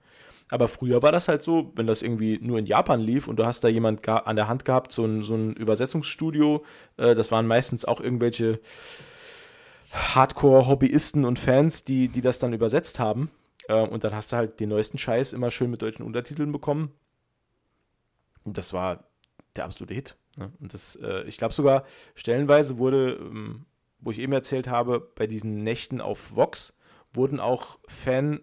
Aber 0.49 0.67
früher 0.67 1.03
war 1.03 1.11
das 1.11 1.27
halt 1.27 1.43
so, 1.43 1.71
wenn 1.75 1.85
das 1.85 2.01
irgendwie 2.01 2.39
nur 2.41 2.57
in 2.57 2.65
Japan 2.65 2.99
lief 2.99 3.27
und 3.27 3.37
du 3.37 3.45
hast 3.45 3.63
da 3.63 3.67
jemand 3.67 4.07
an 4.07 4.35
der 4.35 4.47
Hand 4.47 4.65
gehabt, 4.65 4.91
so 4.91 5.05
ein, 5.05 5.23
so 5.23 5.35
ein 5.35 5.53
Übersetzungsstudio, 5.53 6.63
äh, 6.97 7.13
das 7.13 7.31
waren 7.31 7.45
meistens 7.45 7.85
auch 7.85 8.01
irgendwelche 8.01 8.59
Hardcore-Hobbyisten 9.91 11.25
und 11.25 11.39
Fans, 11.39 11.83
die, 11.83 12.07
die 12.07 12.21
das 12.21 12.39
dann 12.39 12.53
übersetzt 12.53 12.99
haben. 12.99 13.29
Äh, 13.67 13.81
und 13.81 14.03
dann 14.03 14.13
hast 14.13 14.31
du 14.31 14.37
halt 14.37 14.59
den 14.59 14.69
neuesten 14.69 14.97
Scheiß 14.97 15.33
immer 15.33 15.51
schön 15.51 15.69
mit 15.69 15.81
deutschen 15.81 16.03
Untertiteln 16.05 16.51
bekommen. 16.51 16.91
Und 18.49 18.57
das 18.57 18.73
war 18.73 19.03
der 19.55 19.65
absolute 19.65 19.93
Hit. 19.93 20.17
Ne? 20.35 20.51
Und 20.59 20.73
das, 20.73 20.95
äh, 20.95 21.23
ich 21.23 21.37
glaube 21.37 21.53
sogar, 21.53 21.85
stellenweise 22.15 22.77
wurde, 22.77 23.13
ähm, 23.13 23.65
wo 23.99 24.11
ich 24.11 24.19
eben 24.19 24.33
erzählt 24.33 24.67
habe, 24.67 24.99
bei 24.99 25.27
diesen 25.27 25.63
Nächten 25.63 26.01
auf 26.01 26.35
Vox 26.35 26.75
wurden 27.13 27.39
auch 27.39 27.79
Fan- 27.87 28.41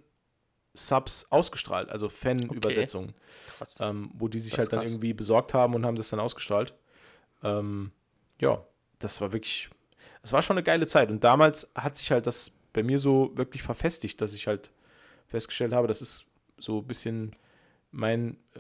Subs 0.79 1.27
ausgestrahlt, 1.31 1.89
also 1.89 2.11
Fan-Übersetzungen, 2.11 3.15
okay. 3.61 3.71
ähm, 3.81 4.11
wo 4.13 4.29
die 4.29 4.39
sich 4.39 4.59
halt 4.59 4.73
dann 4.73 4.81
krass. 4.81 4.91
irgendwie 4.91 5.15
besorgt 5.15 5.55
haben 5.55 5.75
und 5.75 5.87
haben 5.87 5.97
das 5.97 6.11
dann 6.11 6.21
ausgestrahlt. 6.21 6.75
Ähm, 7.43 7.93
ja, 8.41 8.63
das 8.99 9.21
war 9.23 9.33
wirklich, 9.33 9.71
das 10.21 10.35
war 10.35 10.43
schon 10.43 10.57
eine 10.57 10.63
geile 10.63 10.87
Zeit. 10.87 11.11
Und 11.11 11.25
damals 11.25 11.71
hat 11.75 11.97
sich 11.97 12.11
halt 12.11 12.27
das 12.27 12.53
bei 12.75 12.83
mir 12.83 12.99
so 12.99 13.33
wirklich 13.37 13.63
verfestigt, 13.63 14.21
dass 14.21 14.35
ich 14.35 14.47
halt 14.47 14.71
festgestellt 15.27 15.73
habe, 15.73 15.89
das 15.89 16.03
ist 16.03 16.27
so 16.59 16.81
ein 16.81 16.87
bisschen 16.87 17.35
mein, 17.91 18.37
äh, 18.55 18.59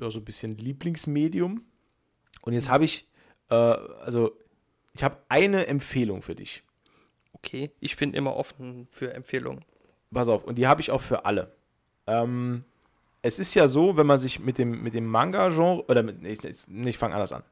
ja, 0.00 0.10
so 0.10 0.20
ein 0.20 0.24
bisschen 0.24 0.52
Lieblingsmedium. 0.52 1.62
Und 2.42 2.52
jetzt 2.52 2.70
habe 2.70 2.84
ich, 2.84 3.08
äh, 3.50 3.54
also 3.54 4.32
ich 4.94 5.04
habe 5.04 5.18
eine 5.28 5.66
Empfehlung 5.66 6.22
für 6.22 6.34
dich. 6.34 6.62
Okay, 7.32 7.70
ich 7.80 7.96
bin 7.96 8.14
immer 8.14 8.34
offen 8.34 8.86
für 8.90 9.12
Empfehlungen 9.14 9.64
pass 10.12 10.28
auf, 10.28 10.44
und 10.44 10.56
die 10.56 10.66
habe 10.66 10.80
ich 10.80 10.90
auch 10.90 11.00
für 11.00 11.24
alle. 11.24 11.52
Ähm, 12.06 12.64
es 13.22 13.38
ist 13.38 13.54
ja 13.54 13.68
so, 13.68 13.96
wenn 13.96 14.06
man 14.06 14.18
sich 14.18 14.40
mit 14.40 14.58
dem, 14.58 14.82
mit 14.82 14.94
dem 14.94 15.06
Manga-Genre, 15.06 15.84
oder 15.86 16.02
mit, 16.02 16.24
ich, 16.24 16.38
ich 16.44 16.98
fange 16.98 17.14
anders 17.14 17.32
an. 17.32 17.42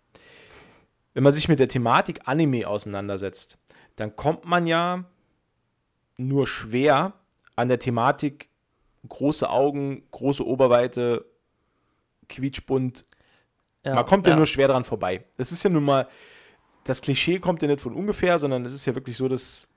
Wenn 1.14 1.22
man 1.22 1.32
sich 1.32 1.48
mit 1.48 1.60
der 1.60 1.68
Thematik 1.68 2.20
Anime 2.24 2.68
auseinandersetzt, 2.68 3.58
dann 3.96 4.16
kommt 4.16 4.44
man 4.44 4.66
ja 4.66 5.04
nur 6.18 6.46
schwer 6.46 7.14
an 7.56 7.68
der 7.68 7.78
Thematik 7.78 8.50
große 9.08 9.48
Augen, 9.48 10.02
große 10.10 10.46
Oberweite, 10.46 11.24
quietschbunt. 12.28 13.06
Ja, 13.84 13.94
man 13.94 14.06
kommt 14.06 14.26
ja. 14.26 14.32
ja 14.32 14.36
nur 14.36 14.46
schwer 14.46 14.68
dran 14.68 14.84
vorbei. 14.84 15.24
Das 15.36 15.52
ist 15.52 15.62
ja 15.62 15.70
nun 15.70 15.84
mal, 15.84 16.08
das 16.84 17.02
Klischee 17.02 17.38
kommt 17.38 17.62
ja 17.62 17.68
nicht 17.68 17.80
von 17.80 17.94
ungefähr, 17.94 18.38
sondern 18.38 18.64
es 18.64 18.72
ist 18.72 18.86
ja 18.86 18.94
wirklich 18.94 19.16
so, 19.16 19.28
dass 19.28 19.68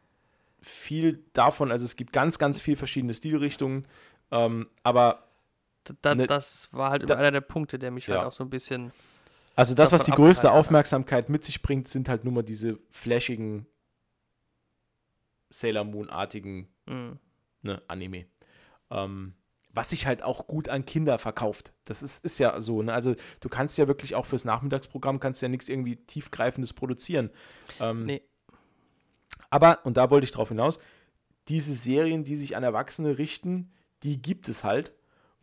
viel 0.62 1.24
davon, 1.34 1.72
also 1.72 1.86
es 1.86 1.96
gibt 1.96 2.12
ganz, 2.12 2.38
ganz 2.38 2.60
viel 2.60 2.76
verschiedene 2.76 3.14
Stilrichtungen, 3.14 3.88
ähm, 4.32 4.68
aber 4.84 5.30
da, 6.02 6.16
ne, 6.16 6.28
das 6.28 6.70
war 6.72 6.92
halt 6.92 7.10
da, 7.10 7.16
einer 7.16 7.32
der 7.32 7.42
Punkte, 7.42 7.80
der 7.80 7.92
mich 7.92 8.08
halt 8.08 8.16
ja. 8.16 8.20
halt 8.22 8.28
auch 8.28 8.36
so 8.36 8.44
ein 8.44 8.50
bisschen. 8.50 8.92
Also 9.56 9.74
das, 9.74 9.92
was 9.92 10.04
die 10.04 10.12
größte 10.12 10.52
Aufmerksamkeit 10.52 11.30
mit 11.30 11.44
sich 11.44 11.62
bringt, 11.62 11.88
sind 11.88 12.08
halt 12.08 12.24
nur 12.24 12.34
mal 12.34 12.44
diese 12.44 12.80
flashigen 12.90 13.66
Sailor 15.50 15.84
Moon-artigen 15.84 16.70
mhm. 16.86 17.20
ne, 17.62 17.82
Anime. 17.88 18.26
Ähm, 18.90 19.34
was 19.72 19.92
sich 19.92 20.08
halt 20.08 20.24
auch 20.24 20.48
gut 20.48 20.68
an 20.68 20.86
Kinder 20.86 21.20
verkauft. 21.20 21.74
Das 21.86 22.02
ist, 22.02 22.26
ist 22.26 22.40
ja 22.40 22.60
so. 22.60 22.82
Ne? 22.82 22.94
Also 22.94 23.16
du 23.40 23.50
kannst 23.50 23.78
ja 23.78 23.88
wirklich 23.88 24.16
auch 24.16 24.26
fürs 24.26 24.46
Nachmittagsprogramm 24.46 25.20
kannst 25.20 25.42
ja 25.42 25.48
nichts 25.48 25.70
irgendwie 25.70 25.96
tiefgreifendes 25.96 26.74
produzieren. 26.74 27.30
Ähm, 27.80 28.06
nee. 28.06 28.22
Aber, 29.50 29.86
und 29.86 29.98
da 29.98 30.10
wollte 30.10 30.26
ich 30.26 30.32
drauf 30.32 30.50
hinaus, 30.50 30.80
diese 31.48 31.74
Serien, 31.74 32.24
die 32.24 32.36
sich 32.36 32.56
an 32.56 32.64
Erwachsene 32.64 33.18
richten, 33.18 33.72
die 34.04 34.22
gibt 34.22 34.50
es 34.50 34.64
halt. 34.64 34.94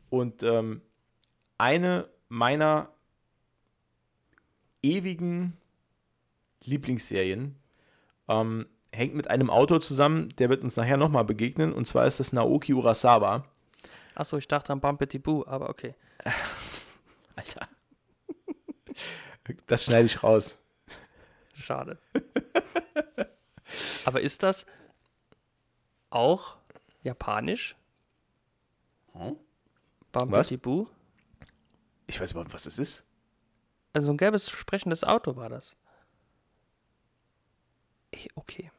Und 0.08 0.42
ähm, 0.42 0.82
eine 1.58 2.08
meiner 2.28 2.90
ewigen 4.82 5.56
Lieblingsserien 6.64 7.56
ähm, 8.28 8.66
hängt 8.92 9.14
mit 9.14 9.28
einem 9.28 9.50
Autor 9.50 9.80
zusammen, 9.80 10.30
der 10.38 10.48
wird 10.48 10.62
uns 10.62 10.76
nachher 10.76 10.96
nochmal 10.96 11.24
begegnen. 11.24 11.72
Und 11.72 11.86
zwar 11.86 12.06
ist 12.06 12.20
das 12.20 12.32
Naoki 12.32 12.72
Urasawa. 12.74 13.44
Achso, 14.16 14.38
ich 14.38 14.48
dachte 14.48 14.72
an 14.72 14.80
Bumpety 14.80 15.18
Boo, 15.18 15.44
aber 15.46 15.68
okay. 15.68 15.94
Alter. 17.36 17.68
Das 19.66 19.84
schneide 19.84 20.06
ich 20.06 20.22
raus. 20.22 20.58
Schade. 21.52 21.98
Aber 24.06 24.22
ist 24.22 24.42
das 24.42 24.64
auch 26.08 26.56
japanisch? 27.02 27.76
Hm? 29.12 29.36
Bambitibu? 30.12 30.86
Ich 32.06 32.18
weiß 32.18 32.32
überhaupt, 32.32 32.54
was 32.54 32.64
das 32.64 32.78
ist. 32.78 33.04
Also 33.92 34.10
ein 34.10 34.16
gelbes 34.16 34.48
sprechendes 34.48 35.04
Auto 35.04 35.36
war 35.36 35.50
das. 35.50 35.76
Okay. 38.34 38.70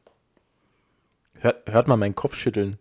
Hört, 1.34 1.70
hört 1.70 1.86
man 1.86 2.00
meinen 2.00 2.16
Kopf 2.16 2.34
schütteln? 2.34 2.78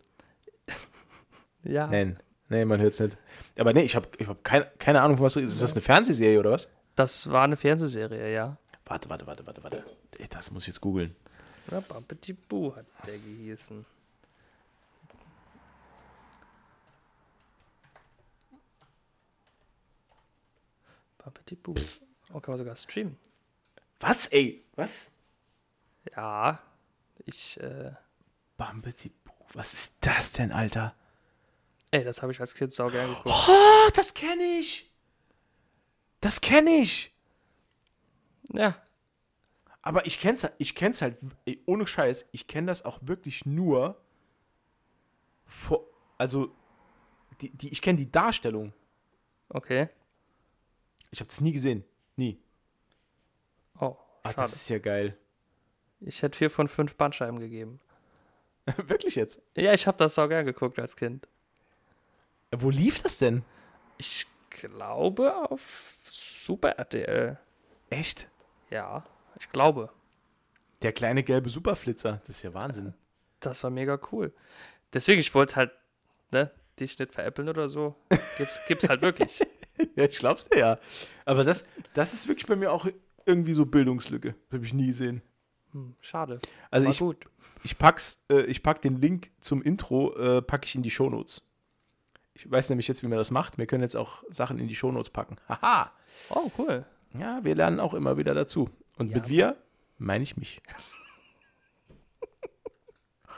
ja. 1.64 1.86
Nein, 1.86 2.20
nein, 2.50 2.68
man 2.68 2.80
hört 2.80 2.94
es 2.94 3.00
nicht. 3.00 3.18
Aber 3.58 3.74
nee, 3.74 3.84
ich 3.84 3.96
habe 3.96 4.08
ich 4.18 4.28
hab 4.28 4.44
keine, 4.44 4.66
keine 4.78 5.02
Ahnung, 5.02 5.20
was 5.20 5.36
ist. 5.36 5.54
Ist 5.54 5.62
das 5.62 5.74
eine 5.74 5.82
Fernsehserie 5.82 6.40
oder 6.40 6.52
was? 6.52 6.70
Das 6.96 7.30
war 7.30 7.44
eine 7.44 7.58
Fernsehserie, 7.58 8.34
ja. 8.34 8.58
Warte, 8.86 9.10
warte, 9.10 9.28
warte, 9.28 9.46
warte, 9.46 9.64
warte. 9.64 9.84
Das 10.30 10.52
muss 10.52 10.64
ich 10.64 10.70
jetzt 10.70 10.82
googeln. 10.82 11.16
Boo 12.48 12.76
hat 12.76 12.86
der 13.06 13.18
gehießen. 13.18 13.86
Boo. 21.62 21.76
Oh, 22.34 22.40
kann 22.40 22.54
man 22.54 22.58
sogar 22.58 22.76
streamen. 22.76 23.18
Was, 24.00 24.28
ey? 24.28 24.64
Was? 24.76 25.12
Ja, 26.16 26.60
ich, 27.26 27.60
äh. 27.60 27.92
Bumpety 28.58 29.10
Boo. 29.10 29.34
Was 29.54 29.74
ist 29.74 29.96
das 30.02 30.32
denn, 30.32 30.52
Alter? 30.52 30.96
Ey, 31.92 32.04
das 32.04 32.22
habe 32.22 32.32
ich 32.32 32.40
als 32.40 32.54
Kind 32.54 32.74
sau 32.74 32.90
gern 32.90 33.08
geguckt. 33.10 33.36
Oh, 33.48 33.90
das 33.96 34.14
kenne 34.14 34.44
ich. 34.44 34.92
Das 36.20 36.42
kenne 36.42 36.70
ich. 36.72 37.14
Ja, 38.52 38.82
aber 39.88 40.06
ich 40.06 40.20
kenn's, 40.20 40.46
ich 40.58 40.76
kenn's 40.76 41.02
halt, 41.02 41.18
ohne 41.66 41.88
Scheiß, 41.88 42.28
ich 42.34 42.48
kenne 42.48 42.68
das 42.68 42.84
auch 42.84 43.00
wirklich 43.04 43.46
nur 43.46 43.98
vor, 45.46 45.88
also, 46.18 46.54
die, 47.40 47.52
die, 47.52 47.70
ich 47.70 47.82
kenne 47.82 47.98
die 47.98 48.12
Darstellung. 48.12 48.74
Okay. 49.48 49.88
Ich 51.10 51.22
habe 51.22 51.30
das 51.30 51.40
nie 51.40 51.54
gesehen. 51.54 51.86
Nie. 52.18 52.38
Oh, 53.80 53.96
Ach, 54.24 54.34
das 54.34 54.56
ist 54.56 54.68
ja 54.68 54.80
geil. 54.80 55.18
Ich 56.02 56.22
hätte 56.22 56.38
vier 56.38 56.52
von 56.52 56.68
fünf 56.68 56.98
Bandscheiben 56.98 57.40
gegeben. 57.40 57.80
Wirklich 58.76 59.16
jetzt? 59.16 59.42
Ja, 59.56 59.74
ich 59.74 59.88
habe 59.88 59.98
das 59.98 60.16
so 60.16 60.28
gern 60.28 60.46
geguckt 60.46 60.80
als 60.80 60.98
Kind. 60.98 61.30
Wo 62.56 62.70
lief 62.70 63.02
das 63.02 63.18
denn? 63.18 63.44
Ich 63.98 64.26
glaube 64.50 65.36
auf 65.52 65.98
Super 66.08 66.72
RTL. 66.78 67.38
Echt? 67.90 68.30
Ja. 68.70 69.06
Ich 69.40 69.50
glaube. 69.50 69.92
Der 70.82 70.94
kleine 70.94 71.24
gelbe 71.24 71.50
Superflitzer, 71.50 72.22
das 72.26 72.38
ist 72.38 72.44
ja 72.44 72.54
Wahnsinn. 72.54 72.94
Das 73.40 73.64
war 73.64 73.72
mega 73.72 74.00
cool. 74.12 74.34
Deswegen, 74.94 75.20
ich 75.20 75.34
wollte 75.34 75.56
halt, 75.56 75.72
ne, 76.32 76.52
dich 76.80 76.98
nicht 77.00 77.14
veräppeln 77.14 77.50
oder 77.50 77.70
so. 77.70 77.96
Gibt's, 78.38 78.60
gibt's 78.68 78.88
halt 78.88 79.02
wirklich. 79.02 79.40
ja, 79.96 80.06
ich 80.06 80.20
glaub's 80.20 80.48
dir 80.48 80.60
ja. 80.60 80.80
Aber 81.26 81.44
das, 81.44 81.66
das 81.94 82.14
ist 82.14 82.28
wirklich 82.28 82.46
bei 82.46 82.56
mir 82.56 82.72
auch 82.72 82.88
irgendwie 83.26 83.54
so 83.54 83.66
Bildungslücke. 83.66 84.36
Habe 84.52 84.66
ich 84.66 84.74
nie 84.74 84.88
gesehen. 84.88 85.22
Hm, 85.72 85.96
schade. 86.02 86.40
Also 86.72 86.86
war 86.86 86.94
ich, 86.94 87.00
gut. 87.00 87.26
ich 87.64 87.78
pack's, 87.78 88.24
äh, 88.30 88.44
ich 88.44 88.64
pack 88.64 88.82
den 88.82 89.02
Link 89.02 89.32
zum 89.42 89.62
Intro, 89.62 90.16
äh, 90.16 90.42
packe 90.42 90.66
ich 90.66 90.76
in 90.76 90.84
die 90.84 90.92
Shownotes. 90.92 91.42
Ich 92.38 92.52
weiß 92.52 92.70
nämlich 92.70 92.88
jetzt, 92.88 93.02
wie 93.02 93.08
man 93.08 93.18
das 93.18 93.32
macht. 93.32 93.58
Wir 93.58 93.66
können 93.66 93.82
jetzt 93.82 93.96
auch 93.96 94.24
Sachen 94.30 94.60
in 94.60 94.68
die 94.68 94.76
Shownotes 94.76 95.10
packen. 95.10 95.38
Haha. 95.50 95.92
Oh, 96.30 96.52
cool. 96.60 96.86
Ja, 97.18 97.44
wir 97.44 97.56
lernen 97.56 97.80
auch 97.80 97.96
immer 97.96 98.18
wieder 98.18 98.36
dazu. 98.36 98.70
Und 98.96 99.10
ja. 99.10 99.18
mit 99.18 99.30
wir 99.30 99.58
meine 99.98 100.24
ich 100.24 100.38
mich. 100.38 100.62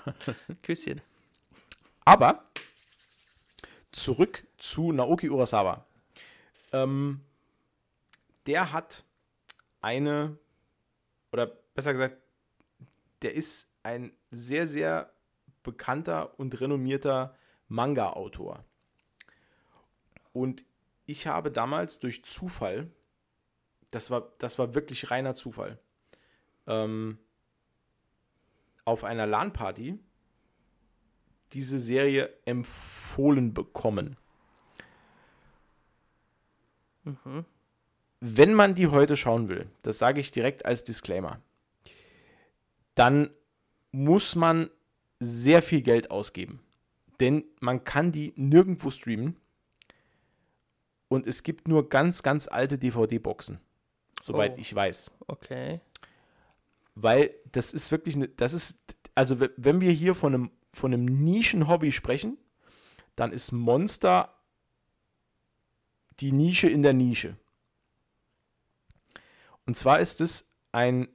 Küsschen. 0.63 1.01
Aber 2.03 2.43
zurück 3.93 4.45
zu 4.57 4.91
Naoki 4.91 5.29
Urasawa. 5.29 5.85
Ähm, 6.73 7.21
der 8.47 8.73
hat 8.73 9.05
eine, 9.79 10.37
oder 11.31 11.47
besser 11.73 11.93
gesagt, 11.93 12.17
der 13.21 13.33
ist 13.33 13.71
ein 13.81 14.11
sehr, 14.29 14.67
sehr 14.67 15.09
bekannter 15.63 16.37
und 16.37 16.59
renommierter 16.59 17.37
Manga-Autor. 17.69 18.65
Und 20.39 20.63
ich 21.05 21.27
habe 21.27 21.51
damals 21.51 21.99
durch 21.99 22.23
Zufall, 22.23 22.89
das 23.91 24.09
war, 24.09 24.31
das 24.37 24.57
war 24.57 24.73
wirklich 24.73 25.11
reiner 25.11 25.35
Zufall, 25.35 25.77
ähm, 26.65 27.17
auf 28.85 29.03
einer 29.03 29.25
LAN-Party 29.25 29.99
diese 31.51 31.77
Serie 31.77 32.33
empfohlen 32.45 33.53
bekommen. 33.53 34.15
Mhm. 37.03 37.43
Wenn 38.21 38.53
man 38.53 38.75
die 38.75 38.87
heute 38.87 39.17
schauen 39.17 39.49
will, 39.49 39.69
das 39.81 39.99
sage 39.99 40.21
ich 40.21 40.31
direkt 40.31 40.65
als 40.65 40.85
Disclaimer, 40.85 41.41
dann 42.95 43.29
muss 43.91 44.35
man 44.35 44.69
sehr 45.19 45.61
viel 45.61 45.81
Geld 45.81 46.11
ausgeben. 46.11 46.61
Denn 47.19 47.43
man 47.59 47.83
kann 47.83 48.13
die 48.13 48.31
nirgendwo 48.37 48.89
streamen. 48.89 49.35
Und 51.09 51.27
es 51.27 51.43
gibt 51.43 51.67
nur 51.67 51.89
ganz, 51.89 52.23
ganz 52.23 52.47
alte 52.47 52.77
DVD-Boxen. 52.77 53.59
Soweit 54.21 54.53
oh. 54.55 54.59
ich 54.59 54.73
weiß. 54.73 55.11
Okay. 55.27 55.81
Weil 56.95 57.33
das 57.51 57.73
ist 57.73 57.91
wirklich 57.91 58.15
eine, 58.15 58.27
das 58.29 58.53
ist, 58.53 58.79
also 59.15 59.37
wenn 59.39 59.81
wir 59.81 59.91
hier 59.91 60.15
von 60.15 60.33
einem, 60.33 60.51
von 60.71 60.93
einem 60.93 61.05
Nischen-Hobby 61.05 61.91
sprechen, 61.91 62.37
dann 63.15 63.33
ist 63.33 63.51
Monster 63.51 64.33
die 66.19 66.31
Nische 66.31 66.69
in 66.69 66.83
der 66.83 66.93
Nische. 66.93 67.35
Und 69.65 69.75
zwar 69.75 69.99
ist 69.99 70.21
es 70.21 70.49
ein, 70.71 71.07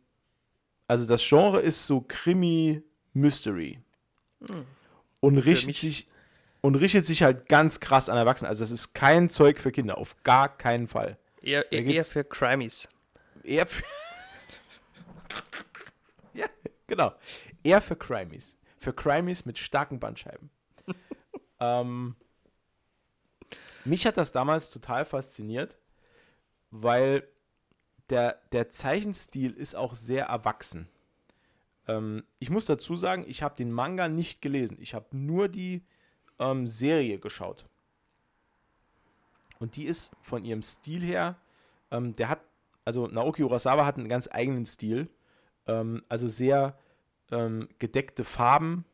also 0.88 1.06
das 1.06 1.26
Genre 1.26 1.60
ist 1.60 1.86
so 1.86 2.00
Krimi-Mystery. 2.00 3.78
Hm. 4.46 4.66
Und 5.20 5.38
richtet 5.38 5.76
sich 5.76 6.08
und 6.64 6.76
richtet 6.76 7.04
sich 7.04 7.22
halt 7.22 7.46
ganz 7.50 7.78
krass 7.78 8.08
an 8.08 8.16
Erwachsene. 8.16 8.48
Also 8.48 8.64
das 8.64 8.70
ist 8.70 8.94
kein 8.94 9.28
Zeug 9.28 9.60
für 9.60 9.70
Kinder, 9.70 9.98
auf 9.98 10.22
gar 10.22 10.48
keinen 10.48 10.88
Fall. 10.88 11.18
Eher, 11.42 11.70
eher 11.70 12.02
für 12.02 12.24
Crimies. 12.24 12.88
Eher 13.42 13.66
für 13.66 13.84
Ja, 16.32 16.46
genau. 16.86 17.12
Eher 17.62 17.82
für 17.82 17.96
Crimies. 17.96 18.56
Für 18.78 18.94
Crimies 18.94 19.44
mit 19.44 19.58
starken 19.58 20.00
Bandscheiben. 20.00 20.48
ähm, 21.60 22.16
mich 23.84 24.06
hat 24.06 24.16
das 24.16 24.32
damals 24.32 24.70
total 24.70 25.04
fasziniert, 25.04 25.76
weil 26.70 27.28
der, 28.08 28.38
der 28.52 28.70
Zeichenstil 28.70 29.52
ist 29.52 29.76
auch 29.76 29.94
sehr 29.94 30.28
erwachsen. 30.28 30.88
Ähm, 31.88 32.24
ich 32.38 32.48
muss 32.48 32.64
dazu 32.64 32.96
sagen, 32.96 33.26
ich 33.28 33.42
habe 33.42 33.54
den 33.54 33.70
Manga 33.70 34.08
nicht 34.08 34.40
gelesen. 34.40 34.78
Ich 34.80 34.94
habe 34.94 35.14
nur 35.14 35.48
die 35.48 35.84
ähm, 36.38 36.66
Serie 36.66 37.18
geschaut. 37.18 37.66
Und 39.58 39.76
die 39.76 39.84
ist 39.84 40.12
von 40.22 40.44
ihrem 40.44 40.62
Stil 40.62 41.02
her, 41.02 41.36
ähm, 41.90 42.14
der 42.14 42.28
hat, 42.28 42.40
also 42.84 43.06
Naoki 43.06 43.42
Urasawa 43.42 43.86
hat 43.86 43.96
einen 43.96 44.08
ganz 44.08 44.28
eigenen 44.30 44.66
Stil. 44.66 45.08
Ähm, 45.66 46.02
also 46.08 46.28
sehr 46.28 46.78
ähm, 47.30 47.68
gedeckte 47.78 48.24
Farben, 48.24 48.84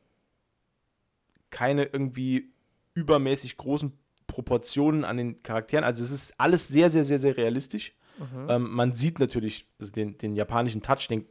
keine 1.51 1.85
irgendwie 1.85 2.53
übermäßig 2.95 3.57
großen 3.57 3.93
Proportionen 4.27 5.05
an 5.05 5.17
den 5.17 5.43
Charakteren. 5.43 5.85
Also 5.85 6.05
es 6.05 6.11
ist 6.11 6.35
alles 6.39 6.69
sehr, 6.69 6.91
sehr, 6.91 7.05
sehr, 7.05 7.19
sehr 7.19 7.37
realistisch. 7.37 7.95
Mhm. 8.19 8.47
Ähm, 8.49 8.71
man 8.71 8.95
sieht 8.95 9.19
natürlich 9.19 9.67
also 9.81 9.93
den, 9.93 10.19
den 10.19 10.37
japanischen 10.37 10.83
Touch, 10.83 11.09
den, 11.09 11.27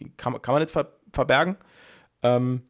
den 0.00 0.16
kann, 0.16 0.40
kann 0.40 0.54
man 0.54 0.62
nicht 0.62 0.72
ver 0.72 0.94
verbergen. 1.12 1.56
Ähm, 2.22 2.62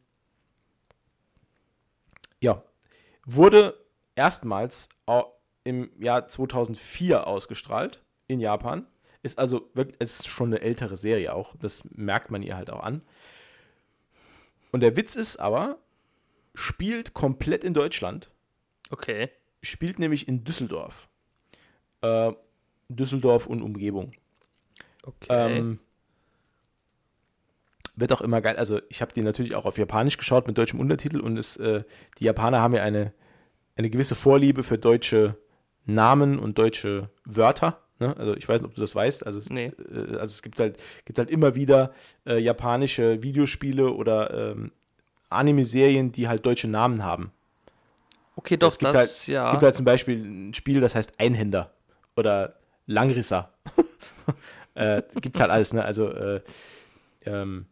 ja, 2.41 2.63
wurde 3.35 3.75
erstmals 4.15 4.89
im 5.63 5.91
Jahr 5.99 6.27
2004 6.27 7.27
ausgestrahlt 7.27 8.03
in 8.27 8.39
Japan. 8.39 8.87
Ist 9.21 9.37
also 9.37 9.69
wirklich, 9.73 9.97
es 9.99 10.19
ist 10.19 10.27
schon 10.27 10.49
eine 10.49 10.61
ältere 10.61 10.95
Serie 10.95 11.33
auch. 11.33 11.55
Das 11.59 11.83
merkt 11.91 12.31
man 12.31 12.41
ihr 12.41 12.55
halt 12.55 12.69
auch 12.69 12.81
an. 12.81 13.01
Und 14.71 14.81
der 14.81 14.95
Witz 14.95 15.15
ist 15.15 15.37
aber, 15.37 15.77
spielt 16.53 17.13
komplett 17.13 17.63
in 17.63 17.73
Deutschland. 17.73 18.31
Okay. 18.89 19.29
Spielt 19.61 19.99
nämlich 19.99 20.27
in 20.27 20.43
Düsseldorf. 20.43 21.09
Äh, 22.01 22.31
Düsseldorf 22.87 23.45
und 23.45 23.61
Umgebung. 23.61 24.13
Okay. 25.03 25.27
Ähm, 25.29 25.79
wird 27.99 28.11
auch 28.11 28.21
immer 28.21 28.41
geil. 28.41 28.55
Also 28.57 28.79
ich 28.89 29.01
habe 29.01 29.13
die 29.13 29.21
natürlich 29.21 29.55
auch 29.55 29.65
auf 29.65 29.77
Japanisch 29.77 30.17
geschaut 30.17 30.47
mit 30.47 30.57
deutschem 30.57 30.79
Untertitel 30.79 31.19
und 31.19 31.37
es, 31.37 31.57
äh, 31.57 31.83
die 32.19 32.25
Japaner 32.25 32.61
haben 32.61 32.73
ja 32.73 32.83
eine, 32.83 33.13
eine 33.75 33.89
gewisse 33.89 34.15
Vorliebe 34.15 34.63
für 34.63 34.77
deutsche 34.77 35.37
Namen 35.85 36.39
und 36.39 36.57
deutsche 36.57 37.09
Wörter. 37.25 37.79
Ne? 37.99 38.15
Also 38.17 38.35
ich 38.35 38.47
weiß 38.47 38.61
nicht, 38.61 38.69
ob 38.69 38.75
du 38.75 38.81
das 38.81 38.95
weißt. 38.95 39.25
Also 39.25 39.39
es, 39.39 39.49
nee. 39.49 39.71
äh, 39.91 40.17
also 40.17 40.25
es 40.25 40.41
gibt, 40.41 40.59
halt, 40.59 40.77
gibt 41.05 41.19
halt 41.19 41.29
immer 41.29 41.55
wieder 41.55 41.91
äh, 42.25 42.37
japanische 42.37 43.23
Videospiele 43.23 43.91
oder 43.91 44.51
ähm, 44.51 44.71
Anime-Serien, 45.29 46.11
die 46.11 46.27
halt 46.27 46.45
deutsche 46.45 46.67
Namen 46.67 47.03
haben. 47.03 47.31
Okay, 48.35 48.55
doch, 48.55 48.69
es 48.69 48.79
gibt 48.79 48.93
das, 48.93 49.27
halt, 49.27 49.27
ja. 49.27 49.47
Es 49.47 49.51
gibt 49.51 49.63
halt 49.63 49.75
zum 49.75 49.85
Beispiel 49.85 50.23
ein 50.23 50.53
Spiel, 50.53 50.79
das 50.79 50.95
heißt 50.95 51.19
Einhänder 51.19 51.73
oder 52.15 52.55
Langrisser. 52.85 53.53
äh, 54.75 55.01
gibt's 55.15 55.39
halt 55.39 55.51
alles, 55.51 55.73
ne? 55.73 55.83
Also 55.83 56.09
äh, 56.09 56.41
ähm, 57.25 57.65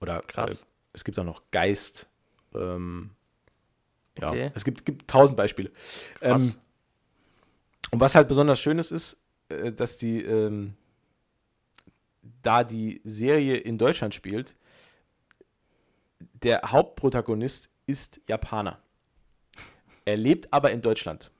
oder 0.00 0.20
Krass. 0.20 0.62
Äh, 0.62 0.66
es 0.92 1.04
gibt 1.04 1.18
auch 1.18 1.24
noch 1.24 1.42
Geist. 1.50 2.08
Ähm, 2.54 3.10
ja, 4.20 4.30
okay. 4.30 4.50
es 4.54 4.64
gibt, 4.64 4.84
gibt 4.84 5.08
tausend 5.08 5.36
Beispiele. 5.36 5.70
Ähm, 6.20 6.54
und 7.90 8.00
was 8.00 8.14
halt 8.14 8.28
besonders 8.28 8.60
Schönes 8.60 8.90
ist, 8.90 9.20
äh, 9.48 9.72
dass 9.72 9.96
die, 9.96 10.22
ähm, 10.22 10.74
da 12.42 12.64
die 12.64 13.00
Serie 13.04 13.56
in 13.56 13.78
Deutschland 13.78 14.14
spielt, 14.14 14.56
der 16.42 16.62
Hauptprotagonist 16.66 17.70
ist 17.86 18.20
Japaner. 18.28 18.80
Er 20.04 20.16
lebt 20.16 20.52
aber 20.52 20.70
in 20.70 20.82
Deutschland. 20.82 21.30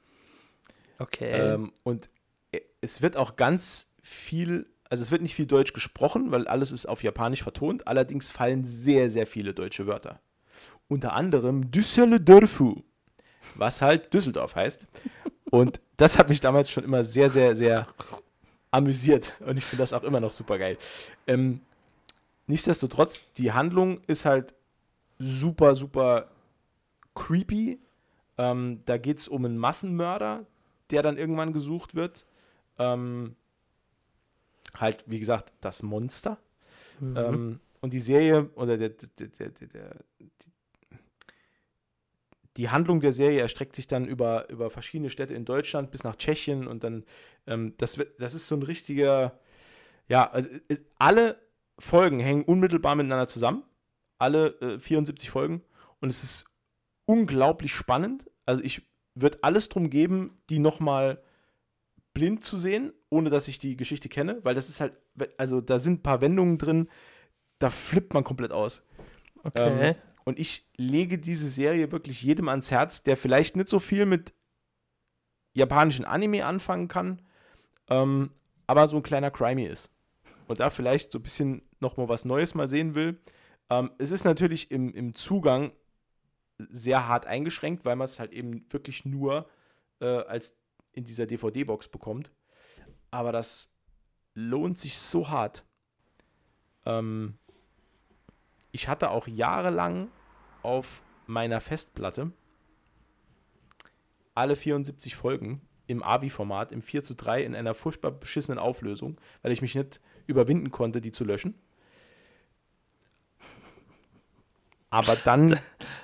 Okay. 0.99 1.31
Ähm, 1.55 1.73
und 1.83 2.11
es 2.81 3.03
wird 3.03 3.17
auch 3.17 3.37
ganz 3.37 3.91
viel 4.03 4.71
also 4.91 5.03
es 5.03 5.13
wird 5.13 5.23
nicht 5.23 5.37
viel 5.37 5.47
Deutsch 5.47 5.73
gesprochen, 5.73 6.33
weil 6.33 6.49
alles 6.49 6.73
ist 6.73 6.85
auf 6.87 7.05
Japanisch 7.05 7.45
vertont. 7.45 7.87
Allerdings 7.87 8.31
fallen 8.33 8.65
sehr, 8.65 9.09
sehr 9.09 9.27
viele 9.27 9.55
deutsche 9.55 9.87
Wörter. 9.87 10.21
Unter 10.89 11.13
anderem 11.13 11.71
Düsseldorfu, 11.71 12.83
was 13.55 13.81
halt 13.83 14.13
Düsseldorf 14.13 14.57
heißt. 14.57 14.89
Und 15.51 15.81
das 15.97 16.19
hat 16.19 16.29
mich 16.29 16.41
damals 16.41 16.73
schon 16.73 16.83
immer 16.83 17.05
sehr, 17.05 17.31
sehr, 17.31 17.55
sehr 17.55 17.87
amüsiert. 18.73 19.35
Und 19.41 19.59
ich 19.59 19.65
finde 19.65 19.83
das 19.83 19.93
auch 19.93 20.03
immer 20.03 20.19
noch 20.19 20.33
super 20.33 20.59
geil. 20.59 20.77
Ähm, 21.29 21.61
nichtsdestotrotz, 22.49 23.33
die 23.35 23.53
Handlung 23.53 24.01
ist 24.09 24.25
halt 24.25 24.55
super, 25.21 25.77
super 25.77 26.33
creepy. 27.15 27.79
Ähm, 28.39 28.83
da 28.87 28.99
geht 28.99 29.19
es 29.19 29.29
um 29.29 29.45
einen 29.45 29.57
Massenmörder, 29.59 30.47
der 30.91 31.03
dann 31.03 31.17
irgendwann 31.17 31.53
gesucht 31.53 31.95
wird. 31.95 32.27
Ähm, 32.77 33.37
halt, 34.77 35.05
wie 35.07 35.19
gesagt, 35.19 35.53
das 35.61 35.83
Monster. 35.83 36.39
Mhm. 37.01 37.17
Ähm, 37.17 37.61
und 37.81 37.93
die 37.93 38.01
Serie 38.01 38.51
oder 38.55 38.77
der, 38.77 38.91
der, 38.91 39.29
der, 39.29 39.49
der, 39.51 39.97
die 42.57 42.69
Handlung 42.69 43.01
der 43.01 43.13
Serie 43.13 43.41
erstreckt 43.41 43.75
sich 43.75 43.87
dann 43.87 44.07
über, 44.07 44.49
über 44.51 44.71
verschiedene 44.71 45.09
Städte 45.09 45.35
in 45.35 45.45
Deutschland 45.45 45.91
bis 45.91 46.05
nach 46.05 46.17
Tschechien 46.17 46.67
und 46.67 46.85
dann, 46.85 47.05
ähm, 47.47 47.75
das, 47.79 47.99
das 48.19 48.35
ist 48.35 48.49
so 48.49 48.57
ein 48.57 48.63
richtiger, 48.63 49.39
ja, 50.09 50.31
also 50.31 50.51
alle 50.99 51.41
Folgen 51.79 52.21
hängen 52.21 52.43
unmittelbar 52.43 52.95
miteinander 52.95 53.27
zusammen. 53.27 53.65
Alle 54.19 54.49
äh, 54.61 54.79
74 54.79 55.31
Folgen. 55.31 55.63
Und 56.01 56.11
es 56.11 56.23
ist 56.23 56.45
unglaublich 57.07 57.75
spannend. 57.75 58.31
Also 58.45 58.63
ich 58.63 58.83
würde 59.15 59.39
alles 59.43 59.69
drum 59.69 59.91
geben, 59.91 60.39
die 60.51 60.59
nochmal 60.59 61.23
blind 62.13 62.45
zu 62.45 62.57
sehen, 62.57 62.93
ohne 63.09 63.31
dass 63.31 63.49
ich 63.49 63.59
die 63.59 63.77
Geschichte 63.77 64.09
kenne, 64.09 64.41
weil 64.43 64.55
das 64.55 64.69
ist 64.69 64.81
halt, 64.81 64.95
also 65.39 65.61
da 65.61 65.79
sind 65.79 66.01
ein 66.01 66.03
paar 66.03 66.21
Wendungen 66.21 66.59
drin, 66.59 66.89
da 67.59 67.71
flippt 67.71 68.15
man 68.15 68.25
komplett 68.25 68.53
aus. 68.53 68.87
Okay. 69.43 69.91
Ähm, 69.91 69.95
und 70.25 70.39
ich 70.39 70.69
lege 70.77 71.19
diese 71.19 71.49
Serie 71.49 71.93
wirklich 71.93 72.23
jedem 72.23 72.49
ans 72.49 72.71
Herz, 72.71 73.03
der 73.03 73.17
vielleicht 73.17 73.57
nicht 73.57 73.69
so 73.69 73.79
viel 73.79 74.07
mit 74.07 74.35
japanischen 75.55 76.05
Anime 76.05 76.45
anfangen 76.45 76.89
kann, 76.89 77.23
ähm, 77.89 78.31
aber 78.67 78.87
so 78.87 78.97
ein 78.97 79.03
kleiner 79.03 79.31
Crimey 79.31 79.67
ist. 79.67 79.91
Und 80.47 80.61
da 80.61 80.71
vielleicht 80.71 81.13
so 81.13 81.19
ein 81.19 81.23
bisschen 81.23 81.63
nochmal 81.81 82.09
was 82.09 82.25
Neues 82.25 82.55
mal 82.55 82.69
sehen 82.69 82.95
will. 82.95 83.21
Ähm, 83.71 83.91
es 83.99 84.11
ist 84.11 84.25
natürlich 84.25 84.71
im, 84.71 84.93
im 84.95 85.15
Zugang 85.15 85.73
sehr 86.69 87.09
hart 87.09 87.27
eingeschränkt, 87.27 87.85
weil 87.85 87.97
man 87.97 88.05
es 88.05 88.21
halt 88.21 88.33
eben 88.33 88.67
wirklich 88.71 89.05
nur 89.05 89.49
äh, 90.01 90.07
als 90.07 90.60
in 90.93 91.05
dieser 91.05 91.27
DVD-Box 91.27 91.89
bekommt. 91.89 92.33
Aber 93.11 93.33
das 93.33 93.75
lohnt 94.35 94.79
sich 94.79 94.99
so 94.99 95.29
hart. 95.29 95.65
Ähm, 96.87 97.39
ich 98.73 98.89
hatte 98.89 99.11
auch 99.11 99.27
jahrelang 99.27 100.11
auf 100.63 101.03
meiner 101.27 101.61
Festplatte 101.61 102.33
alle 104.35 104.57
74 104.57 105.17
Folgen 105.17 105.61
im 105.87 106.03
AVI-Format, 106.03 106.73
im 106.73 106.83
4 106.83 107.03
zu 107.03 107.15
3 107.15 107.43
in 107.43 107.55
einer 107.55 107.75
furchtbar 107.75 108.13
beschissenen 108.13 108.59
Auflösung, 108.59 109.21
weil 109.43 109.53
ich 109.53 109.61
mich 109.61 109.75
nicht 109.75 110.01
überwinden 110.27 110.71
konnte, 110.71 111.01
die 111.01 111.13
zu 111.13 111.25
löschen. 111.25 111.55
Aber 114.89 115.17
dann 115.17 115.59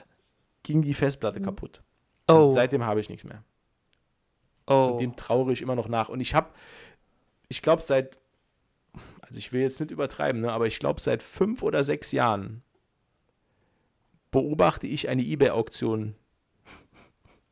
ging 0.63 0.83
die 0.83 0.95
Festplatte 0.95 1.41
kaputt. 1.41 1.83
Oh. 2.29 2.49
Seitdem 2.53 2.85
habe 2.85 3.01
ich 3.01 3.09
nichts 3.09 3.25
mehr. 3.25 3.45
Oh. 4.67 4.91
Und 4.93 5.01
dem 5.01 5.17
trauere 5.17 5.53
ich 5.53 5.63
immer 5.63 5.77
noch 5.77 5.89
nach. 5.89 6.09
Und 6.09 6.21
ich 6.21 6.35
habe, 6.35 6.49
ich 7.49 7.63
glaube, 7.63 7.83
seit, 7.83 8.19
also 9.21 9.39
ich 9.39 9.53
will 9.53 9.61
jetzt 9.61 9.81
nicht 9.81 9.91
übertreiben, 9.91 10.41
ne, 10.41 10.53
aber 10.53 10.67
ich 10.67 10.79
glaube, 10.79 11.01
seit 11.01 11.23
fünf 11.23 11.63
oder 11.63 11.85
sechs 11.85 12.13
Jahren 12.13 12.63
beobachte 14.31 14.87
ich 14.87 15.09
eine 15.09 15.23
Ebay-Auktion 15.23 16.15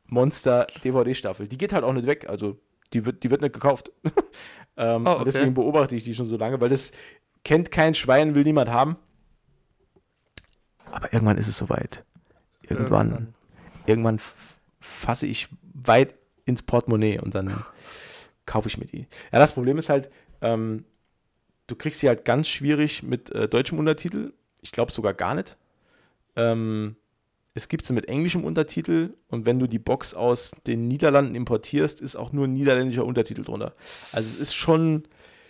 Monster 0.07 0.67
DVD-Staffel. 0.83 1.47
Die 1.47 1.57
geht 1.57 1.73
halt 1.73 1.83
auch 1.83 1.93
nicht 1.93 2.05
weg, 2.07 2.29
also 2.29 2.59
die 2.93 3.05
wird, 3.05 3.23
die 3.23 3.31
wird 3.31 3.41
nicht 3.41 3.53
gekauft. 3.53 3.91
ähm, 4.77 5.07
oh, 5.07 5.11
okay. 5.11 5.23
Deswegen 5.25 5.53
beobachte 5.53 5.95
ich 5.95 6.03
die 6.03 6.15
schon 6.15 6.25
so 6.25 6.37
lange, 6.37 6.61
weil 6.61 6.69
das 6.69 6.91
kennt 7.43 7.71
kein 7.71 7.95
Schwein, 7.95 8.35
will 8.35 8.43
niemand 8.43 8.69
haben. 8.69 8.97
Aber 10.91 11.11
irgendwann 11.11 11.37
ist 11.37 11.47
es 11.47 11.57
soweit. 11.57 12.05
Irgendwann, 12.61 13.11
irgendwann, 13.11 13.33
irgendwann 13.85 14.19
fasse 14.79 15.27
ich 15.27 15.49
weit 15.73 16.19
ins 16.45 16.63
Portemonnaie 16.63 17.19
und 17.19 17.35
dann 17.35 17.53
kaufe 18.45 18.67
ich 18.67 18.77
mir 18.77 18.85
die. 18.85 19.07
Ja, 19.31 19.39
das 19.39 19.53
Problem 19.53 19.77
ist 19.77 19.89
halt, 19.89 20.09
ähm, 20.41 20.85
du 21.67 21.75
kriegst 21.75 21.99
sie 21.99 22.07
halt 22.07 22.25
ganz 22.25 22.47
schwierig 22.47 23.03
mit 23.03 23.31
äh, 23.31 23.47
deutschem 23.47 23.79
Untertitel. 23.79 24.33
Ich 24.61 24.71
glaube 24.71 24.91
sogar 24.91 25.13
gar 25.13 25.35
nicht. 25.35 25.57
Ähm, 26.35 26.95
es 27.53 27.69
gibt 27.69 27.85
sie 27.85 27.93
mit 27.93 28.09
englischem 28.09 28.43
Untertitel 28.43 29.13
und 29.29 29.45
wenn 29.45 29.59
du 29.59 29.67
die 29.67 29.79
Box 29.79 30.13
aus 30.13 30.51
den 30.67 30.87
Niederlanden 30.87 31.35
importierst, 31.35 32.01
ist 32.01 32.17
auch 32.17 32.33
nur 32.33 32.47
ein 32.47 32.53
niederländischer 32.53 33.05
Untertitel 33.05 33.43
drunter. 33.43 33.73
Also 34.11 34.33
es 34.33 34.39
ist 34.39 34.55
schon 34.55 35.03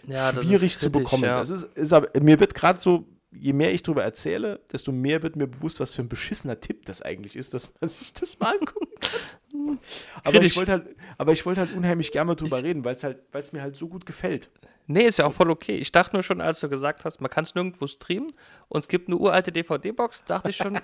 ja, 0.07 0.31
schwierig 0.31 0.73
kritisch, 0.73 0.77
zu 0.77 0.91
bekommen. 0.91 1.23
Ja. 1.23 1.41
Es 1.41 1.49
ist, 1.49 1.63
ist 1.75 1.93
aber, 1.93 2.09
mir 2.19 2.39
wird 2.39 2.53
gerade 2.53 2.77
so, 2.77 3.05
je 3.39 3.53
mehr 3.53 3.73
ich 3.73 3.83
darüber 3.83 4.03
erzähle, 4.03 4.59
desto 4.71 4.91
mehr 4.91 5.23
wird 5.23 5.35
mir 5.35 5.47
bewusst, 5.47 5.79
was 5.79 5.91
für 5.91 6.01
ein 6.01 6.09
beschissener 6.09 6.59
Tipp 6.59 6.85
das 6.85 7.01
eigentlich 7.01 7.35
ist, 7.35 7.53
dass 7.53 7.73
man 7.79 7.89
sich 7.89 8.13
das 8.13 8.39
mal 8.39 8.57
anguckt. 8.57 9.37
aber, 10.23 10.41
ich 10.41 10.55
wollte 10.55 10.71
halt, 10.71 10.95
aber 11.17 11.31
ich 11.31 11.45
wollte 11.45 11.61
halt 11.61 11.73
unheimlich 11.73 12.11
gerne 12.11 12.35
drüber 12.35 12.59
ich, 12.59 12.63
reden, 12.63 12.85
weil 12.85 12.95
es 12.95 13.03
halt, 13.03 13.19
mir 13.53 13.61
halt 13.61 13.75
so 13.75 13.87
gut 13.87 14.05
gefällt. 14.05 14.49
Nee, 14.87 15.05
ist 15.05 15.17
ja 15.17 15.25
auch 15.25 15.33
voll 15.33 15.49
okay. 15.49 15.77
Ich 15.77 15.91
dachte 15.91 16.15
nur 16.15 16.21
schon, 16.21 16.41
als 16.41 16.59
du 16.59 16.69
gesagt 16.69 17.05
hast, 17.05 17.19
man 17.19 17.31
kann 17.31 17.43
es 17.43 17.55
nirgendwo 17.55 17.87
streamen 17.87 18.33
und 18.67 18.79
es 18.79 18.87
gibt 18.87 19.07
eine 19.07 19.17
uralte 19.17 19.51
DVD-Box, 19.51 20.25
dachte 20.25 20.49
ich 20.49 20.57
schon. 20.57 20.79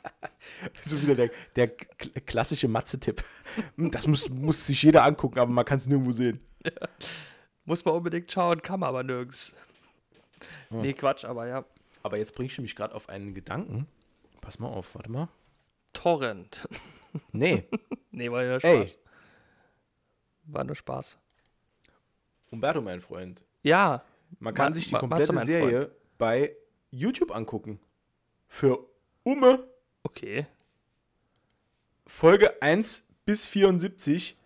so 0.80 1.02
wieder 1.02 1.14
der, 1.14 1.30
der 1.54 1.68
klassische 1.68 2.68
Matze-Tipp. 2.68 3.22
Hm, 3.76 3.90
das 3.90 4.06
muss, 4.06 4.30
muss 4.30 4.66
sich 4.66 4.82
jeder 4.82 5.04
angucken, 5.04 5.38
aber 5.38 5.50
man 5.50 5.66
kann 5.66 5.76
es 5.76 5.86
nirgendwo 5.86 6.12
sehen. 6.12 6.40
Ja. 6.64 6.88
Muss 7.66 7.84
man 7.84 7.94
unbedingt 7.94 8.30
schauen, 8.32 8.62
kann 8.62 8.80
man 8.80 8.88
aber 8.88 9.02
nirgends. 9.02 9.54
Hm. 10.70 10.80
Nee, 10.80 10.94
Quatsch, 10.94 11.24
aber 11.24 11.46
ja. 11.46 11.64
Aber 12.06 12.18
jetzt 12.18 12.36
bringst 12.36 12.56
du 12.56 12.62
mich 12.62 12.76
gerade 12.76 12.94
auf 12.94 13.08
einen 13.08 13.34
Gedanken. 13.34 13.88
Pass 14.40 14.60
mal 14.60 14.68
auf, 14.68 14.94
warte 14.94 15.10
mal. 15.10 15.28
Torrent. 15.92 16.68
Nee. 17.32 17.66
nee, 18.10 18.30
war 18.30 18.44
ja 18.44 18.60
Spaß. 18.60 18.96
Ey. 18.96 19.02
War 20.44 20.64
nur 20.64 20.76
Spaß. 20.76 21.18
Umberto, 22.50 22.82
mein 22.82 23.00
Freund. 23.00 23.42
Ja. 23.62 24.04
Man 24.38 24.52
kann 24.52 24.72
Ma 24.72 24.74
sich 24.74 24.88
die 24.88 24.94
komplette 24.94 25.38
Serie 25.38 25.86
Freund. 25.86 26.18
bei 26.18 26.56
YouTube 26.90 27.34
angucken. 27.34 27.80
Für 28.48 28.86
Umme. 29.22 29.66
Okay. 30.02 30.46
Folge 32.06 32.60
1 32.60 33.08
bis 33.24 33.46
74 33.46 34.36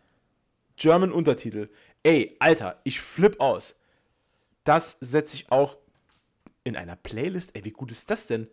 German 0.77 1.11
Untertitel. 1.11 1.71
Ey, 2.05 2.37
Alter, 2.39 2.81
ich 2.85 3.01
flipp 3.01 3.41
aus. 3.41 3.75
Das 4.63 4.97
setze 5.01 5.35
ich 5.35 5.51
auch 5.51 5.77
in 6.65 6.77
einer 6.77 6.97
Playlist. 6.97 7.57
Ey, 7.57 7.65
wie 7.65 7.71
gut 7.71 7.91
ist 7.91 8.11
das 8.11 8.27
denn? 8.27 8.49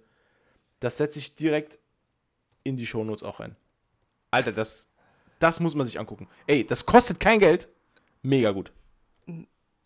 Das 0.79 0.97
setze 0.97 1.19
ich 1.19 1.35
direkt 1.35 1.79
in 2.63 2.77
die 2.77 2.85
Shownotes 2.85 3.23
auch 3.23 3.39
rein. 3.39 3.55
Alter, 4.31 4.51
das, 4.51 4.89
das 5.39 5.59
muss 5.59 5.75
man 5.75 5.85
sich 5.85 5.99
angucken. 5.99 6.27
Ey, 6.45 6.65
das 6.65 6.85
kostet 6.85 7.19
kein 7.19 7.39
Geld. 7.39 7.69
Mega 8.21 8.51
gut. 8.51 8.71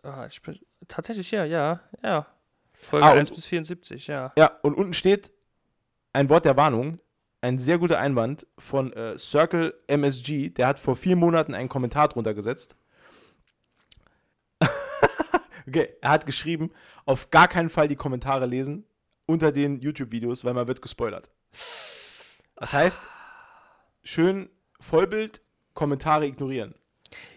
Ah, 0.03 0.25
ich 0.25 0.41
bin, 0.41 0.59
tatsächlich, 0.87 1.31
ja, 1.31 1.45
ja, 1.45 1.79
ja. 2.03 2.27
Folge 2.73 3.05
ah, 3.05 3.11
1 3.11 3.29
bis 3.31 3.45
74, 3.45 4.07
ja. 4.07 4.33
Ja, 4.35 4.57
und 4.63 4.75
unten 4.75 4.93
steht 4.93 5.31
ein 6.13 6.29
Wort 6.29 6.45
der 6.45 6.57
Warnung. 6.57 6.99
Ein 7.41 7.57
sehr 7.57 7.79
guter 7.79 7.99
Einwand 7.99 8.45
von 8.57 8.93
äh, 8.93 9.17
Circle 9.17 9.73
MSG. 9.87 10.49
Der 10.49 10.67
hat 10.67 10.79
vor 10.79 10.95
vier 10.95 11.15
Monaten 11.15 11.55
einen 11.55 11.69
Kommentar 11.69 12.09
drunter 12.09 12.33
gesetzt. 12.33 12.75
Okay, 15.67 15.89
er 16.01 16.09
hat 16.09 16.25
geschrieben, 16.25 16.71
auf 17.05 17.29
gar 17.29 17.47
keinen 17.47 17.69
Fall 17.69 17.87
die 17.87 17.95
Kommentare 17.95 18.45
lesen 18.45 18.85
unter 19.25 19.51
den 19.51 19.79
YouTube-Videos, 19.79 20.43
weil 20.43 20.53
man 20.53 20.67
wird 20.67 20.81
gespoilert. 20.81 21.31
Das 22.55 22.73
heißt, 22.73 23.01
schön 24.03 24.49
Vollbild, 24.79 25.41
Kommentare 25.73 26.27
ignorieren. 26.27 26.75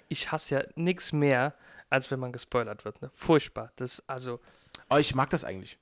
Ich 0.08 0.32
hasse 0.32 0.56
ja 0.56 0.64
nichts 0.74 1.12
mehr, 1.12 1.54
als 1.90 2.10
wenn 2.10 2.20
man 2.20 2.32
gespoilert 2.32 2.84
wird. 2.84 3.00
Ne? 3.02 3.10
Furchtbar. 3.14 3.72
Das, 3.76 4.02
also. 4.08 4.40
Aber 4.88 5.00
ich 5.00 5.14
mag 5.14 5.30
das 5.30 5.44
eigentlich. 5.44 5.78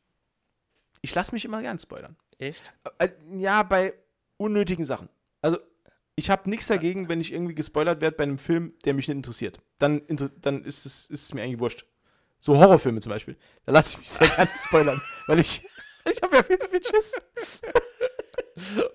Ich 1.00 1.14
lasse 1.14 1.32
mich 1.32 1.44
immer 1.44 1.60
gern 1.62 1.78
spoilern. 1.78 2.16
Echt? 2.38 2.62
Äh, 2.98 3.08
ja, 3.32 3.62
bei 3.62 3.94
unnötigen 4.36 4.84
Sachen. 4.84 5.08
Also, 5.40 5.58
ich 6.14 6.30
habe 6.30 6.48
nichts 6.48 6.66
dagegen, 6.66 7.08
wenn 7.08 7.20
ich 7.20 7.32
irgendwie 7.32 7.54
gespoilert 7.54 8.00
werde 8.00 8.16
bei 8.16 8.24
einem 8.24 8.38
Film, 8.38 8.74
der 8.84 8.94
mich 8.94 9.08
nicht 9.08 9.16
interessiert. 9.16 9.60
Dann, 9.78 10.02
dann 10.40 10.64
ist, 10.64 10.84
es, 10.86 11.06
ist 11.06 11.22
es 11.22 11.34
mir 11.34 11.42
eigentlich 11.42 11.60
wurscht. 11.60 11.86
So 12.42 12.58
Horrorfilme 12.58 13.00
zum 13.00 13.10
Beispiel. 13.10 13.36
Da 13.64 13.70
lasse 13.70 13.92
ich 13.92 13.98
mich 14.00 14.10
sehr 14.10 14.26
gerne 14.26 14.50
spoilern, 14.56 15.00
weil 15.28 15.38
ich, 15.38 15.64
ich 16.10 16.22
habe 16.22 16.34
ja 16.34 16.42
viel 16.42 16.58
zu 16.58 16.68
viel 16.68 16.82
Schiss. 16.82 17.14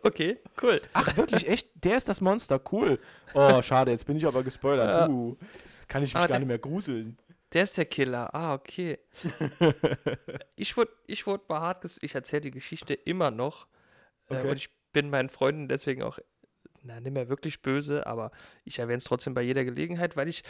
Okay, 0.03 0.39
cool. 0.61 0.81
Ach, 0.91 1.15
wirklich, 1.15 1.47
echt? 1.47 1.69
Der 1.75 1.95
ist 1.95 2.09
das 2.09 2.19
Monster, 2.19 2.59
cool. 2.73 2.99
Oh, 3.33 3.61
schade, 3.61 3.91
jetzt 3.91 4.05
bin 4.05 4.17
ich 4.17 4.27
aber 4.27 4.43
gespoilert. 4.43 5.09
Uh. 5.09 5.37
Kann 5.87 6.03
ich 6.03 6.13
mich 6.13 6.21
ah, 6.21 6.27
gar 6.27 6.39
nicht 6.39 6.47
mehr 6.49 6.59
gruseln. 6.59 7.17
Der 7.53 7.63
ist 7.63 7.77
der 7.77 7.85
Killer. 7.85 8.35
Ah, 8.35 8.53
okay. 8.53 8.99
ich 10.57 10.75
wurde 10.75 10.91
ich 11.07 11.25
wurde 11.25 11.45
behaart, 11.47 11.85
ich 12.01 12.15
erzähle 12.15 12.41
die 12.41 12.51
Geschichte 12.51 12.95
immer 12.95 13.31
noch. 13.31 13.67
Äh, 14.29 14.35
okay. 14.35 14.47
Äh, 14.47 14.51
und 14.51 14.57
ich 14.57 14.69
bin 14.91 15.09
meinen 15.09 15.29
Freunden 15.29 15.69
deswegen 15.69 16.03
auch, 16.03 16.19
na, 16.83 16.99
nicht 16.99 17.13
mehr 17.13 17.29
wirklich 17.29 17.61
böse, 17.61 18.05
aber 18.05 18.31
ich 18.65 18.79
erwähne 18.79 18.97
es 18.97 19.05
trotzdem 19.05 19.33
bei 19.33 19.41
jeder 19.41 19.63
Gelegenheit, 19.63 20.17
weil 20.17 20.27
ich 20.27 20.43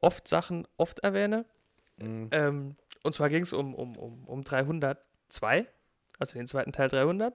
oft 0.00 0.26
Sachen 0.26 0.66
oft 0.78 1.00
erwähne. 1.00 1.44
Mhm. 1.98 2.28
Ähm, 2.32 2.76
und 3.02 3.14
zwar 3.14 3.28
ging 3.28 3.42
es 3.42 3.52
um, 3.52 3.74
um, 3.74 3.96
um, 3.96 4.26
um 4.26 4.44
302, 4.44 5.66
also 6.18 6.34
den 6.34 6.46
zweiten 6.46 6.72
Teil 6.72 6.88
300. 6.88 7.34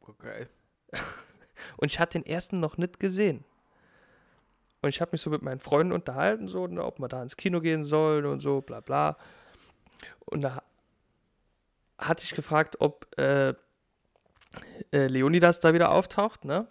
Okay. 0.00 0.46
und 1.76 1.90
ich 1.90 1.98
hatte 1.98 2.18
den 2.18 2.26
ersten 2.26 2.60
noch 2.60 2.76
nicht 2.76 3.00
gesehen. 3.00 3.44
Und 4.82 4.90
ich 4.90 5.00
habe 5.00 5.12
mich 5.12 5.22
so 5.22 5.30
mit 5.30 5.42
meinen 5.42 5.60
Freunden 5.60 5.92
unterhalten, 5.92 6.46
so, 6.46 6.66
ne, 6.66 6.84
ob 6.84 6.98
wir 6.98 7.08
da 7.08 7.22
ins 7.22 7.36
Kino 7.36 7.60
gehen 7.60 7.84
sollen 7.84 8.26
und 8.26 8.40
so, 8.40 8.60
bla 8.60 8.80
bla. 8.80 9.16
Und 10.26 10.42
da 10.42 10.62
hatte 11.98 12.24
ich 12.24 12.34
gefragt, 12.34 12.76
ob 12.80 13.06
äh, 13.18 13.54
äh, 14.92 15.06
Leonidas 15.06 15.60
da 15.60 15.72
wieder 15.72 15.90
auftaucht, 15.90 16.44
ne? 16.44 16.66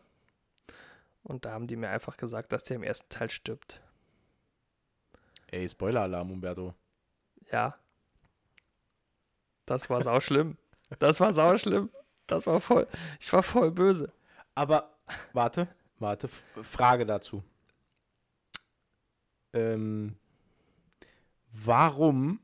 Und 1.23 1.45
da 1.45 1.53
haben 1.53 1.67
die 1.67 1.75
mir 1.75 1.89
einfach 1.89 2.17
gesagt, 2.17 2.51
dass 2.51 2.63
der 2.63 2.75
im 2.75 2.83
ersten 2.83 3.09
Teil 3.09 3.29
stirbt. 3.29 3.81
Ey, 5.47 5.67
Spoiler-Alarm, 5.67 6.31
Umberto. 6.31 6.75
Ja. 7.53 7.75
Das 9.65 9.89
war 9.89 10.01
sau 10.01 10.19
schlimm. 10.19 10.57
Das 10.99 11.21
war 11.21 11.31
sau 11.31 11.55
schlimm. 11.57 11.89
Das 12.27 12.45
war 12.47 12.59
voll. 12.59 12.87
Ich 13.19 13.31
war 13.31 13.43
voll 13.43 13.71
böse. 13.71 14.11
Aber 14.55 14.97
warte, 15.31 15.67
warte, 15.99 16.27
Frage 16.61 17.05
dazu 17.05 17.43
ähm, 19.53 20.15
warum 21.51 22.39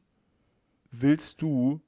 willst 0.92 1.42
du 1.42 1.82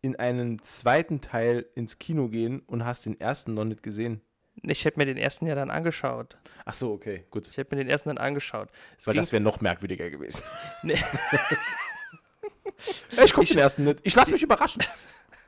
in 0.00 0.16
einen 0.16 0.60
zweiten 0.62 1.20
Teil 1.20 1.66
ins 1.74 1.98
Kino 1.98 2.28
gehen 2.28 2.60
und 2.60 2.84
hast 2.84 3.06
den 3.06 3.20
ersten 3.20 3.54
noch 3.54 3.64
nicht 3.64 3.82
gesehen? 3.82 4.20
Ich 4.62 4.84
hätte 4.84 4.98
mir 4.98 5.06
den 5.06 5.16
ersten 5.16 5.46
ja 5.46 5.54
dann 5.54 5.70
angeschaut. 5.70 6.36
Ach 6.64 6.74
so, 6.74 6.92
okay, 6.92 7.24
gut. 7.30 7.48
Ich 7.48 7.56
hätte 7.56 7.74
mir 7.74 7.82
den 7.82 7.88
ersten 7.88 8.10
dann 8.10 8.18
angeschaut. 8.18 8.68
Es 8.98 9.06
Weil 9.06 9.14
das 9.14 9.32
wäre 9.32 9.42
noch 9.42 9.60
merkwürdiger 9.60 10.10
gewesen. 10.10 10.42
Nee. 10.82 10.98
ich 13.24 13.32
gucke 13.32 13.46
den 13.46 13.58
ersten 13.58 13.84
nicht. 13.84 14.00
Ich 14.02 14.14
lasse 14.14 14.32
mich 14.32 14.42
überraschen. 14.42 14.82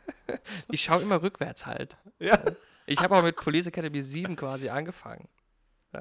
ich 0.71 0.83
schaue 0.83 1.03
immer 1.03 1.23
rückwärts 1.23 1.67
halt. 1.67 1.97
Ja. 2.19 2.43
Ich 2.87 3.01
habe 3.01 3.17
auch 3.17 3.23
mit 3.23 3.37
Police 3.37 3.67
Academy 3.67 4.03
7 4.03 4.37
quasi 4.37 4.69
angefangen. 4.69 5.29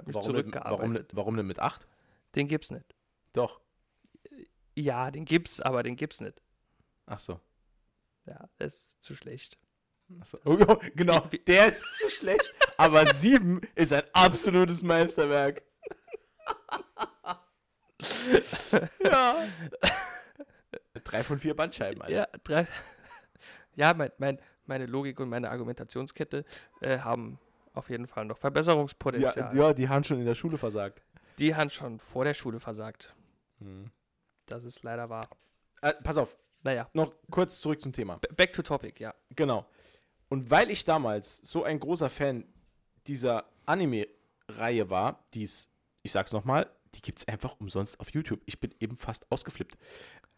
mich 0.06 0.16
warum, 0.16 0.28
zurückgearbeitet. 0.28 1.10
Warum, 1.12 1.18
warum 1.18 1.38
denn 1.38 1.48
mit 1.48 1.60
8? 1.60 1.88
Den 2.36 2.48
gibt's 2.48 2.72
nicht. 2.72 2.96
Doch. 3.34 3.62
Ja, 4.76 5.12
den 5.12 5.26
gibt's, 5.26 5.62
aber 5.62 5.84
den 5.84 5.96
gibt's 5.96 6.22
nicht. 6.22 6.42
Ach 7.06 7.20
so. 7.20 7.40
Ja, 8.26 8.50
der 8.60 8.68
ist 8.68 9.04
zu 9.04 9.16
schlecht. 9.16 9.58
So. 10.24 10.38
Oh, 10.46 10.78
genau, 10.96 11.22
der 11.48 11.72
ist 11.72 11.98
zu 11.98 12.10
schlecht, 12.10 12.54
aber 12.78 13.12
sieben 13.14 13.62
ist 13.76 13.94
ein 13.94 14.04
absolutes 14.14 14.84
Meisterwerk. 14.84 15.64
ja. 19.04 19.36
Drei 21.04 21.24
von 21.24 21.40
vier 21.40 21.56
Bandscheiben, 21.56 22.02
Alter. 22.02 22.14
Ja, 22.14 22.28
drei. 22.44 22.68
Ja, 23.76 23.94
mein, 23.96 24.12
mein, 24.20 24.40
meine 24.66 24.86
Logik 24.86 25.20
und 25.20 25.30
meine 25.30 25.50
Argumentationskette 25.50 26.46
äh, 26.82 27.00
haben 27.00 27.40
auf 27.74 27.90
jeden 27.90 28.08
Fall 28.08 28.26
noch 28.26 28.38
Verbesserungspotenzial. 28.38 29.50
Die, 29.50 29.58
ja, 29.58 29.74
die 29.74 29.90
haben 29.90 30.04
schon 30.04 30.20
in 30.20 30.26
der 30.26 30.36
Schule 30.36 30.58
versagt. 30.58 31.04
Die 31.40 31.56
haben 31.56 31.70
schon 31.70 32.00
vor 32.00 32.24
der 32.24 32.36
Schule 32.36 32.60
versagt. 32.60 33.16
Hm. 33.60 33.90
Das 34.46 34.64
ist 34.64 34.84
leider 34.84 35.10
wahr. 35.10 35.28
Äh, 35.82 35.94
pass 36.04 36.18
auf. 36.18 36.38
Naja. 36.62 36.90
Noch 36.94 37.14
kurz 37.30 37.60
zurück 37.60 37.82
zum 37.82 37.92
Thema. 37.94 38.20
Back 38.36 38.54
to 38.54 38.62
topic, 38.62 39.00
ja. 39.00 39.14
Genau. 39.36 39.66
Und 40.30 40.50
weil 40.50 40.70
ich 40.70 40.86
damals 40.86 41.38
so 41.38 41.64
ein 41.64 41.80
großer 41.80 42.10
Fan 42.10 42.46
dieser 43.08 43.46
Anime-Reihe 43.66 44.90
war, 44.90 45.26
die 45.34 45.44
es, 45.44 45.70
ich 46.04 46.12
sag's 46.12 46.32
nochmal, 46.32 46.70
die 46.96 47.02
gibt 47.02 47.20
es 47.20 47.28
einfach 47.28 47.60
umsonst 47.60 48.00
auf 48.00 48.12
YouTube. 48.12 48.42
Ich 48.46 48.60
bin 48.60 48.74
eben 48.80 48.98
fast 48.98 49.30
ausgeflippt. 49.32 49.78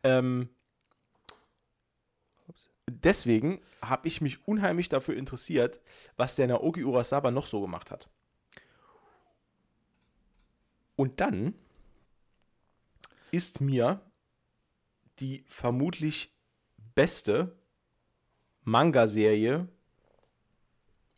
Ähm, 0.04 0.50
deswegen 2.88 3.62
habe 3.82 4.08
ich 4.08 4.22
mich 4.22 4.48
unheimlich 4.48 4.90
dafür 4.90 5.16
interessiert, 5.16 5.80
was 6.18 6.36
der 6.36 6.48
Naoki 6.48 6.84
Urasawa 6.84 7.32
noch 7.32 7.46
so 7.46 7.62
gemacht 7.62 7.92
hat. 7.92 8.10
Und 10.96 11.20
dann 11.20 11.54
ist 13.32 13.60
mir 13.60 14.02
die 15.20 15.44
vermutlich 15.48 16.34
beste 16.96 17.58
Manga-Serie 18.64 19.68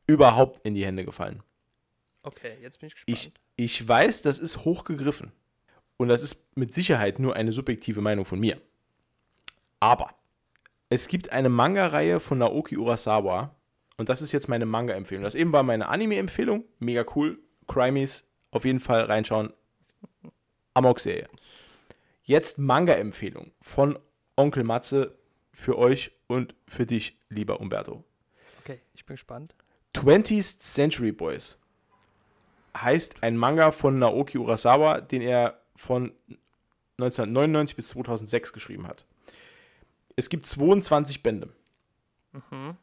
überhaupt 0.08 0.66
in 0.66 0.74
die 0.74 0.86
Hände 0.86 1.06
gefallen. 1.06 1.44
Okay, 2.24 2.58
jetzt 2.62 2.80
bin 2.80 2.88
ich 2.88 2.96
gespannt. 2.96 3.18
Ich, 3.18 3.34
ich 3.56 3.88
weiß, 3.88 4.22
das 4.22 4.40
ist 4.40 4.66
hochgegriffen. 4.66 5.32
Und 5.98 6.10
das 6.10 6.22
ist 6.22 6.46
mit 6.56 6.74
Sicherheit 6.74 7.20
nur 7.20 7.36
eine 7.36 7.52
subjektive 7.52 8.02
Meinung 8.02 8.26
von 8.26 8.40
mir. 8.40 8.62
Aber 9.80 10.16
es 10.90 11.08
gibt 11.08 11.32
eine 11.32 11.50
Manga-Reihe 11.50 12.20
von 12.20 12.38
Naoki 12.38 12.78
Urasawa. 12.78 13.56
Und 13.98 14.10
das 14.10 14.22
ist 14.22 14.32
jetzt 14.32 14.48
meine 14.48 14.66
Manga-Empfehlung. 14.66 15.24
Das 15.24 15.36
eben 15.36 15.52
war 15.52 15.64
meine 15.64 15.90
Anime-Empfehlung. 15.90 16.64
Mega 16.80 17.06
cool. 17.16 17.40
Crimies, 17.68 18.26
auf 18.52 18.64
jeden 18.64 18.80
Fall 18.80 19.02
reinschauen. 19.02 19.52
Amok-Serie. 20.74 21.28
Jetzt 22.24 22.60
Manga-Empfehlung 22.60 23.52
von 23.62 23.98
Onkel 24.36 24.64
Matze 24.64 25.18
für 25.52 25.78
euch 25.78 26.12
und 26.28 26.54
für 26.68 26.86
dich, 26.86 27.18
lieber 27.30 27.60
Umberto. 27.60 28.04
Okay, 28.64 28.80
ich 28.94 29.06
bin 29.06 29.16
gespannt. 29.16 29.56
20th 29.96 30.60
Century 30.60 31.12
Boys 31.12 31.60
heißt 32.78 33.24
ein 33.24 33.36
Manga 33.36 33.72
von 33.72 33.98
Naoki 33.98 34.38
Urasawa, 34.38 35.02
den 35.02 35.24
er 35.24 35.60
von 35.76 36.12
1999 37.00 37.76
bis 37.76 37.90
2006 37.90 38.54
geschrieben 38.54 38.88
hat. 38.88 39.06
Es 40.18 40.28
gibt 40.28 40.46
22 40.46 41.24
Bände. 41.24 41.50
Mhm. 42.34 42.76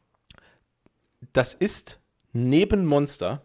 Das 1.33 1.53
ist 1.53 1.99
neben 2.33 2.85
Monster. 2.85 3.43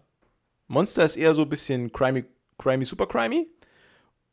Monster 0.69 1.05
ist 1.05 1.17
eher 1.17 1.35
so 1.35 1.43
ein 1.43 1.51
bisschen 1.51 1.93
crimey, 1.93 2.25
crimey 2.57 2.87
super 2.87 3.07
crimey. 3.07 3.47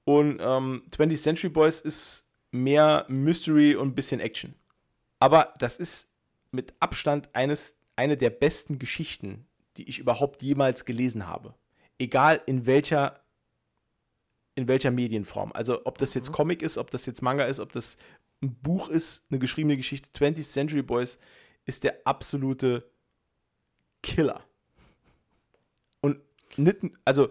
Und 0.05 0.39
ähm, 0.39 0.84
20th 0.91 1.22
Century 1.22 1.49
Boys 1.49 1.82
ist 1.82 2.32
mehr 2.51 3.05
Mystery 3.10 3.76
und 3.76 3.89
ein 3.89 3.95
bisschen 3.95 4.22
Action. 4.22 4.55
Aber 5.20 5.53
das 5.60 5.76
ist 5.76 6.08
mit 6.51 6.74
Abstand 6.80 7.28
eines, 7.36 7.76
eine 7.97 8.16
der 8.16 8.30
besten 8.30 8.80
Geschichten, 8.80 9.45
die 9.76 9.89
ich 9.89 9.99
überhaupt 9.99 10.41
jemals 10.41 10.86
gelesen 10.86 11.28
habe 11.28 11.53
egal 11.99 12.41
in 12.45 12.66
welcher 12.66 13.20
in 14.55 14.68
welcher 14.68 14.89
Medienform. 14.89 15.51
Also 15.53 15.86
ob 15.86 15.99
das 15.99 16.16
jetzt 16.16 16.30
mhm. 16.30 16.34
Comic 16.34 16.62
ist, 16.64 16.80
ob 16.80 16.89
das 16.89 17.05
jetzt 17.05 17.22
Manga 17.22 17.43
ist, 17.43 17.60
ob 17.60 17.72
das 17.72 17.97
ein 18.42 18.56
Buch 18.56 18.90
ist, 18.90 19.26
eine 19.30 19.40
geschriebene 19.40 19.78
Geschichte. 19.78 20.10
20th 20.10 20.52
Century 20.52 20.82
Boys 20.82 21.20
ist 21.66 21.84
der 21.84 22.02
absolute 22.06 22.90
Killer. 24.04 24.44
Und 26.02 26.20
nicht, 26.56 26.78
also, 27.04 27.30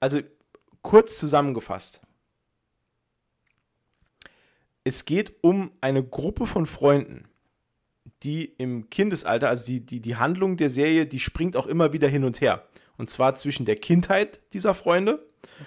also 0.00 0.20
kurz 0.82 1.18
zusammengefasst. 1.18 2.00
Es 4.84 5.04
geht 5.04 5.34
um 5.42 5.72
eine 5.80 6.02
Gruppe 6.04 6.46
von 6.46 6.66
Freunden, 6.66 7.28
die 8.22 8.44
im 8.44 8.90
Kindesalter, 8.90 9.48
also 9.48 9.66
die, 9.66 9.84
die, 9.84 10.00
die 10.00 10.16
Handlung 10.16 10.56
der 10.56 10.70
Serie, 10.70 11.06
die 11.06 11.20
springt 11.20 11.56
auch 11.56 11.66
immer 11.66 11.92
wieder 11.92 12.08
hin 12.08 12.24
und 12.24 12.40
her. 12.40 12.66
Und 12.96 13.10
zwar 13.10 13.36
zwischen 13.36 13.64
der 13.64 13.76
Kindheit 13.76 14.40
dieser 14.52 14.74
Freunde 14.74 15.24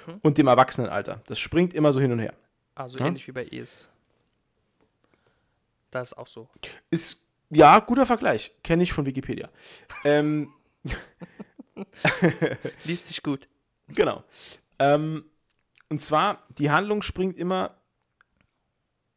mhm. 0.08 0.20
und 0.22 0.38
dem 0.38 0.48
Erwachsenenalter. 0.48 1.22
Das 1.28 1.40
springt 1.40 1.74
immer 1.74 1.94
so 1.94 2.00
hin 2.00 2.12
und 2.12 2.20
her. 2.20 2.34
Also 2.76 2.98
ja? 2.98 3.08
ähnlich 3.08 3.28
wie 3.28 3.32
bei 3.32 3.46
Es. 3.46 3.90
Das 5.92 6.12
ist 6.12 6.18
auch 6.18 6.28
so. 6.28 6.50
Ist, 6.90 7.26
ja, 7.50 7.80
guter 7.80 8.06
Vergleich. 8.06 8.54
Kenne 8.64 8.84
ich 8.84 8.92
von 8.92 9.06
Wikipedia. 9.06 9.50
ähm, 10.04 10.54
Liest 12.84 13.08
sich 13.08 13.24
gut. 13.24 13.48
Genau. 13.88 14.24
Ähm, 14.78 15.26
und 15.90 16.02
zwar, 16.02 16.44
die 16.58 16.70
Handlung 16.72 17.02
springt 17.02 17.38
immer 17.38 17.80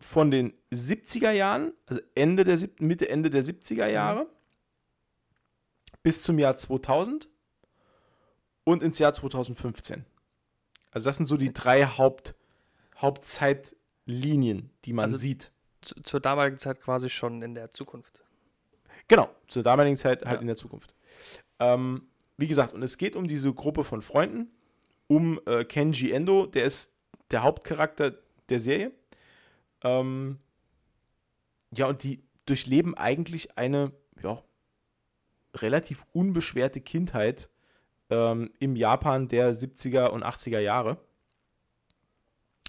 von 0.01 0.31
den 0.31 0.55
70er 0.73 1.33
Jahren, 1.33 1.73
also 1.87 2.01
Ende 2.15 2.45
der 2.45 2.59
Mitte, 2.79 3.09
Ende 3.09 3.31
der 3.31 3.43
70er 3.43 3.89
Jahre, 3.89 4.25
mhm. 4.25 4.29
bis 6.03 6.23
zum 6.23 6.39
Jahr 6.39 6.57
2000 6.57 7.29
und 8.65 8.83
ins 8.83 8.99
Jahr 8.99 9.13
2015. 9.13 10.05
Also 10.91 11.09
das 11.09 11.17
sind 11.17 11.27
so 11.27 11.37
die 11.37 11.53
drei 11.53 11.85
Haupt, 11.85 12.35
Hauptzeitlinien, 12.99 14.71
die 14.85 14.93
man 14.93 15.05
also 15.05 15.17
sieht. 15.17 15.53
Zu, 15.81 15.95
zur 16.03 16.21
damaligen 16.21 16.59
Zeit 16.59 16.81
quasi 16.81 17.09
schon 17.09 17.43
in 17.43 17.55
der 17.55 17.71
Zukunft. 17.71 18.21
Genau, 19.07 19.31
zur 19.47 19.63
damaligen 19.63 19.97
Zeit 19.97 20.25
halt 20.25 20.37
ja. 20.37 20.41
in 20.41 20.47
der 20.47 20.57
Zukunft. 20.57 20.95
Ähm, 21.61 22.09
wie 22.37 22.47
gesagt, 22.47 22.75
und 22.75 22.83
es 22.83 22.99
geht 22.99 23.17
um 23.17 23.27
diese 23.27 23.53
Gruppe 23.53 23.85
von 23.85 24.03
Freunden, 24.03 24.51
um 25.07 25.41
äh, 25.47 25.65
Kenji 25.65 26.13
Endo, 26.13 26.47
der 26.47 26.65
ist 26.65 26.93
der 27.31 27.43
Hauptcharakter 27.43 28.15
der 28.49 28.61
Serie. 28.61 28.93
Ähm, 29.83 30.39
ja, 31.71 31.87
und 31.87 32.03
die 32.03 32.23
durchleben 32.47 32.97
eigentlich 32.97 33.57
eine 33.57 33.93
ja, 34.23 34.43
relativ 35.57 36.07
unbeschwerte 36.13 36.81
Kindheit 36.81 37.49
ähm, 38.11 38.51
im 38.59 38.77
Japan 38.77 39.29
der 39.29 39.55
70er 39.55 40.09
und 40.09 40.25
80er 40.25 40.61
Jahre. 40.61 40.99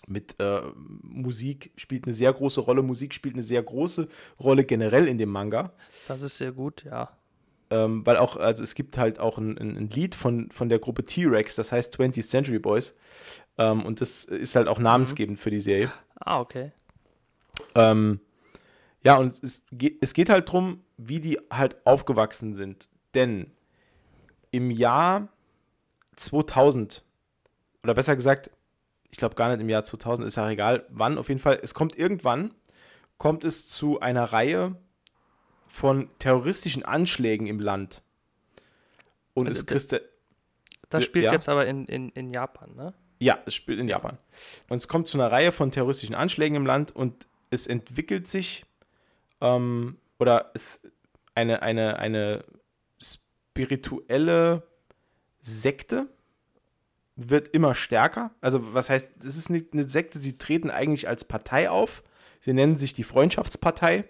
Mit 0.07 0.39
äh, 0.39 0.61
Musik 1.01 1.71
spielt 1.75 2.05
eine 2.05 2.13
sehr 2.13 2.33
große 2.33 2.61
Rolle. 2.61 2.81
Musik 2.81 3.13
spielt 3.13 3.35
eine 3.35 3.43
sehr 3.43 3.61
große 3.61 4.07
Rolle 4.39 4.63
generell 4.63 5.07
in 5.07 5.17
dem 5.17 5.29
Manga. 5.29 5.71
Das 6.07 6.21
ist 6.21 6.37
sehr 6.37 6.51
gut, 6.51 6.83
ja. 6.83 7.09
Ähm, 7.71 8.03
weil 8.05 8.17
auch, 8.17 8.35
also 8.35 8.63
es 8.63 8.73
gibt 8.73 8.97
halt 8.97 9.19
auch 9.19 9.37
ein, 9.37 9.57
ein, 9.57 9.89
Lied 9.89 10.15
von, 10.15 10.49
von 10.51 10.69
der 10.69 10.79
Gruppe 10.79 11.03
T-Rex, 11.03 11.55
das 11.55 11.71
heißt 11.71 11.95
20th 11.99 12.27
Century 12.27 12.57
Boys. 12.57 12.95
Ähm, 13.59 13.85
und 13.85 14.01
das 14.01 14.25
ist 14.25 14.55
halt 14.55 14.67
auch 14.67 14.79
namensgebend 14.79 15.37
mhm. 15.37 15.41
für 15.41 15.51
die 15.51 15.59
Serie. 15.59 15.91
Ah, 16.15 16.39
okay. 16.39 16.71
Ähm, 17.75 18.19
ja, 19.03 19.17
und 19.17 19.41
es, 19.43 19.63
geht, 19.71 19.97
es 20.01 20.13
geht 20.13 20.29
halt 20.29 20.49
darum, 20.49 20.81
wie 20.97 21.19
die 21.19 21.39
halt 21.51 21.77
aufgewachsen 21.85 22.55
sind. 22.55 22.89
Denn 23.13 23.51
im 24.51 24.71
Jahr 24.71 25.29
2000, 26.15 27.03
oder 27.83 27.93
besser 27.93 28.15
gesagt, 28.15 28.51
ich 29.11 29.17
glaube 29.17 29.35
gar 29.35 29.49
nicht 29.49 29.61
im 29.61 29.69
Jahr 29.69 29.83
2000, 29.83 30.27
ist 30.27 30.37
ja 30.37 30.49
egal, 30.49 30.85
wann, 30.89 31.17
auf 31.17 31.29
jeden 31.29 31.41
Fall, 31.41 31.59
es 31.61 31.73
kommt 31.73 31.97
irgendwann, 31.97 32.53
kommt 33.17 33.43
es 33.43 33.67
zu 33.67 33.99
einer 33.99 34.25
Reihe 34.25 34.75
von 35.67 36.09
terroristischen 36.19 36.83
Anschlägen 36.83 37.47
im 37.47 37.59
Land. 37.59 38.01
Und 39.33 39.47
also 39.47 39.59
es 39.59 39.65
Christe. 39.65 40.09
Das 40.89 41.03
spielt 41.03 41.25
ja? 41.25 41.31
jetzt 41.31 41.47
aber 41.47 41.67
in, 41.67 41.85
in, 41.85 42.09
in 42.09 42.33
Japan, 42.33 42.75
ne? 42.75 42.93
Ja, 43.19 43.37
es 43.45 43.53
spielt 43.53 43.79
in 43.79 43.87
Japan. 43.87 44.17
Und 44.69 44.77
es 44.77 44.87
kommt 44.87 45.07
zu 45.07 45.17
einer 45.17 45.31
Reihe 45.31 45.51
von 45.51 45.71
terroristischen 45.71 46.15
Anschlägen 46.15 46.55
im 46.55 46.65
Land 46.65 46.95
und 46.95 47.27
es 47.49 47.67
entwickelt 47.67 48.27
sich 48.27 48.65
ähm, 49.41 49.97
oder 50.19 50.51
es 50.53 50.81
eine, 51.35 51.61
eine, 51.61 51.99
eine 51.99 52.43
spirituelle 52.99 54.63
Sekte 55.41 56.07
wird 57.27 57.49
immer 57.49 57.75
stärker. 57.75 58.31
Also, 58.41 58.73
was 58.73 58.89
heißt, 58.89 59.09
es 59.25 59.35
ist 59.35 59.49
nicht 59.49 59.73
eine 59.73 59.89
Sekte, 59.89 60.19
sie 60.19 60.37
treten 60.37 60.69
eigentlich 60.69 61.07
als 61.07 61.25
Partei 61.25 61.69
auf. 61.69 62.03
Sie 62.39 62.53
nennen 62.53 62.77
sich 62.77 62.93
die 62.93 63.03
Freundschaftspartei. 63.03 64.05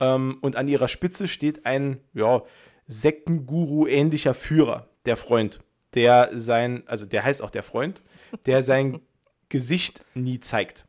Ähm, 0.00 0.38
und 0.42 0.56
an 0.56 0.68
ihrer 0.68 0.88
Spitze 0.88 1.28
steht 1.28 1.64
ein, 1.64 2.00
ja, 2.12 2.42
Sektenguru-ähnlicher 2.86 4.34
Führer, 4.34 4.88
der 5.06 5.16
Freund, 5.16 5.60
der 5.94 6.30
sein, 6.34 6.82
also 6.86 7.06
der 7.06 7.24
heißt 7.24 7.42
auch 7.42 7.50
der 7.50 7.62
Freund, 7.62 8.02
der 8.46 8.62
sein 8.62 9.00
Gesicht 9.48 10.04
nie 10.14 10.40
zeigt. 10.40 10.86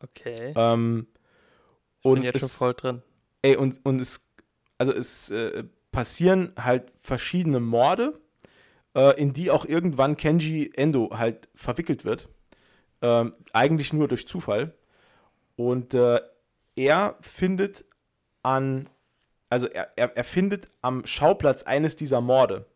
Okay. 0.00 0.52
Ähm, 0.56 1.06
Ich 2.00 2.04
und 2.06 2.14
bin 2.14 2.22
jetzt 2.24 2.36
es, 2.36 2.40
schon 2.40 2.48
voll 2.50 2.74
drin. 2.74 3.02
Ey, 3.42 3.56
und, 3.56 3.80
und 3.84 4.00
es, 4.00 4.28
also 4.78 4.92
es 4.92 5.30
äh, 5.30 5.64
passieren 5.92 6.52
halt 6.56 6.92
verschiedene 7.00 7.60
Morde, 7.60 8.18
äh, 8.94 9.20
in 9.20 9.32
die 9.32 9.50
auch 9.50 9.64
irgendwann 9.64 10.16
Kenji 10.16 10.70
Endo 10.74 11.10
halt 11.12 11.48
verwickelt 11.54 12.04
wird. 12.04 12.28
Ähm, 13.00 13.32
eigentlich 13.52 13.92
nur 13.92 14.08
durch 14.08 14.26
Zufall. 14.26 14.74
Und 15.56 15.94
äh, 15.94 16.20
er 16.76 17.16
findet 17.20 17.84
an, 18.42 18.88
also 19.48 19.66
er, 19.66 19.92
er, 19.96 20.16
er 20.16 20.24
findet 20.24 20.68
am 20.80 21.04
Schauplatz 21.06 21.62
eines 21.62 21.96
dieser 21.96 22.20
Morde, 22.20 22.66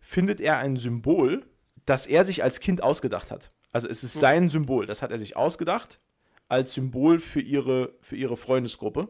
findet 0.00 0.40
er 0.40 0.58
ein 0.58 0.76
Symbol, 0.76 1.44
das 1.84 2.06
er 2.06 2.24
sich 2.24 2.42
als 2.42 2.60
Kind 2.60 2.82
ausgedacht 2.82 3.30
hat. 3.30 3.50
Also 3.72 3.88
es 3.88 4.04
ist 4.04 4.14
hm. 4.14 4.20
sein 4.20 4.48
Symbol, 4.50 4.86
das 4.86 5.02
hat 5.02 5.10
er 5.10 5.18
sich 5.18 5.36
ausgedacht 5.36 6.00
als 6.48 6.74
Symbol 6.74 7.18
für 7.18 7.40
ihre, 7.40 7.92
für 8.00 8.16
ihre 8.16 8.36
Freundesgruppe. 8.36 9.08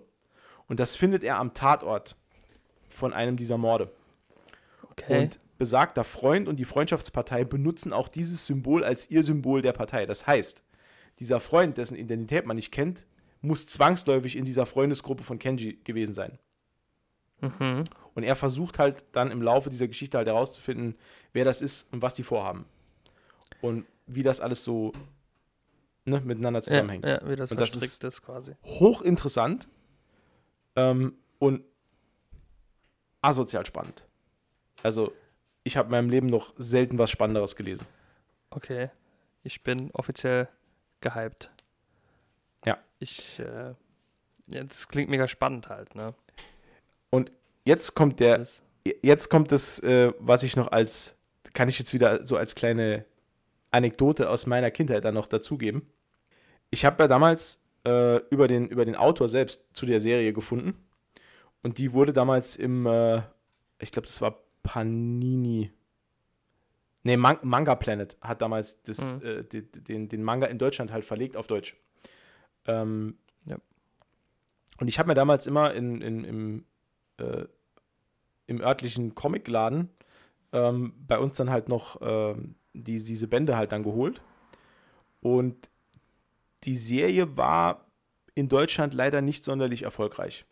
Und 0.69 0.81
das 0.81 0.97
findet 0.97 1.23
er 1.23 1.39
am 1.39 1.55
Tatort 1.55 2.17
von 2.89 3.13
einem 3.13 3.37
dieser 3.37 3.59
Morde. 3.59 3.91
Okay. 4.91 5.23
Und 5.23 5.39
besagter 5.59 6.05
Freund 6.05 6.49
und 6.49 6.57
die 6.57 6.65
Freundschaftspartei 6.65 7.45
benutzen 7.45 7.93
auch 7.93 8.09
dieses 8.09 8.47
Symbol 8.47 8.85
als 8.85 9.11
ihr 9.11 9.25
Symbol 9.25 9.63
der 9.63 9.73
Partei. 9.73 10.07
Das 10.07 10.27
heißt, 10.27 10.63
dieser 11.19 11.41
Freund, 11.41 11.79
dessen 11.79 11.97
Identität 11.97 12.47
man 12.47 12.57
nicht 12.57 12.73
kennt, 12.73 13.07
muss 13.41 13.67
zwangsläufig 13.67 14.37
in 14.37 14.45
dieser 14.45 14.67
Freundesgruppe 14.67 15.23
von 15.23 15.39
Kenji 15.39 15.81
gewesen 15.85 16.15
sein. 16.15 16.39
Mhm. 17.41 17.85
Und 18.15 18.23
er 18.23 18.37
versucht 18.37 18.79
halt 18.79 19.05
dann 19.13 19.31
im 19.31 19.43
Laufe 19.43 19.71
dieser 19.71 19.89
Geschichte 19.89 20.19
halt 20.19 20.29
herauszufinden, 20.29 20.97
wer 21.33 21.45
das 21.45 21.63
ist 21.63 21.93
und 21.93 22.03
was 22.03 22.15
die 22.15 22.23
vorhaben. 22.23 22.65
Und 23.61 23.87
wie 24.07 24.23
das 24.23 24.41
alles 24.41 24.65
so 24.65 24.93
ne, 26.05 26.21
miteinander 26.21 26.63
zusammenhängt. 26.63 27.05
Ja, 27.05 27.21
ja 27.21 27.29
wie 27.29 27.37
das 27.37 27.51
und 27.51 27.61
das 27.61 27.75
ist, 27.75 28.05
ist 28.05 28.23
quasi. 28.23 28.53
Hochinteressant 28.65 29.69
ähm, 30.77 31.15
und 31.39 31.63
asozial 33.21 33.67
spannend. 33.67 34.07
Also, 34.83 35.13
ich 35.67 35.77
habe 35.77 35.87
in 35.87 35.91
meinem 35.91 36.11
Leben 36.11 36.29
noch 36.29 36.55
selten 36.57 36.97
was 36.97 37.11
Spannenderes 37.11 37.57
gelesen. 37.57 37.87
Okay. 38.51 38.91
Ich 39.43 39.65
bin 39.65 39.91
offiziell 39.93 40.49
gehypt. 41.01 41.51
Ja. 42.65 42.79
Ich, 43.01 43.41
äh, 43.41 43.75
ja, 44.47 44.65
das 44.65 44.87
klingt 44.87 45.11
mega 45.11 45.27
spannend 45.27 45.69
halt, 45.69 45.97
ne? 45.97 46.15
Und 47.11 47.33
jetzt 47.65 47.95
kommt 47.95 48.21
der, 48.21 48.39
das. 48.39 48.63
jetzt 49.03 49.29
kommt 49.29 49.51
das, 49.51 49.81
äh, 49.81 50.13
was 50.21 50.45
ich 50.45 50.55
noch 50.55 50.71
als, 50.71 51.17
kann 51.53 51.69
ich 51.69 51.81
jetzt 51.81 51.93
wieder 51.93 52.25
so 52.25 52.37
als 52.37 52.55
kleine 52.55 53.05
Anekdote 53.73 54.31
aus 54.31 54.47
meiner 54.47 54.71
Kindheit 54.71 55.05
dann 55.05 55.15
noch 55.15 55.27
dazugeben. 55.27 55.91
Ich 56.71 56.85
habe 56.85 57.03
ja 57.03 57.09
damals 57.09 57.61
äh, 57.85 58.19
über, 58.31 58.47
den, 58.47 58.69
über 58.69 58.85
den 58.85 58.95
Autor 58.95 59.29
selbst 59.29 59.67
zu 59.73 59.85
der 59.85 59.99
Serie 59.99 60.33
gefunden. 60.33 60.75
Und 61.63 61.79
die 61.79 61.93
wurde 61.93 62.13
damals 62.13 62.55
im, 62.55 62.87
äh, 62.87 63.23
ich 63.81 63.91
glaube, 63.91 64.07
das 64.07 64.21
war 64.21 64.46
Panini. 64.67 65.71
Nee, 67.05 67.17
Man 67.17 67.39
Manga 67.43 67.77
Planet 67.77 68.17
hat 68.21 68.43
damals 68.43 68.83
das, 68.83 69.17
mhm. 69.17 69.27
äh, 69.27 69.45
die, 69.45 69.63
den, 69.63 70.09
den 70.09 70.25
Manga 70.25 70.47
in 70.47 70.59
Deutschland 70.59 70.93
halt 70.93 71.05
verlegt 71.05 71.37
auf 71.37 71.47
Deutsch. 71.47 71.77
Ähm, 72.67 73.17
ja. 73.45 73.57
Und 74.81 74.89
ich 74.89 74.99
habe 74.99 75.07
mir 75.07 75.15
damals 75.15 75.47
immer 75.47 75.73
in, 75.73 76.01
in, 76.01 76.25
im, 76.25 76.65
äh, 77.19 77.45
im 78.49 78.61
örtlichen 78.61 79.15
Comicladen 79.15 79.89
ähm, 80.53 80.95
bei 81.07 81.19
uns 81.19 81.37
dann 81.37 81.51
halt 81.51 81.69
noch 81.69 82.01
ähm, 82.01 82.57
die, 82.73 83.03
diese 83.03 83.29
Bände 83.29 83.57
halt 83.57 83.71
dann 83.71 83.85
geholt. 83.85 84.21
Und 85.21 85.71
die 86.65 86.77
Serie 86.77 87.37
war 87.37 87.87
in 88.35 88.49
Deutschland 88.49 88.95
leider 88.95 89.23
nicht 89.23 89.45
sonderlich 89.45 89.85
erfolgreich. 89.85 90.45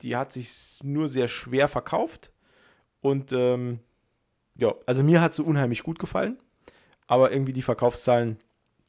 Die 0.00 0.16
hat 0.16 0.32
sich 0.32 0.78
nur 0.82 1.08
sehr 1.08 1.28
schwer 1.28 1.68
verkauft. 1.68 2.32
Und 3.00 3.32
ähm, 3.32 3.80
ja, 4.56 4.74
also 4.86 5.04
mir 5.04 5.20
hat 5.20 5.34
sie 5.34 5.42
unheimlich 5.42 5.82
gut 5.82 5.98
gefallen. 5.98 6.38
Aber 7.06 7.32
irgendwie 7.32 7.52
die 7.52 7.62
Verkaufszahlen, 7.62 8.38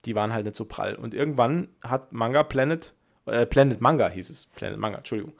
die 0.05 0.15
waren 0.15 0.33
halt 0.33 0.45
nicht 0.45 0.57
so 0.57 0.65
prall. 0.65 0.95
Und 0.95 1.13
irgendwann 1.13 1.69
hat 1.81 2.11
Manga 2.11 2.43
Planet, 2.43 2.93
äh, 3.25 3.45
Planet 3.45 3.79
Manga 3.81 4.09
hieß 4.09 4.29
es, 4.29 4.47
Planet 4.47 4.77
Manga, 4.77 4.97
Entschuldigung, 4.97 5.33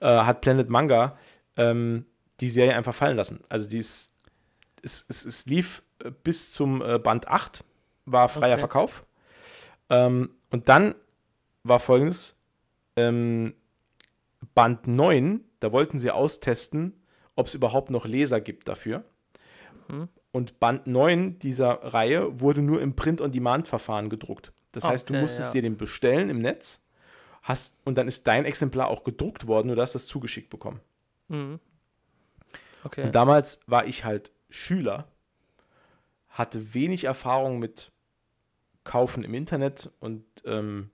äh, 0.00 0.06
hat 0.06 0.40
Planet 0.40 0.68
Manga 0.68 1.18
ähm, 1.56 2.06
die 2.40 2.48
Serie 2.48 2.76
einfach 2.76 2.94
fallen 2.94 3.16
lassen. 3.16 3.40
Also 3.48 3.68
die 3.68 3.78
ist, 3.78 4.08
es, 4.82 5.04
es, 5.08 5.24
es 5.24 5.46
lief 5.46 5.82
bis 6.22 6.52
zum 6.52 6.82
äh, 6.82 6.98
Band 6.98 7.28
8, 7.28 7.64
war 8.06 8.28
freier 8.28 8.54
okay. 8.54 8.60
Verkauf. 8.60 9.04
Ähm, 9.88 10.30
und 10.50 10.68
dann 10.68 10.94
war 11.62 11.80
folgendes: 11.80 12.40
ähm, 12.96 13.54
Band 14.54 14.86
9, 14.86 15.44
da 15.60 15.72
wollten 15.72 15.98
sie 15.98 16.10
austesten, 16.10 16.99
ob 17.40 17.46
es 17.46 17.54
überhaupt 17.54 17.90
noch 17.90 18.06
Leser 18.06 18.40
gibt 18.40 18.68
dafür. 18.68 19.04
Mhm. 19.88 20.08
Und 20.32 20.60
Band 20.60 20.86
9 20.86 21.40
dieser 21.40 21.82
Reihe 21.82 22.40
wurde 22.40 22.62
nur 22.62 22.80
im 22.80 22.94
Print-on-Demand-Verfahren 22.94 24.08
gedruckt. 24.08 24.52
Das 24.72 24.84
okay, 24.84 24.92
heißt, 24.92 25.10
du 25.10 25.14
musstest 25.14 25.54
ja. 25.54 25.60
dir 25.60 25.68
den 25.68 25.76
bestellen 25.76 26.30
im 26.30 26.38
Netz 26.40 26.82
hast, 27.42 27.78
und 27.84 27.96
dann 27.96 28.06
ist 28.06 28.26
dein 28.26 28.44
Exemplar 28.44 28.88
auch 28.88 29.02
gedruckt 29.02 29.46
worden, 29.46 29.68
nur 29.68 29.76
hast 29.78 29.94
das 29.94 30.06
zugeschickt 30.06 30.50
bekommen. 30.50 30.80
Mhm. 31.28 31.58
Okay. 32.84 33.04
Und 33.04 33.14
damals 33.14 33.60
war 33.66 33.86
ich 33.86 34.04
halt 34.04 34.30
Schüler, 34.48 35.08
hatte 36.28 36.74
wenig 36.74 37.04
Erfahrung 37.04 37.58
mit 37.58 37.90
Kaufen 38.84 39.24
im 39.24 39.34
Internet 39.34 39.90
und 40.00 40.24
ähm, 40.44 40.90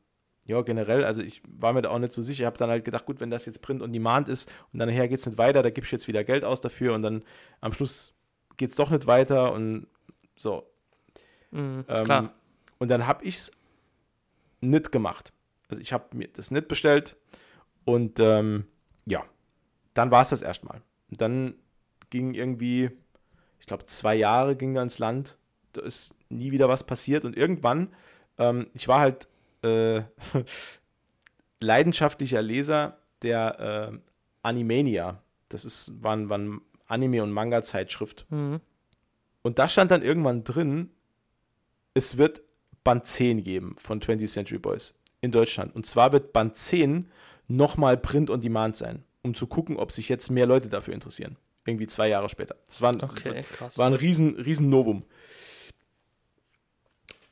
ja, 0.47 0.63
generell, 0.63 1.05
also 1.05 1.23
ich 1.23 1.43
war 1.49 1.73
mir 1.73 1.83
da 1.83 1.91
auch 1.91 1.99
nicht 1.99 2.13
so 2.13 2.23
sicher. 2.23 2.43
Ich 2.43 2.47
habe 2.47 2.57
dann 2.57 2.71
halt 2.71 2.85
gedacht, 2.85 3.05
gut, 3.05 3.21
wenn 3.21 3.31
das 3.31 3.47
jetzt 3.47 3.63
Print 3.63 3.83
on 3.83 3.93
Demand 3.93 4.29
ist 4.29 4.51
und 4.73 4.79
dann 4.79 4.89
nachher 4.89 5.09
geht 5.09 5.19
es 5.19 5.27
nicht 5.27 5.39
weiter, 5.39 5.63
da 5.63 5.71
gebe 5.71 5.85
ich 5.85 5.93
jetzt 5.93 6.07
wieder 6.07 6.23
Geld 6.23 6.45
aus 6.45 6.61
dafür 6.61 6.95
und 6.95 7.03
dann 7.03 7.25
am 7.61 7.73
Schluss 7.73 8.15
geht 8.57 8.71
es 8.71 8.77
doch 8.77 8.91
nicht 8.91 9.07
weiter 9.07 9.53
und 9.53 9.89
so. 10.37 10.71
Mhm, 11.51 11.85
ähm, 11.89 12.31
und 12.79 12.89
dann 12.89 13.07
habe 13.07 13.25
ich 13.25 13.37
es 13.37 13.53
nicht 14.61 14.93
gemacht. 14.93 15.33
Also 15.69 15.83
ich 15.83 15.93
habe 15.93 16.17
mir 16.17 16.29
das 16.29 16.53
nicht 16.53 16.69
bestellt 16.69 17.17
und 17.85 18.21
ähm, 18.21 18.67
ja, 19.05 19.25
dann 19.95 20.13
war 20.13 20.23
es 20.23 20.29
das 20.29 20.43
erstmal. 20.43 20.81
Und 21.11 21.21
dann 21.21 21.55
ging 22.11 22.35
irgendwie, 22.35 22.91
ich 23.59 23.67
glaube, 23.67 23.87
zwei 23.87 24.15
Jahre 24.15 24.55
ging 24.55 24.75
da 24.75 24.83
ins 24.83 25.01
Land. 25.01 25.39
Da 25.73 25.83
ist 25.83 26.15
nie 26.29 26.53
wieder 26.53 26.69
was 26.69 26.85
passiert 26.85 27.25
und 27.25 27.37
irgendwann, 27.37 27.93
ähm, 28.39 28.69
ich 28.75 28.87
war 28.87 29.01
halt 29.01 29.27
äh, 29.67 30.03
leidenschaftlicher 31.61 32.43
Leser 32.43 32.99
der 33.23 33.93
äh, 33.93 33.99
Animania. 34.43 35.23
Das 35.49 35.65
ist, 35.65 36.03
war, 36.03 36.29
war 36.29 36.39
ein 36.39 36.61
Anime- 36.87 37.23
und 37.23 37.33
Manga-Zeitschrift. 37.33 38.27
Mhm. 38.31 38.61
Und 39.43 39.59
da 39.59 39.69
stand 39.69 39.91
dann 39.91 40.03
irgendwann 40.03 40.45
drin, 40.45 40.91
es 41.95 42.17
wird 42.17 42.43
Band 42.85 43.07
10 43.07 43.43
geben 43.43 43.77
von 43.79 44.01
20th 44.01 44.33
Century 44.33 44.59
Boys 44.59 44.99
in 45.21 45.33
Deutschland. 45.33 45.75
Und 45.75 45.87
zwar 45.87 46.13
wird 46.13 46.33
Band 46.33 46.57
10 46.57 47.09
nochmal 47.49 47.97
Print 47.97 48.31
on 48.31 48.41
Demand 48.41 48.77
sein, 48.77 49.05
um 49.23 49.35
zu 49.35 49.47
gucken, 49.47 49.77
ob 49.77 49.93
sich 49.93 50.09
jetzt 50.09 50.31
mehr 50.31 50.47
Leute 50.47 50.69
dafür 50.69 50.95
interessieren. 50.95 51.37
Irgendwie 51.65 51.87
zwei 51.87 52.09
Jahre 52.09 52.29
später. 52.29 52.57
Das 52.69 52.81
war 52.83 52.93
ein, 52.93 53.03
okay, 53.03 53.45
war 53.77 53.87
ein 53.87 53.95
riesen, 53.95 54.37
riesen 54.37 54.69
Novum. 54.69 55.05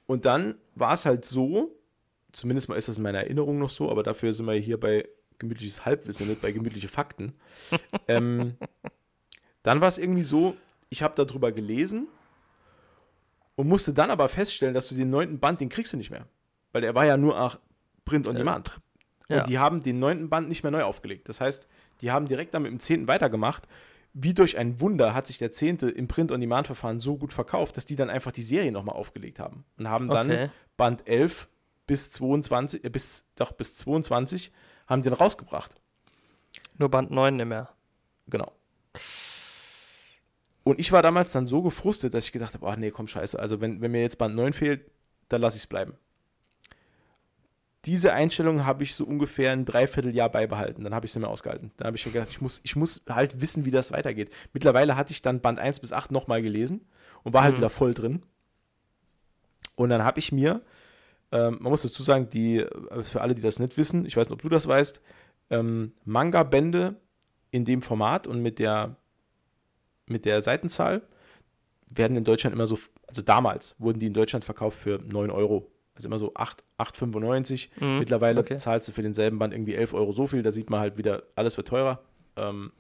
Und 0.07 0.24
dann 0.24 0.57
war 0.74 0.95
es 0.95 1.07
halt 1.07 1.24
so, 1.24 1.72
zumindest 2.35 2.68
mal 2.68 2.76
ist 2.76 2.89
das 2.89 2.99
in 2.99 3.05
meiner 3.05 3.20
Erinnerung 3.20 3.59
noch 3.59 3.70
so, 3.70 3.91
aber 3.91 4.03
dafür 4.03 4.32
sind 4.32 4.47
wir 4.47 4.55
hier 4.55 4.78
bei 4.78 5.09
gemütliches 5.39 5.85
Halbwissen, 5.85 6.28
nicht 6.28 6.43
bei 6.43 6.53
gemütliche 6.53 6.89
Fakten. 6.89 7.35
ähm, 8.09 8.57
dann 9.62 9.80
war 9.80 9.89
es 9.89 9.99
irgendwie 9.99 10.24
so, 10.24 10.57
ich 10.91 11.03
habe 11.03 11.14
darüber 11.16 11.53
gelesen 11.53 12.09
und 13.57 13.68
musste 13.68 13.93
dann 13.93 14.11
aber 14.11 14.28
feststellen, 14.28 14.74
dass 14.74 14.89
du 14.89 14.95
den 14.95 15.11
neunten 15.11 15.39
Band, 15.39 15.61
den 15.61 15.68
kriegst 15.68 15.93
du 15.93 15.97
nicht 15.97 16.11
mehr. 16.11 16.26
Weil 16.72 16.82
der 16.82 16.95
war 16.95 17.07
ja 17.07 17.16
nur 17.16 17.39
ach, 17.39 17.59
Print 18.05 18.28
on 18.28 18.35
Demand. 18.35 18.80
Äh, 19.28 19.35
ja. 19.35 19.41
Und 19.41 19.49
die 19.49 19.59
haben 19.59 19.82
den 19.82 19.99
neunten 19.99 20.28
Band 20.28 20.49
nicht 20.49 20.62
mehr 20.62 20.72
neu 20.72 20.82
aufgelegt. 20.82 21.28
Das 21.28 21.41
heißt, 21.41 21.68
die 22.01 22.11
haben 22.11 22.26
direkt 22.26 22.53
dann 22.53 22.62
mit 22.62 22.72
dem 22.72 22.80
zehnten 22.80 23.09
weitergemacht. 23.09 23.66
Wie 24.12 24.35
durch 24.35 24.59
ein 24.59 24.80
Wunder 24.80 25.14
hat 25.14 25.26
sich 25.26 25.39
der 25.39 25.51
zehnte 25.51 25.89
im 25.91 26.07
Print-on-Demand-Verfahren 26.07 27.01
so 27.01 27.16
gut 27.16 27.32
verkauft, 27.32 27.76
dass 27.76 27.85
die 27.85 27.97
dann 27.97 28.11
einfach 28.11 28.32
die 28.32 28.43
Serie 28.43 28.70
nochmal 28.70 28.95
aufgelegt 28.95 29.41
haben. 29.41 29.64
Und 29.76 29.89
haben 29.89 30.09
dann 30.09 30.30
okay. 30.30 30.51
Band 30.76 31.09
11 31.09 31.49
bis 31.87 32.11
22, 32.11 32.85
äh, 32.85 32.91
bis, 32.91 33.26
doch, 33.37 33.53
bis 33.53 33.76
22 33.76 34.53
haben 34.87 35.03
den 35.03 35.12
rausgebracht. 35.12 35.74
Nur 36.78 36.91
Band 36.91 37.11
9 37.11 37.37
nicht 37.37 37.47
mehr. 37.47 37.70
Genau. 38.26 38.53
Und 40.64 40.80
ich 40.80 40.93
war 40.93 41.03
damals 41.03 41.32
dann 41.32 41.47
so 41.47 41.62
gefrustet, 41.62 42.14
dass 42.14 42.24
ich 42.24 42.32
gedacht 42.32 42.55
habe, 42.55 42.66
ach 42.66 42.76
nee, 42.76 42.91
komm, 42.91 43.07
scheiße. 43.07 43.39
Also 43.39 43.61
wenn, 43.61 43.80
wenn 43.80 43.91
mir 43.91 44.01
jetzt 44.01 44.18
Band 44.18 44.35
9 44.35 44.53
fehlt, 44.53 44.91
dann 45.28 45.41
lasse 45.41 45.57
ich 45.57 45.64
es 45.64 45.66
bleiben. 45.66 45.95
Diese 47.85 48.14
Einstellung 48.14 48.64
habe 48.64 48.82
ich 48.82 48.95
so 48.95 49.05
ungefähr 49.05 49.53
ein 49.53 49.66
Dreivierteljahr 49.66 50.30
beibehalten. 50.30 50.85
Dann 50.85 50.95
habe 50.95 51.05
ich 51.05 51.12
sie 51.12 51.20
mir 51.20 51.28
ausgehalten. 51.28 51.70
Dann 51.76 51.89
habe 51.89 51.99
ich 51.99 52.05
gedacht, 52.05 52.30
ich 52.30 52.41
muss, 52.41 52.62
ich 52.64 52.76
muss 52.76 53.03
halt 53.07 53.43
wissen, 53.43 53.66
wie 53.66 53.70
das 53.70 53.93
weitergeht. 53.93 54.30
Mittlerweile 54.55 54.97
hatte 54.97 55.12
ich 55.12 55.20
dann 55.20 55.43
Band 55.43 55.59
1 55.59 55.80
bis 55.80 55.93
8 55.93 56.11
nochmal 56.11 56.41
gelesen 56.41 56.87
und 57.24 57.35
war 57.35 57.43
halt 57.43 57.55
mhm. 57.55 57.59
wieder 57.59 57.70
voll 57.70 57.93
drin. 57.93 58.22
Und 59.76 59.91
dann 59.91 60.03
habe 60.03 60.18
ich 60.18 60.32
mir 60.32 60.62
ähm, 61.35 61.59
man 61.61 61.70
muss 61.70 61.82
dazu 61.82 62.05
sagen, 62.05 62.30
die, 62.30 62.59
äh, 62.59 63.03
für 63.03 63.20
alle, 63.20 63.35
die 63.35 63.43
das 63.43 63.59
nicht 63.59 63.76
wissen, 63.76 64.07
ich 64.07 64.16
weiß 64.16 64.28
nicht, 64.28 64.35
ob 64.35 64.43
du 64.43 64.49
das 64.49 64.68
weißt, 64.68 65.03
ähm, 65.51 65.93
Manga-Bände 66.05 66.95
in 67.51 67.64
dem 67.64 67.82
Format 67.82 68.28
und 68.28 68.41
mit 68.41 68.61
der, 68.61 68.97
mit 70.07 70.26
der 70.26 70.43
Seitenzahl 70.43 71.03
werden 71.89 72.16
in 72.16 72.22
Deutschland 72.22 72.55
immer 72.55 72.68
so, 72.68 72.78
also 73.09 73.20
damals 73.20 73.74
wurden 73.80 73.99
die 73.99 74.07
in 74.07 74.14
Deutschland 74.14 74.45
verkauft 74.45 74.78
für 74.78 74.99
9 74.99 75.30
Euro. 75.30 75.70
Also 75.97 76.09
immer 76.09 76.20
so 76.20 76.32
8,95. 76.35 77.68
Mhm, 77.80 77.99
Mittlerweile 77.99 78.41
okay. 78.41 78.57
zahlst 78.59 78.89
du 78.89 78.93
für 78.93 79.03
denselben 79.03 79.39
Band 79.39 79.53
irgendwie 79.53 79.74
11 79.74 79.93
Euro 79.95 80.12
so 80.12 80.28
viel. 80.28 80.43
Da 80.43 80.53
sieht 80.53 80.70
man 80.70 80.80
halt 80.80 80.99
wieder, 80.99 81.24
alles 81.35 81.57
wird 81.57 81.68
teurer. 81.68 82.01
Ähm, 82.37 82.72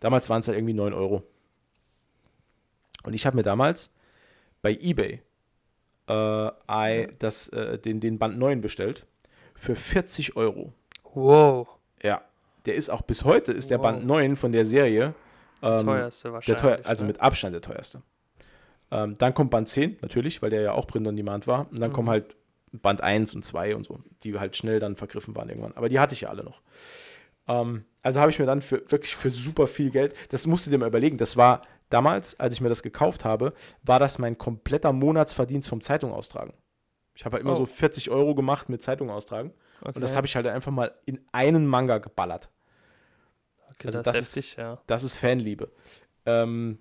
damals 0.00 0.28
waren 0.28 0.40
es 0.40 0.48
halt 0.48 0.58
irgendwie 0.58 0.74
9 0.74 0.92
Euro. 0.92 1.22
Und 3.04 3.14
ich 3.14 3.24
habe 3.26 3.36
mir 3.36 3.42
damals 3.42 3.90
bei 4.60 4.72
eBay 4.72 5.22
äh, 6.12 6.50
I, 6.70 7.08
das, 7.18 7.48
äh, 7.48 7.78
den, 7.78 8.00
den 8.00 8.18
Band 8.18 8.38
9 8.38 8.60
bestellt 8.60 9.06
für 9.54 9.76
40 9.76 10.36
Euro. 10.36 10.72
Wow. 11.14 11.68
Ja, 12.02 12.22
der 12.66 12.74
ist 12.74 12.90
auch 12.90 13.02
bis 13.02 13.24
heute, 13.24 13.52
ist 13.52 13.70
der 13.70 13.78
wow. 13.78 13.84
Band 13.84 14.06
9 14.06 14.36
von 14.36 14.52
der 14.52 14.64
Serie. 14.64 15.14
Ähm, 15.62 15.78
der 15.78 15.78
teuerste 15.78 16.32
wahrscheinlich. 16.32 16.62
Der 16.62 16.76
teuer, 16.76 16.86
also 16.86 17.04
ne? 17.04 17.08
mit 17.08 17.20
Abstand 17.20 17.54
der 17.54 17.62
teuerste. 17.62 18.02
Ähm, 18.90 19.16
dann 19.18 19.34
kommt 19.34 19.50
Band 19.50 19.68
10, 19.68 19.98
natürlich, 20.02 20.42
weil 20.42 20.50
der 20.50 20.60
ja 20.62 20.72
auch 20.72 20.86
Print 20.86 21.08
on 21.08 21.16
Demand 21.16 21.46
war. 21.46 21.70
Und 21.70 21.80
dann 21.80 21.90
mhm. 21.90 21.94
kommen 21.94 22.10
halt 22.10 22.36
Band 22.72 23.00
1 23.00 23.34
und 23.34 23.44
2 23.44 23.76
und 23.76 23.84
so, 23.84 24.00
die 24.22 24.38
halt 24.38 24.56
schnell 24.56 24.80
dann 24.80 24.96
vergriffen 24.96 25.34
waren 25.36 25.48
irgendwann. 25.48 25.72
Aber 25.74 25.88
die 25.88 26.00
hatte 26.00 26.14
ich 26.14 26.22
ja 26.22 26.28
alle 26.28 26.44
noch. 26.44 26.62
Ähm, 27.48 27.84
also 28.02 28.20
habe 28.20 28.30
ich 28.30 28.38
mir 28.38 28.46
dann 28.46 28.60
für 28.60 28.82
wirklich 28.90 29.14
für 29.14 29.30
super 29.30 29.66
viel 29.66 29.90
Geld, 29.90 30.14
das 30.30 30.46
musst 30.46 30.66
du 30.66 30.70
dir 30.70 30.78
mal 30.78 30.88
überlegen, 30.88 31.18
das 31.18 31.36
war 31.36 31.62
damals, 31.92 32.38
als 32.40 32.54
ich 32.54 32.60
mir 32.60 32.68
das 32.68 32.82
gekauft 32.82 33.24
habe, 33.24 33.52
war 33.82 33.98
das 33.98 34.18
mein 34.18 34.38
kompletter 34.38 34.92
Monatsverdienst 34.92 35.68
vom 35.68 35.80
Zeitung 35.80 36.12
austragen. 36.12 36.54
Ich 37.14 37.24
habe 37.24 37.34
halt 37.34 37.42
immer 37.42 37.52
oh. 37.52 37.56
so 37.56 37.66
40 37.66 38.10
Euro 38.10 38.34
gemacht 38.34 38.68
mit 38.68 38.82
Zeitung 38.82 39.10
austragen. 39.10 39.52
Okay. 39.80 39.92
Und 39.94 40.00
das 40.00 40.16
habe 40.16 40.26
ich 40.26 40.34
halt 40.34 40.46
einfach 40.46 40.72
mal 40.72 40.94
in 41.04 41.20
einen 41.32 41.66
Manga 41.66 41.98
geballert. 41.98 42.50
Okay, 43.70 43.88
also 43.88 44.02
das, 44.02 44.16
das 44.16 44.22
ist, 44.22 44.36
heftig, 44.36 44.56
ja. 44.56 44.80
das 44.86 45.04
ist 45.04 45.18
Fanliebe. 45.18 45.70
Ähm, 46.24 46.78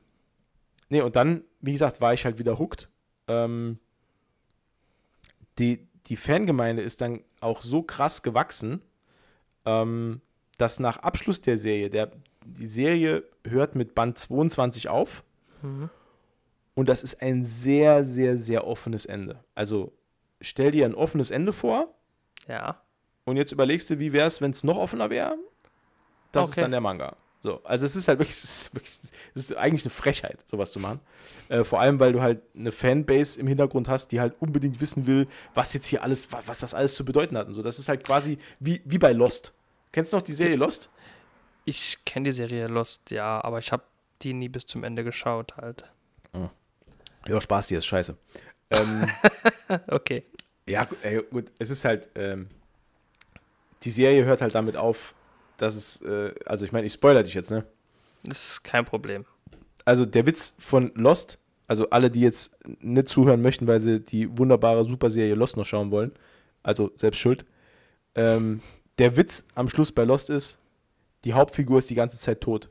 nee, 0.89 1.01
und 1.01 1.16
dann, 1.16 1.43
wie 1.59 1.74
gesagt, 1.74 1.99
war 1.99 2.14
ich 2.14 2.24
halt 2.24 2.39
wieder 2.39 2.59
hooked. 2.59 2.89
Ähm, 3.28 3.80
die, 5.59 5.88
die 6.05 6.16
Fangemeinde 6.16 6.82
ist 6.82 7.01
dann 7.01 7.24
auch 7.39 7.62
so 7.62 7.84
krass 7.84 8.24
gewachsen, 8.24 8.82
ähm, 9.66 10.22
dass 10.57 10.80
nach 10.80 10.97
Abschluss 10.97 11.41
der 11.41 11.57
Serie, 11.57 11.89
der, 11.89 12.12
die 12.46 12.68
Serie 12.68 13.24
hört 13.46 13.76
mit 13.76 13.96
Band 13.96 14.18
22 14.18 14.89
auf. 14.89 15.24
Mhm. 15.62 15.89
Und 16.74 16.89
das 16.89 17.04
ist 17.04 17.22
ein 17.22 17.44
sehr, 17.44 18.04
sehr, 18.04 18.38
sehr 18.38 18.66
offenes 18.66 19.06
Ende. 19.06 19.44
Also 19.56 19.92
stell 20.39 20.72
dir 20.72 20.86
ein 20.86 20.96
offenes 20.96 21.32
Ende 21.32 21.54
vor. 21.54 21.94
Ja. 22.48 22.82
Und 23.26 23.38
jetzt 23.38 23.52
überlegst 23.52 23.89
du, 23.89 24.00
wie 24.00 24.14
wäre 24.14 24.28
es, 24.28 24.42
wenn 24.42 24.52
es 24.52 24.64
noch 24.64 24.78
offener 24.78 25.10
wäre? 25.10 25.38
Das 26.32 26.48
okay. 26.48 26.52
ist 26.52 26.64
dann 26.64 26.72
der 26.72 26.82
Manga. 26.82 27.16
So, 27.44 27.60
also 27.64 27.86
es 27.86 27.96
ist 27.96 28.08
halt 28.08 28.20
wirklich, 28.20 28.36
es 28.38 28.44
ist, 28.44 28.76
wirklich, 28.76 28.94
es 29.34 29.44
ist 29.44 29.56
eigentlich 29.56 29.84
eine 29.84 29.89
Frechheit, 29.89 30.39
sowas 30.48 30.72
zu 30.72 30.80
machen. 30.80 31.00
Äh, 31.50 31.64
vor 31.64 31.80
allem, 31.80 32.00
weil 32.00 32.14
du 32.14 32.22
halt 32.22 32.42
eine 32.56 32.72
Fanbase 32.72 33.39
im 33.39 33.48
Hintergrund 33.48 33.89
hast, 33.89 34.12
die 34.12 34.20
halt 34.20 34.36
unbedingt 34.39 34.80
wissen 34.80 35.08
will, 35.08 35.28
was 35.54 35.74
jetzt 35.74 35.88
hier 35.88 36.04
alles, 36.04 36.32
was, 36.32 36.48
was 36.48 36.60
das 36.60 36.74
alles 36.74 36.96
zu 36.96 37.04
bedeuten 37.04 37.38
hat 37.38 37.48
und 37.48 37.54
so. 37.54 37.62
Das 37.62 37.80
ist 37.80 37.89
halt 37.89 38.04
quasi 38.04 38.38
wie, 38.60 38.82
wie 38.86 38.98
bei 38.98 39.12
Lost. 39.12 39.54
Kennst 39.92 40.14
du 40.14 40.18
noch 40.18 40.24
die 40.24 40.34
Serie 40.34 40.56
Lost? 40.56 40.89
Ich 41.66 41.97
kenne 42.05 42.26
die 42.26 42.32
Serie 42.32 42.68
Lost, 42.68 43.12
ja, 43.12 43.43
aber 43.43 43.59
ich 43.59 43.72
habe 43.72 43.84
die 44.22 44.34
nie 44.34 44.49
bis 44.49 44.66
zum 44.66 44.84
Ende 44.84 45.03
geschaut 45.03 45.55
halt. 45.57 45.84
Oh. 46.34 46.49
Ja, 47.28 47.39
Spaß, 47.39 47.68
die 47.68 47.76
ist 47.76 47.86
scheiße. 47.86 48.18
Ähm, 48.72 49.07
okay. 49.88 50.26
Ja, 50.68 50.88
ey, 51.01 51.22
gut, 51.30 51.51
es 51.59 51.70
ist 51.70 51.86
halt, 51.86 52.09
ähm, 52.16 52.47
die 53.84 53.91
Serie 53.91 54.26
hört 54.26 54.41
halt 54.41 54.55
damit 54.55 54.76
auf, 54.76 55.14
dass 55.57 55.76
es, 55.76 56.01
äh, 56.01 56.34
also 56.45 56.66
ich 56.66 56.72
meine, 56.72 56.88
ich 56.88 56.93
spoiler 56.93 57.24
dich 57.24 57.34
jetzt, 57.34 57.51
ne? 57.51 57.66
Das 58.24 58.51
ist 58.51 58.64
kein 58.64 58.86
Problem. 58.86 59.26
Also 59.86 60.05
der 60.05 60.26
Witz 60.28 60.55
von 60.59 60.91
Lost, 60.95 61.39
also 61.68 61.89
alle, 61.89 62.09
die 62.09 62.22
jetzt 62.22 62.55
nicht 62.80 63.09
zuhören 63.09 63.41
möchten, 63.41 63.68
weil 63.68 63.82
sie 63.82 63.99
die 63.99 64.38
wunderbare 64.38 64.84
Superserie 64.86 65.36
Lost 65.36 65.57
noch 65.57 65.66
schauen 65.66 65.91
wollen, 65.91 66.12
also 66.64 66.91
selbst 66.95 67.20
schuld. 67.20 67.45
Ähm, 68.16 68.62
der 68.97 69.18
Witz 69.18 69.45
am 69.55 69.70
Schluss 69.70 69.91
bei 69.91 70.03
Lost 70.03 70.30
ist, 70.30 70.59
die 71.24 71.34
Hauptfigur 71.34 71.80
ist 71.80 71.90
die 71.90 71.96
ganze 71.96 72.18
Zeit 72.18 72.42
tot. 72.42 72.70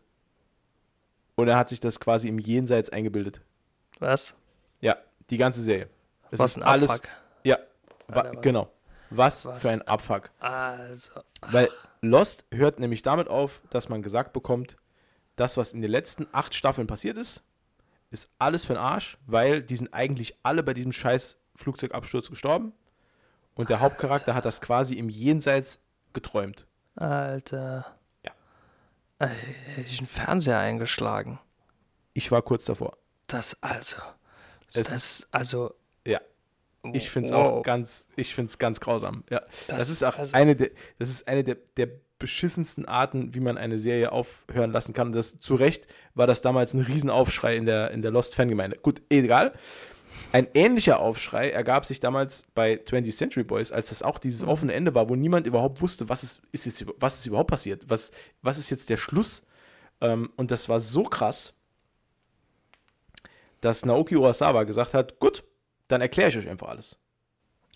Und 1.36 1.48
er 1.48 1.56
hat 1.56 1.68
sich 1.68 1.80
das 1.80 2.00
quasi 2.00 2.28
im 2.28 2.38
Jenseits 2.38 2.90
eingebildet. 2.90 3.40
Was? 3.98 4.34
Ja, 4.80 4.96
die 5.30 5.36
ganze 5.36 5.62
Serie. 5.62 5.88
Es 6.30 6.38
was 6.38 6.52
ist 6.52 6.56
ein 6.58 6.62
alles. 6.62 6.90
Abfuck. 6.90 7.08
Ja, 7.44 7.58
wa, 8.08 8.22
genau. 8.40 8.70
Was, 9.10 9.46
was, 9.46 9.60
für 9.60 9.70
ein 9.70 9.82
Abfuck. 9.82 10.30
Also. 10.38 11.12
Ach. 11.40 11.52
Weil 11.52 11.68
Lost 12.00 12.44
hört 12.52 12.78
nämlich 12.78 13.02
damit 13.02 13.28
auf, 13.28 13.62
dass 13.70 13.88
man 13.88 14.02
gesagt 14.02 14.32
bekommt, 14.32 14.76
das, 15.36 15.56
was 15.56 15.72
in 15.72 15.82
den 15.82 15.90
letzten 15.90 16.26
acht 16.32 16.54
Staffeln 16.54 16.86
passiert 16.86 17.16
ist, 17.16 17.42
ist 18.10 18.30
alles 18.38 18.64
für 18.64 18.74
den 18.74 18.82
Arsch, 18.82 19.18
weil 19.26 19.62
die 19.62 19.76
sind 19.76 19.94
eigentlich 19.94 20.36
alle 20.42 20.62
bei 20.62 20.74
diesem 20.74 20.92
scheiß 20.92 21.38
Flugzeugabsturz 21.56 22.28
gestorben. 22.28 22.72
Und 23.54 23.68
der 23.68 23.76
Alter. 23.76 23.86
Hauptcharakter 23.86 24.34
hat 24.34 24.44
das 24.44 24.60
quasi 24.60 24.94
im 24.94 25.08
Jenseits 25.08 25.80
geträumt. 26.12 26.66
Alter. 26.96 27.86
Ja. 29.20 29.26
Äh, 29.26 29.30
hätte 29.76 29.90
ich 29.90 29.98
einen 29.98 30.06
Fernseher 30.06 30.58
eingeschlagen. 30.58 31.38
Ich 32.12 32.30
war 32.32 32.42
kurz 32.42 32.64
davor. 32.64 32.96
Das 33.26 33.56
also. 33.60 33.96
Es, 34.74 34.82
das 34.84 35.28
also. 35.30 35.74
Ja. 36.06 36.20
Ich 36.92 37.10
finde 37.10 37.28
es 37.28 37.34
wow. 37.34 37.58
auch 37.58 37.62
ganz, 37.62 38.06
ich 38.16 38.34
finde 38.34 38.48
es 38.48 38.58
ganz 38.58 38.80
grausam. 38.80 39.24
Ja. 39.30 39.40
Das, 39.40 39.78
das 39.78 39.90
ist 39.90 40.02
auch 40.02 40.18
also, 40.18 40.34
eine 40.34 40.56
der, 40.56 40.70
das 40.98 41.10
ist 41.10 41.28
eine 41.28 41.44
der, 41.44 41.56
der 41.76 41.88
beschissensten 42.18 42.86
Arten, 42.86 43.34
wie 43.34 43.40
man 43.40 43.58
eine 43.58 43.78
Serie 43.78 44.12
aufhören 44.12 44.70
lassen 44.70 44.92
kann. 44.92 45.08
Und 45.08 45.14
das 45.14 45.40
zu 45.40 45.54
Recht 45.54 45.86
war 46.14 46.26
das 46.26 46.40
damals 46.40 46.74
ein 46.74 46.80
Riesenaufschrei 46.80 47.56
in 47.56 47.66
der, 47.66 47.90
in 47.90 48.02
der 48.02 48.10
Lost-Fangemeinde. 48.10 48.78
Gut, 48.78 49.02
egal. 49.08 49.52
Ein 50.32 50.46
ähnlicher 50.54 51.00
Aufschrei 51.00 51.50
ergab 51.50 51.84
sich 51.84 51.98
damals 51.98 52.44
bei 52.54 52.74
20th 52.74 53.16
Century 53.16 53.42
Boys, 53.42 53.72
als 53.72 53.88
das 53.88 54.02
auch 54.02 54.18
dieses 54.18 54.42
mhm. 54.42 54.48
offene 54.48 54.72
Ende 54.72 54.94
war, 54.94 55.08
wo 55.08 55.16
niemand 55.16 55.46
überhaupt 55.46 55.80
wusste, 55.80 56.08
was 56.08 56.22
ist, 56.22 56.42
ist 56.52 56.66
jetzt, 56.66 56.86
was 56.98 57.18
ist 57.18 57.26
überhaupt 57.26 57.50
passiert, 57.50 57.84
was, 57.88 58.12
was 58.42 58.58
ist 58.58 58.70
jetzt 58.70 58.90
der 58.90 58.96
Schluss. 58.96 59.46
Ähm, 60.00 60.30
und 60.36 60.50
das 60.50 60.68
war 60.68 60.80
so 60.80 61.04
krass, 61.04 61.54
dass 63.60 63.84
Naoki 63.84 64.16
Urasawa 64.16 64.64
gesagt 64.64 64.94
hat, 64.94 65.18
gut, 65.18 65.44
dann 65.88 66.00
erkläre 66.00 66.28
ich 66.30 66.38
euch 66.38 66.48
einfach 66.48 66.68
alles. 66.68 66.98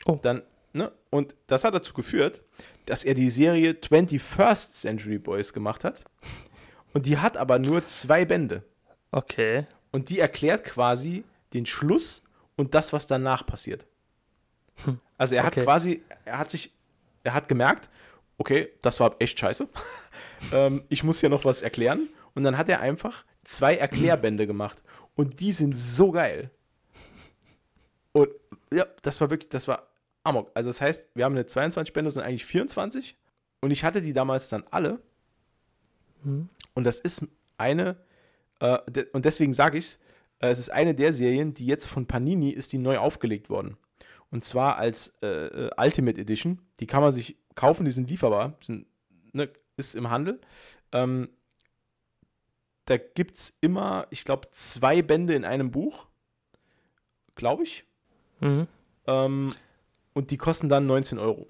Oh. 0.07 0.19
Dann, 0.23 0.43
ne? 0.73 0.93
Und 1.11 1.35
das 1.47 1.65
hat 1.65 1.75
dazu 1.75 1.93
geführt, 1.93 2.43
dass 2.87 3.05
er 3.05 3.15
die 3.15 3.31
Serie 3.31 3.73
21st 3.73 4.71
Century 4.71 5.19
Boys 5.19 5.53
gemacht 5.53 5.85
hat. 5.85 6.05
Und 6.93 7.07
die 7.07 7.19
hat 7.19 7.37
aber 7.37 7.59
nur 7.59 7.87
zwei 7.87 8.25
Bände. 8.25 8.63
Okay. 9.11 9.67
Und 9.91 10.09
die 10.09 10.21
erklärt 10.21 10.65
quasi 10.65 11.25
den 11.55 11.67
Schluss 11.67 12.25
und 12.57 12.75
das, 12.75 12.93
was 12.93 13.07
danach 13.07 13.47
passiert. 13.47 13.87
Hm. 14.85 15.01
Also 15.17 15.37
er 15.37 15.47
okay. 15.47 15.61
hat 15.61 15.65
quasi, 15.65 16.03
er 16.25 16.39
hat 16.39 16.51
sich, 16.51 16.73
er 17.23 17.35
hat 17.35 17.49
gemerkt, 17.49 17.89
okay, 18.39 18.69
das 18.83 19.01
war 19.01 19.17
echt 19.21 19.39
scheiße. 19.39 19.69
ähm, 20.53 20.85
ich 20.89 21.05
muss 21.05 21.21
hier 21.21 21.29
noch 21.29 21.45
was 21.45 21.63
erklären. 21.63 22.09
Und 22.35 22.43
dann 22.43 22.59
hat 22.59 22.69
er 22.69 22.81
einfach 22.81 23.25
zwei 23.45 23.77
Erklärbände 23.77 24.47
gemacht. 24.47 24.83
Und 25.15 25.39
die 25.41 25.53
sind 25.53 25.79
so 25.79 26.11
geil. 26.11 26.51
Und 28.13 28.31
ja, 28.73 28.87
das 29.03 29.21
war 29.21 29.31
wirklich, 29.31 29.51
das 29.51 29.69
war 29.69 29.89
Amok. 30.25 30.51
Also 30.55 30.71
das 30.71 30.81
heißt, 30.81 31.09
wir 31.15 31.25
haben 31.25 31.35
eine 31.35 31.47
22 31.47 31.93
Bände, 31.93 32.11
sind 32.11 32.23
eigentlich 32.23 32.45
24. 32.45 33.17
Und 33.61 33.71
ich 33.71 33.85
hatte 33.85 34.03
die 34.03 34.13
damals 34.13 34.49
dann 34.49 34.65
alle. 34.71 35.01
Hm. 36.25 36.49
Und 36.75 36.85
das 36.85 36.99
ist 36.99 37.25
eine, 37.57 37.97
äh, 38.61 38.79
de 38.91 39.07
und 39.13 39.25
deswegen 39.25 39.53
sage 39.53 39.79
ich 39.79 39.85
es, 39.85 40.01
es 40.51 40.59
ist 40.59 40.71
eine 40.71 40.95
der 40.95 41.13
Serien, 41.13 41.55
die 41.55 41.67
jetzt 41.67 41.87
von 41.87 42.07
Panini 42.07 42.51
ist 42.51 42.73
die 42.73 42.79
neu 42.79 42.99
aufgelegt 42.99 43.51
worden. 43.51 43.77
Und 44.31 44.45
zwar 44.45 44.77
als 44.79 45.15
äh, 45.23 45.27
äh, 45.27 45.71
Ultimate 45.77 46.21
Edition. 46.21 46.61
Die 46.81 46.87
kann 46.87 47.03
man 47.03 47.13
sich 47.13 47.37
kaufen, 47.55 47.85
die 47.85 47.93
sind 47.93 48.11
lieferbar, 48.11 48.59
sind, 48.61 48.87
ne, 49.33 49.49
ist 49.77 49.95
im 49.95 50.11
Handel. 50.11 50.41
Ähm, 50.93 51.29
da 52.87 52.97
gibt 52.97 53.37
es 53.37 53.57
immer, 53.61 54.07
ich 54.11 54.25
glaube, 54.25 54.49
zwei 54.51 55.03
Bände 55.03 55.35
in 55.35 55.45
einem 55.45 55.71
Buch. 55.71 56.07
Glaube 57.37 57.63
ich. 57.63 57.85
Mhm. 58.41 58.67
Ähm, 59.07 59.55
und 60.13 60.31
die 60.31 60.37
kosten 60.37 60.69
dann 60.69 60.87
19 60.87 61.19
Euro. 61.19 61.49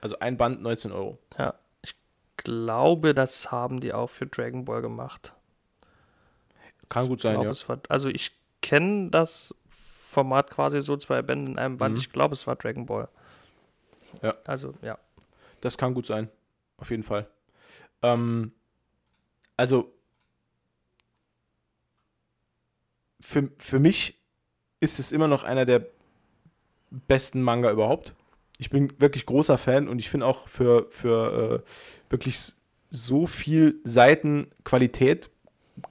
Also 0.00 0.18
ein 0.18 0.36
Band 0.36 0.60
19 0.60 0.92
Euro. 0.92 1.18
Ja, 1.38 1.54
ich 1.82 1.94
glaube, 2.36 3.14
das 3.14 3.50
haben 3.50 3.80
die 3.80 3.92
auch 3.92 4.10
für 4.10 4.26
Dragon 4.26 4.64
Ball 4.64 4.82
gemacht. 4.82 5.34
Kann 6.88 7.08
gut 7.08 7.20
sein, 7.20 7.40
glaub, 7.40 7.54
ja. 7.54 7.68
War, 7.68 7.80
also 7.88 8.08
ich 8.08 8.32
kenne 8.60 9.10
das 9.10 9.54
Format 9.68 10.50
quasi 10.50 10.80
so 10.80 10.96
zwei 10.96 11.22
Bände 11.22 11.52
in 11.52 11.58
einem 11.58 11.76
Band. 11.76 11.94
Mhm. 11.94 12.00
Ich 12.00 12.10
glaube, 12.10 12.34
es 12.34 12.46
war 12.46 12.56
Dragon 12.56 12.86
Ball. 12.86 13.08
Ja. 14.22 14.34
Also, 14.44 14.74
ja. 14.82 14.98
Das 15.60 15.76
kann 15.76 15.94
gut 15.94 16.06
sein. 16.06 16.28
Auf 16.76 16.90
jeden 16.90 17.02
Fall. 17.02 17.26
Ähm, 18.02 18.52
also, 19.56 19.92
für, 23.20 23.50
für 23.58 23.78
mich 23.78 24.18
ist 24.80 24.98
es 24.98 25.12
immer 25.12 25.28
noch 25.28 25.44
einer 25.44 25.64
der 25.64 25.86
besten 26.90 27.42
Manga 27.42 27.70
überhaupt. 27.70 28.14
Ich 28.58 28.70
bin 28.70 28.92
wirklich 29.00 29.26
großer 29.26 29.58
Fan 29.58 29.88
und 29.88 29.98
ich 29.98 30.10
finde 30.10 30.26
auch 30.26 30.46
für, 30.48 30.86
für 30.90 31.64
äh, 31.64 32.10
wirklich 32.10 32.52
so 32.90 33.26
viel 33.26 33.80
Seitenqualität 33.82 35.30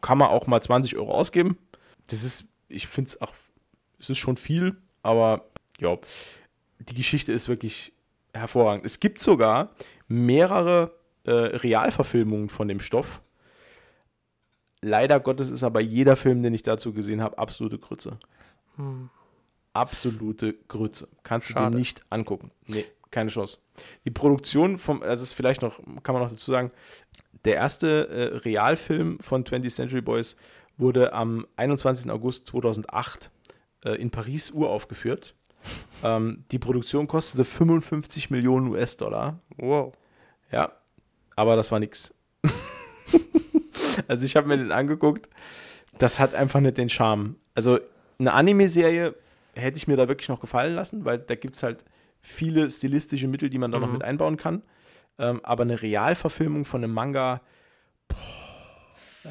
kann 0.01 0.17
man 0.17 0.29
auch 0.29 0.47
mal 0.47 0.61
20 0.61 0.95
Euro 0.97 1.11
ausgeben. 1.11 1.57
Das 2.07 2.23
ist, 2.23 2.45
ich 2.67 2.87
finde 2.87 3.09
es 3.09 3.21
auch, 3.21 3.33
es 3.99 4.09
ist 4.09 4.17
schon 4.17 4.37
viel, 4.37 4.77
aber 5.01 5.45
ja, 5.79 5.97
die 6.79 6.93
Geschichte 6.93 7.31
ist 7.31 7.47
wirklich 7.47 7.93
hervorragend. 8.33 8.85
Es 8.85 8.99
gibt 8.99 9.19
sogar 9.19 9.71
mehrere 10.07 10.93
äh, 11.23 11.31
Realverfilmungen 11.31 12.49
von 12.49 12.67
dem 12.67 12.79
Stoff. 12.79 13.21
Leider 14.81 15.19
Gottes 15.19 15.49
ist 15.49 15.63
aber 15.63 15.79
jeder 15.79 16.17
Film, 16.17 16.43
den 16.43 16.53
ich 16.53 16.63
dazu 16.63 16.93
gesehen 16.93 17.21
habe, 17.21 17.37
absolute 17.37 17.79
Grütze. 17.79 18.17
Hm. 18.75 19.09
Absolute 19.71 20.55
Grütze. 20.67 21.07
Kannst 21.23 21.49
Schade. 21.49 21.65
du 21.65 21.71
dir 21.71 21.77
nicht 21.77 22.03
angucken. 22.09 22.51
Nee, 22.67 22.85
keine 23.09 23.29
Chance. 23.29 23.59
Die 24.05 24.11
Produktion 24.11 24.77
vom, 24.77 24.99
das 24.99 25.21
ist 25.21 25.33
vielleicht 25.33 25.61
noch, 25.61 25.79
kann 26.03 26.13
man 26.13 26.23
noch 26.23 26.29
dazu 26.29 26.51
sagen, 26.51 26.71
der 27.45 27.55
erste 27.55 28.07
äh, 28.07 28.37
Realfilm 28.37 29.19
von 29.19 29.43
20th 29.43 29.75
Century 29.75 30.01
Boys 30.01 30.37
wurde 30.77 31.13
am 31.13 31.45
21. 31.57 32.09
August 32.09 32.47
2008 32.47 33.31
äh, 33.85 33.91
in 33.95 34.11
Paris 34.11 34.51
uraufgeführt. 34.51 35.35
Ähm, 36.03 36.43
die 36.51 36.59
Produktion 36.59 37.07
kostete 37.07 37.45
55 37.45 38.29
Millionen 38.29 38.67
US-Dollar. 38.67 39.39
Wow. 39.55 39.93
Ja, 40.51 40.73
aber 41.37 41.55
das 41.55 41.71
war 41.71 41.79
nix. 41.79 42.13
also 44.09 44.25
ich 44.25 44.35
habe 44.35 44.49
mir 44.49 44.57
den 44.57 44.73
angeguckt. 44.73 45.29
Das 45.99 46.19
hat 46.19 46.35
einfach 46.35 46.59
nicht 46.59 46.77
den 46.77 46.89
Charme. 46.89 47.37
Also 47.55 47.79
eine 48.19 48.33
Anime-Serie 48.33 49.15
hätte 49.55 49.77
ich 49.77 49.87
mir 49.87 49.95
da 49.95 50.09
wirklich 50.09 50.27
noch 50.27 50.41
gefallen 50.41 50.75
lassen, 50.75 51.05
weil 51.05 51.19
da 51.19 51.35
gibt 51.35 51.55
es 51.55 51.63
halt 51.63 51.85
viele 52.21 52.69
stilistische 52.69 53.29
Mittel, 53.29 53.49
die 53.49 53.57
man 53.57 53.71
da 53.71 53.77
mhm. 53.77 53.85
noch 53.85 53.93
mit 53.93 54.03
einbauen 54.03 54.35
kann. 54.35 54.63
Ähm, 55.19 55.43
aber 55.43 55.63
eine 55.63 55.81
Realverfilmung 55.81 56.65
von 56.65 56.83
einem 56.83 56.93
Manga, 56.93 57.41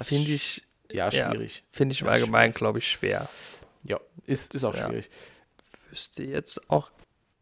finde 0.01 0.31
ich 0.31 0.63
ja 0.91 1.11
schwierig. 1.11 1.59
Ja, 1.59 1.65
finde 1.73 1.93
ich 1.93 2.03
im 2.03 2.09
Allgemeinen, 2.09 2.53
glaube 2.53 2.79
ich, 2.79 2.91
schwer. 2.91 3.29
Ja, 3.85 4.01
ist, 4.27 4.55
ist 4.55 4.65
auch 4.65 4.77
ja. 4.77 4.87
schwierig. 4.87 5.11
Wüsste 5.91 6.23
jetzt 6.23 6.71
auch 6.71 6.93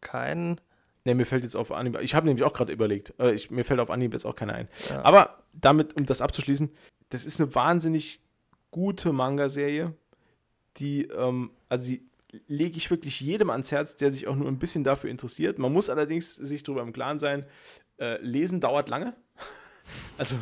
keinen. 0.00 0.60
Ne, 1.04 1.14
mir 1.14 1.26
fällt 1.26 1.44
jetzt 1.44 1.56
auf 1.56 1.72
Anime. 1.72 2.02
Ich 2.02 2.14
habe 2.14 2.26
nämlich 2.26 2.44
auch 2.44 2.52
gerade 2.52 2.72
überlegt. 2.72 3.14
Äh, 3.18 3.32
ich, 3.32 3.50
mir 3.50 3.64
fällt 3.64 3.80
auf 3.80 3.90
Anime 3.90 4.12
jetzt 4.12 4.26
auch 4.26 4.34
keiner 4.34 4.54
ein. 4.54 4.68
Ja. 4.90 5.02
Aber 5.02 5.42
damit, 5.52 5.98
um 5.98 6.06
das 6.06 6.20
abzuschließen, 6.20 6.70
das 7.10 7.24
ist 7.24 7.40
eine 7.40 7.54
wahnsinnig 7.54 8.20
gute 8.70 9.12
Manga-Serie, 9.12 9.94
die, 10.76 11.04
ähm, 11.06 11.50
also 11.68 11.84
sie 11.84 12.06
lege 12.46 12.76
ich 12.76 12.90
wirklich 12.90 13.20
jedem 13.20 13.50
ans 13.50 13.72
Herz, 13.72 13.96
der 13.96 14.12
sich 14.12 14.28
auch 14.28 14.36
nur 14.36 14.48
ein 14.48 14.58
bisschen 14.58 14.84
dafür 14.84 15.10
interessiert. 15.10 15.58
Man 15.58 15.72
muss 15.72 15.90
allerdings 15.90 16.36
sich 16.36 16.62
darüber 16.62 16.82
im 16.82 16.92
Klaren 16.92 17.18
sein, 17.18 17.44
äh, 18.00 18.20
lesen 18.22 18.60
dauert 18.60 18.88
lange. 18.88 19.14
Also 20.18 20.36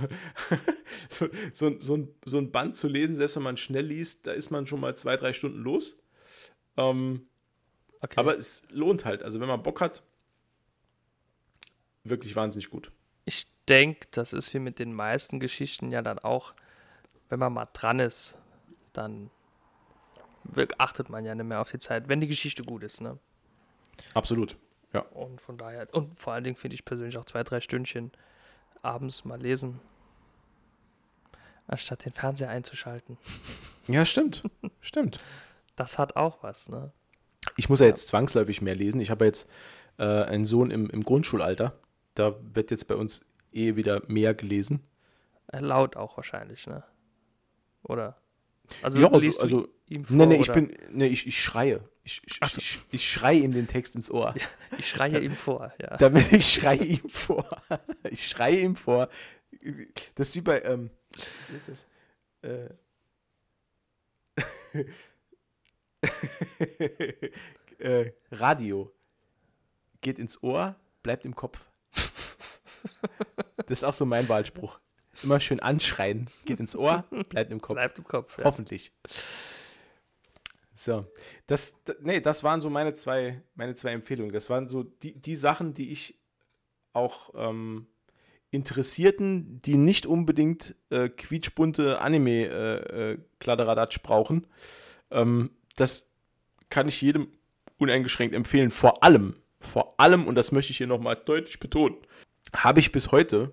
so, 1.08 1.28
so, 1.52 1.80
so, 1.80 1.96
ein, 1.96 2.08
so 2.24 2.38
ein 2.38 2.50
Band 2.50 2.76
zu 2.76 2.88
lesen, 2.88 3.14
selbst 3.14 3.36
wenn 3.36 3.44
man 3.44 3.56
schnell 3.56 3.86
liest, 3.86 4.26
da 4.26 4.32
ist 4.32 4.50
man 4.50 4.66
schon 4.66 4.80
mal 4.80 4.96
zwei, 4.96 5.16
drei 5.16 5.32
Stunden 5.32 5.60
los. 5.60 6.02
Ähm, 6.76 7.28
okay. 8.02 8.14
Aber 8.16 8.36
es 8.36 8.66
lohnt 8.70 9.04
halt. 9.04 9.22
Also 9.22 9.40
wenn 9.40 9.46
man 9.46 9.62
Bock 9.62 9.80
hat, 9.80 10.02
wirklich 12.02 12.34
wahnsinnig 12.34 12.70
gut. 12.70 12.90
Ich 13.24 13.46
denke, 13.68 14.08
das 14.10 14.32
ist 14.32 14.52
wie 14.52 14.58
mit 14.58 14.78
den 14.80 14.92
meisten 14.92 15.40
Geschichten 15.40 15.92
ja 15.92 16.02
dann 16.02 16.18
auch, 16.18 16.54
wenn 17.28 17.38
man 17.38 17.52
mal 17.52 17.68
dran 17.72 18.00
ist, 18.00 18.36
dann 18.92 19.30
achtet 20.78 21.08
man 21.08 21.24
ja 21.24 21.34
nicht 21.34 21.46
mehr 21.46 21.60
auf 21.60 21.70
die 21.70 21.78
Zeit, 21.78 22.08
wenn 22.08 22.20
die 22.20 22.28
Geschichte 22.28 22.64
gut 22.64 22.82
ist, 22.82 23.00
ne? 23.00 23.18
Absolut, 24.14 24.56
ja. 24.92 25.00
Und 25.00 25.40
von 25.40 25.58
daher, 25.58 25.86
und 25.92 26.18
vor 26.18 26.32
allen 26.32 26.44
Dingen 26.44 26.56
finde 26.56 26.74
ich 26.74 26.84
persönlich 26.84 27.18
auch 27.18 27.24
zwei, 27.24 27.42
drei 27.42 27.60
Stündchen 27.60 28.12
abends 28.82 29.24
mal 29.24 29.40
lesen, 29.40 29.80
anstatt 31.66 32.04
den 32.04 32.12
Fernseher 32.12 32.50
einzuschalten. 32.50 33.18
Ja, 33.90 34.04
stimmt, 34.04 34.42
stimmt. 34.82 35.18
Das 35.74 35.96
hat 35.96 36.14
auch 36.14 36.42
was, 36.42 36.68
ne? 36.68 36.92
Ich 37.56 37.70
muss 37.70 37.80
ja, 37.80 37.86
ja 37.86 37.88
jetzt 37.88 38.08
zwangsläufig 38.08 38.60
mehr 38.60 38.74
lesen. 38.74 39.00
Ich 39.00 39.08
habe 39.08 39.24
jetzt 39.24 39.48
äh, 39.96 40.04
einen 40.04 40.44
Sohn 40.44 40.70
im, 40.70 40.90
im 40.90 41.02
Grundschulalter. 41.02 41.78
Da 42.14 42.36
wird 42.52 42.70
jetzt 42.70 42.86
bei 42.86 42.96
uns 42.96 43.24
eh 43.50 43.76
wieder 43.76 44.02
mehr 44.06 44.34
gelesen. 44.34 44.82
Äh, 45.46 45.60
laut 45.60 45.96
auch 45.96 46.18
wahrscheinlich, 46.18 46.66
ne? 46.66 46.84
Oder? 47.82 48.16
Also, 48.82 48.98
ja, 48.98 49.10
also, 49.10 49.40
also 49.40 49.68
ihm 49.86 50.04
vor? 50.04 50.16
Nee, 50.16 50.26
nee, 50.26 50.40
ich 50.40 50.52
bin, 50.52 50.76
nee, 50.90 51.06
ich, 51.06 51.26
ich 51.26 51.42
schreie. 51.42 51.80
Ich, 52.08 52.22
ich, 52.24 52.40
so. 52.48 52.58
ich, 52.58 52.78
ich 52.90 53.06
schreie 53.10 53.40
ihm 53.40 53.52
den 53.52 53.68
Text 53.68 53.94
ins 53.94 54.10
Ohr. 54.10 54.34
Ich 54.78 54.88
schreie 54.88 55.20
ihm 55.20 55.32
vor, 55.32 55.74
ja. 55.78 55.98
Damit 55.98 56.32
ich 56.32 56.50
schreie 56.50 56.82
ihm 56.82 57.06
vor. 57.10 57.46
Ich 58.10 58.26
schreie 58.26 58.60
ihm 58.60 58.76
vor. 58.76 59.10
Das 60.14 60.30
ist 60.30 60.36
wie 60.36 60.40
bei, 60.40 60.62
ähm, 60.62 60.88
wie 61.48 61.56
ist 61.56 61.68
das? 61.68 61.84
Äh, 62.40 62.70
äh, 67.78 68.12
Radio. 68.30 68.90
Geht 70.00 70.18
ins 70.18 70.42
Ohr, 70.42 70.76
bleibt 71.02 71.26
im 71.26 71.36
Kopf. 71.36 71.60
Das 73.56 73.80
ist 73.80 73.84
auch 73.84 73.92
so 73.92 74.06
mein 74.06 74.26
Wahlspruch. 74.30 74.78
Immer 75.22 75.40
schön 75.40 75.60
anschreien. 75.60 76.30
Geht 76.46 76.60
ins 76.60 76.74
Ohr, 76.74 77.04
bleibt 77.28 77.52
im 77.52 77.60
Kopf. 77.60 77.74
Bleibt 77.74 77.98
im 77.98 78.04
Kopf, 78.04 78.38
ja. 78.38 78.44
Hoffentlich. 78.44 78.92
So, 80.78 81.04
das, 81.48 81.82
nee, 82.02 82.20
das 82.20 82.44
waren 82.44 82.60
so 82.60 82.70
meine 82.70 82.94
zwei, 82.94 83.42
meine 83.56 83.74
zwei 83.74 83.90
Empfehlungen. 83.90 84.32
Das 84.32 84.48
waren 84.48 84.68
so 84.68 84.84
die, 84.84 85.20
die 85.20 85.34
Sachen, 85.34 85.74
die 85.74 85.90
ich 85.90 86.20
auch 86.92 87.32
ähm, 87.34 87.88
Interessierten, 88.52 89.60
die 89.62 89.76
nicht 89.76 90.06
unbedingt 90.06 90.76
äh, 90.90 91.08
quietschbunte 91.08 92.00
Anime-Kladderadatsch 92.00 93.96
äh, 93.96 93.98
äh, 93.98 94.02
brauchen. 94.04 94.46
Ähm, 95.10 95.50
das 95.74 96.12
kann 96.70 96.86
ich 96.86 97.02
jedem 97.02 97.26
uneingeschränkt 97.78 98.36
empfehlen. 98.36 98.70
Vor 98.70 99.02
allem, 99.02 99.34
vor 99.58 99.98
allem, 99.98 100.28
und 100.28 100.36
das 100.36 100.52
möchte 100.52 100.70
ich 100.70 100.76
hier 100.76 100.86
nochmal 100.86 101.16
deutlich 101.16 101.58
betonen, 101.58 101.96
habe 102.54 102.78
ich 102.78 102.92
bis 102.92 103.10
heute, 103.10 103.50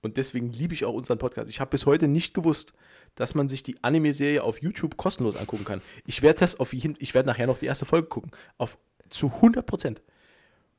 und 0.00 0.16
deswegen 0.16 0.52
liebe 0.52 0.74
ich 0.74 0.84
auch 0.84 0.94
unseren 0.94 1.18
Podcast, 1.18 1.50
ich 1.50 1.58
habe 1.58 1.72
bis 1.72 1.86
heute 1.86 2.06
nicht 2.06 2.34
gewusst, 2.34 2.72
dass 3.18 3.34
man 3.34 3.48
sich 3.48 3.64
die 3.64 3.82
Anime-Serie 3.82 4.44
auf 4.44 4.62
YouTube 4.62 4.96
kostenlos 4.96 5.34
angucken 5.34 5.64
kann. 5.64 5.82
Ich 6.06 6.22
werde 6.22 6.38
das 6.38 6.60
auf 6.60 6.72
jeden, 6.72 6.96
ich 7.00 7.14
werde 7.14 7.28
nachher 7.28 7.48
noch 7.48 7.58
die 7.58 7.66
erste 7.66 7.84
Folge 7.84 8.06
gucken. 8.06 8.30
Auf 8.58 8.78
zu 9.10 9.26
100 9.26 9.66
Prozent. 9.66 10.02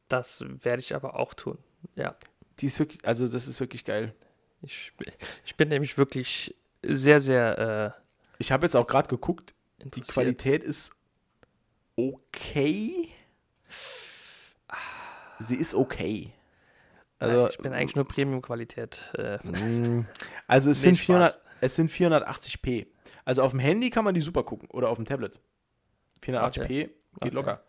Das 0.08 0.46
werde 0.48 0.80
ich 0.80 0.96
aber 0.96 1.20
auch 1.20 1.34
tun. 1.34 1.58
Ja. 1.96 2.16
Die 2.60 2.68
ist 2.68 2.80
wirklich, 2.80 3.06
also 3.06 3.28
das 3.28 3.50
ist 3.50 3.60
wirklich 3.60 3.84
geil. 3.84 4.16
Ich, 4.62 4.94
ich 5.46 5.56
bin 5.58 5.68
nämlich 5.68 5.98
wirklich 5.98 6.56
sehr, 6.82 7.20
sehr. 7.20 7.96
Äh, 7.98 8.02
ich 8.38 8.54
habe 8.54 8.66
jetzt 8.66 8.76
auch 8.76 8.88
gerade 8.88 9.10
geguckt. 9.10 9.54
Die 9.84 10.02
Qualität 10.02 10.64
ist 10.64 10.94
okay. 11.98 13.10
Sie 15.40 15.56
ist 15.58 15.76
okay. 15.76 16.32
Also, 17.20 17.50
ich 17.50 17.58
bin 17.58 17.74
eigentlich 17.74 17.96
nur 17.96 18.08
Premium-Qualität. 18.08 19.14
Äh, 19.18 19.38
mm. 19.46 20.06
also 20.48 20.72
es 20.72 20.82
sind, 20.82 20.98
400, 20.98 21.38
es 21.62 21.76
sind 21.76 21.92
480p. 21.92 22.88
Also 23.26 23.44
auf 23.44 23.52
dem 23.52 23.60
Handy 23.60 23.90
kann 23.90 24.04
man 24.04 24.14
die 24.14 24.22
super 24.22 24.44
gucken 24.44 24.70
oder 24.70 24.90
auf 24.90 24.98
dem 24.98 25.06
Tablet. 25.06 25.40
480p 26.24 26.60
okay. 26.60 26.66
geht 26.66 26.96
okay. 27.16 27.30
locker. 27.30 27.64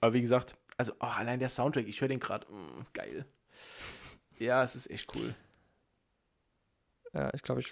Aber 0.00 0.14
wie 0.14 0.20
gesagt, 0.20 0.56
also 0.76 0.92
oh, 1.00 1.06
allein 1.06 1.40
der 1.40 1.48
Soundtrack, 1.48 1.86
ich 1.86 2.00
höre 2.00 2.08
den 2.08 2.20
gerade. 2.20 2.46
Mm, 2.50 2.86
geil. 2.92 3.26
Ja, 4.38 4.62
es 4.62 4.74
ist 4.74 4.90
echt 4.90 5.14
cool. 5.14 5.34
Ja, 7.12 7.30
ich 7.34 7.42
glaube, 7.42 7.60
ich. 7.60 7.70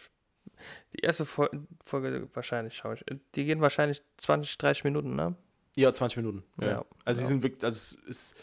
Die 0.92 1.00
erste 1.00 1.24
Folge 1.24 2.28
wahrscheinlich 2.34 2.76
schaue 2.76 2.94
ich. 2.94 3.04
Die 3.34 3.44
gehen 3.44 3.60
wahrscheinlich 3.60 4.02
20, 4.16 4.58
30 4.58 4.84
Minuten, 4.84 5.14
ne? 5.14 5.36
Ja, 5.76 5.92
20 5.92 6.16
Minuten. 6.16 6.42
Ja. 6.60 6.68
ja. 6.68 6.84
Also, 7.04 7.20
ja. 7.20 7.26
sie 7.26 7.28
sind 7.32 7.42
wirklich, 7.42 7.62
also 7.62 7.98
es 8.08 8.32
ist 8.32 8.36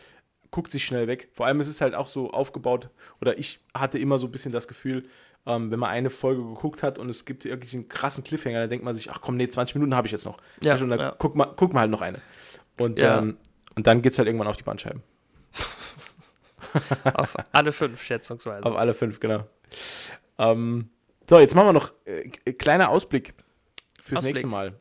guckt 0.55 0.71
sich 0.71 0.85
schnell 0.85 1.07
weg. 1.07 1.29
Vor 1.33 1.45
allem 1.45 1.59
ist 1.59 1.67
es 1.67 1.81
halt 1.81 1.95
auch 1.95 2.07
so 2.07 2.31
aufgebaut, 2.31 2.89
oder 3.19 3.37
ich 3.37 3.59
hatte 3.73 3.99
immer 3.99 4.17
so 4.17 4.27
ein 4.27 4.31
bisschen 4.31 4.53
das 4.53 4.69
Gefühl, 4.69 5.05
ähm, 5.45 5.71
wenn 5.71 5.79
man 5.79 5.89
eine 5.89 6.09
Folge 6.09 6.43
geguckt 6.43 6.83
hat 6.83 6.97
und 6.97 7.09
es 7.09 7.25
gibt 7.25 7.45
wirklich 7.45 7.73
einen 7.73 7.87
krassen 7.87 8.23
Cliffhanger, 8.23 8.61
dann 8.61 8.69
denkt 8.69 8.85
man 8.85 8.93
sich, 8.93 9.11
ach 9.11 9.21
komm, 9.21 9.37
nee, 9.37 9.47
20 9.47 9.75
Minuten 9.75 9.95
habe 9.95 10.07
ich 10.07 10.11
jetzt 10.11 10.25
noch. 10.25 10.37
Ja, 10.63 10.75
und 10.75 10.89
dann 10.89 10.99
ja. 10.99 11.15
guck, 11.17 11.35
mal, 11.35 11.53
guck 11.55 11.73
mal 11.73 11.81
halt 11.81 11.91
noch 11.91 12.01
eine. 12.01 12.19
Und, 12.79 12.99
ja. 12.99 13.19
ähm, 13.19 13.37
und 13.75 13.87
dann 13.87 14.01
geht 14.01 14.13
es 14.13 14.17
halt 14.17 14.27
irgendwann 14.27 14.47
auf 14.47 14.57
die 14.57 14.63
Bandscheiben. 14.63 15.03
auf 17.13 17.35
alle 17.51 17.71
fünf, 17.71 18.01
schätzungsweise. 18.01 18.63
Auf 18.65 18.75
alle 18.75 18.93
fünf, 18.93 19.19
genau. 19.19 19.45
Ähm, 20.37 20.89
so, 21.29 21.39
jetzt 21.39 21.55
machen 21.55 21.67
wir 21.67 21.73
noch 21.73 21.93
äh, 22.05 22.29
kleiner 22.53 22.89
Ausblick 22.89 23.33
fürs 24.01 24.19
Ausblick. 24.19 24.35
nächste 24.35 24.47
Mal. 24.47 24.79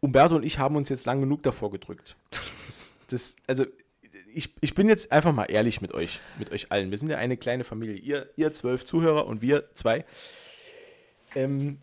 Umberto 0.00 0.34
und 0.34 0.42
ich 0.42 0.58
haben 0.58 0.76
uns 0.76 0.88
jetzt 0.88 1.06
lang 1.06 1.20
genug 1.20 1.42
davor 1.44 1.70
gedrückt. 1.70 2.16
Das, 2.30 2.94
das, 3.08 3.36
also 3.46 3.66
ich, 4.34 4.54
ich 4.60 4.74
bin 4.74 4.88
jetzt 4.88 5.12
einfach 5.12 5.32
mal 5.32 5.44
ehrlich 5.44 5.80
mit 5.80 5.92
euch, 5.92 6.20
mit 6.38 6.50
euch 6.50 6.72
allen. 6.72 6.90
Wir 6.90 6.98
sind 6.98 7.08
ja 7.08 7.18
eine 7.18 7.36
kleine 7.36 7.64
Familie. 7.64 7.96
Ihr, 7.96 8.30
ihr 8.36 8.52
zwölf 8.52 8.84
Zuhörer 8.84 9.26
und 9.26 9.42
wir 9.42 9.74
zwei. 9.74 10.04
Ähm, 11.34 11.80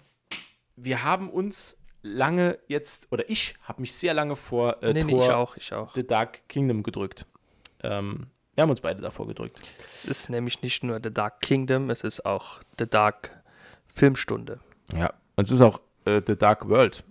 wir 0.75 1.03
haben 1.03 1.29
uns 1.29 1.77
lange 2.01 2.59
jetzt, 2.67 3.07
oder 3.11 3.29
ich 3.29 3.55
habe 3.63 3.81
mich 3.81 3.93
sehr 3.93 4.13
lange 4.13 4.35
vor 4.35 4.81
äh, 4.83 4.93
nee, 4.93 5.01
Tor 5.01 5.09
nee, 5.09 5.17
ich 5.17 5.29
auch, 5.31 5.57
ich 5.57 5.73
auch. 5.73 5.93
The 5.95 6.05
Dark 6.05 6.47
Kingdom 6.47 6.83
gedrückt. 6.83 7.25
Ähm, 7.83 8.27
Wir 8.55 8.63
haben 8.63 8.69
uns 8.69 8.81
beide 8.81 9.01
davor 9.01 9.27
gedrückt. 9.27 9.71
Es 9.81 10.05
ist 10.05 10.29
nämlich 10.29 10.61
nicht 10.61 10.83
nur 10.83 10.99
The 11.03 11.13
Dark 11.13 11.41
Kingdom, 11.41 11.89
es 11.89 12.03
ist 12.03 12.25
auch 12.25 12.61
The 12.77 12.87
Dark 12.87 13.41
Filmstunde. 13.93 14.59
Ja, 14.93 15.13
und 15.35 15.43
es 15.43 15.51
ist 15.51 15.61
auch 15.61 15.81
äh, 16.05 16.21
The 16.25 16.35
Dark 16.35 16.67
World. 16.69 17.03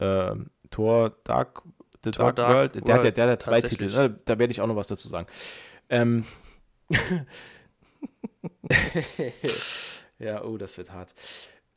Ähm, 0.00 0.50
Tor 0.70 1.12
Dark, 1.24 1.62
The 2.04 2.10
Dark, 2.10 2.36
Dark 2.36 2.54
World. 2.54 2.86
Der, 2.86 2.94
hat 2.94 3.04
ja- 3.04 3.10
der 3.10 3.24
hat 3.24 3.30
ja 3.30 3.38
zwei 3.38 3.60
Titel. 3.60 3.86
Ne? 3.86 4.18
Da 4.24 4.38
werde 4.38 4.50
ich 4.50 4.60
auch 4.60 4.66
noch 4.66 4.76
was 4.76 4.88
dazu 4.88 5.08
sagen. 5.08 5.26
Ähm. 5.88 6.24
ja, 10.18 10.42
oh, 10.44 10.56
das 10.56 10.76
wird 10.78 10.90
hart. 10.90 11.14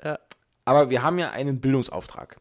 Ja. 0.03 0.19
Aber 0.65 0.89
wir 0.89 1.03
haben 1.03 1.19
ja 1.19 1.31
einen 1.31 1.61
Bildungsauftrag. 1.61 2.37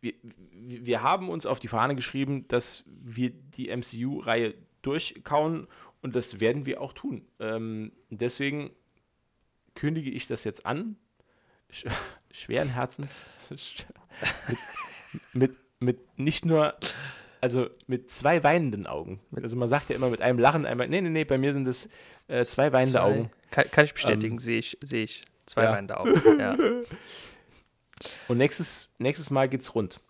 Wir, 0.00 0.14
wir 0.22 0.86
wir 0.86 1.02
haben 1.02 1.28
uns 1.28 1.44
auf 1.46 1.60
die 1.60 1.68
Fahne 1.68 1.94
geschrieben, 1.94 2.46
dass 2.48 2.84
wir 2.86 3.30
die 3.30 3.68
MCU-Reihe 3.74 4.54
durchkauen 4.82 5.66
und 6.02 6.16
das 6.16 6.40
werden 6.40 6.66
wir 6.66 6.80
auch 6.80 6.92
tun. 6.92 7.26
Ähm, 7.40 7.92
deswegen 8.10 8.70
kündige 9.74 10.10
ich 10.10 10.26
das 10.26 10.44
jetzt 10.44 10.66
an. 10.66 10.96
Sch 11.70 11.86
schweren 12.30 12.68
Herzens. 12.68 13.26
mit, 15.34 15.50
mit, 15.50 15.56
mit 15.80 16.18
nicht 16.18 16.44
nur, 16.44 16.74
also 17.40 17.68
mit 17.86 18.10
zwei 18.10 18.42
weinenden 18.42 18.86
Augen. 18.86 19.20
Also 19.40 19.56
man 19.56 19.68
sagt 19.68 19.90
ja 19.90 19.96
immer 19.96 20.10
mit 20.10 20.20
einem 20.20 20.38
Lachen, 20.38 20.66
einmal, 20.66 20.88
nee, 20.88 21.00
nee, 21.00 21.10
nee, 21.10 21.24
bei 21.24 21.38
mir 21.38 21.52
sind 21.52 21.66
es 21.66 21.88
äh, 22.28 22.42
zwei 22.44 22.72
weinende 22.72 22.98
Zwei- 22.98 23.00
Augen. 23.02 23.30
Kann, 23.50 23.64
kann 23.70 23.84
ich 23.84 23.94
bestätigen, 23.94 24.34
Ähm, 24.34 24.38
sehe 24.38 24.58
ich, 24.58 24.76
sehe 24.82 25.04
ich. 25.04 25.22
Zwei 25.46 25.64
ja. 25.64 25.72
weinende 25.72 25.98
Augen. 25.98 26.38
Ja. 26.38 26.56
Und 28.28 28.38
nächstes, 28.38 28.90
nächstes 28.98 29.30
Mal 29.30 29.48
geht's 29.48 29.74
rund. 29.74 30.00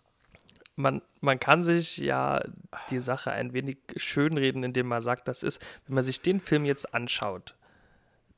Man, 0.75 1.01
man 1.21 1.39
kann 1.39 1.63
sich 1.63 1.97
ja 1.97 2.41
die 2.89 2.99
Sache 3.01 3.31
ein 3.31 3.53
wenig 3.53 3.77
schönreden, 3.97 4.63
indem 4.63 4.87
man 4.87 5.01
sagt, 5.01 5.27
das 5.27 5.43
ist, 5.43 5.61
wenn 5.85 5.95
man 5.95 6.03
sich 6.03 6.21
den 6.21 6.39
Film 6.39 6.65
jetzt 6.65 6.93
anschaut, 6.93 7.55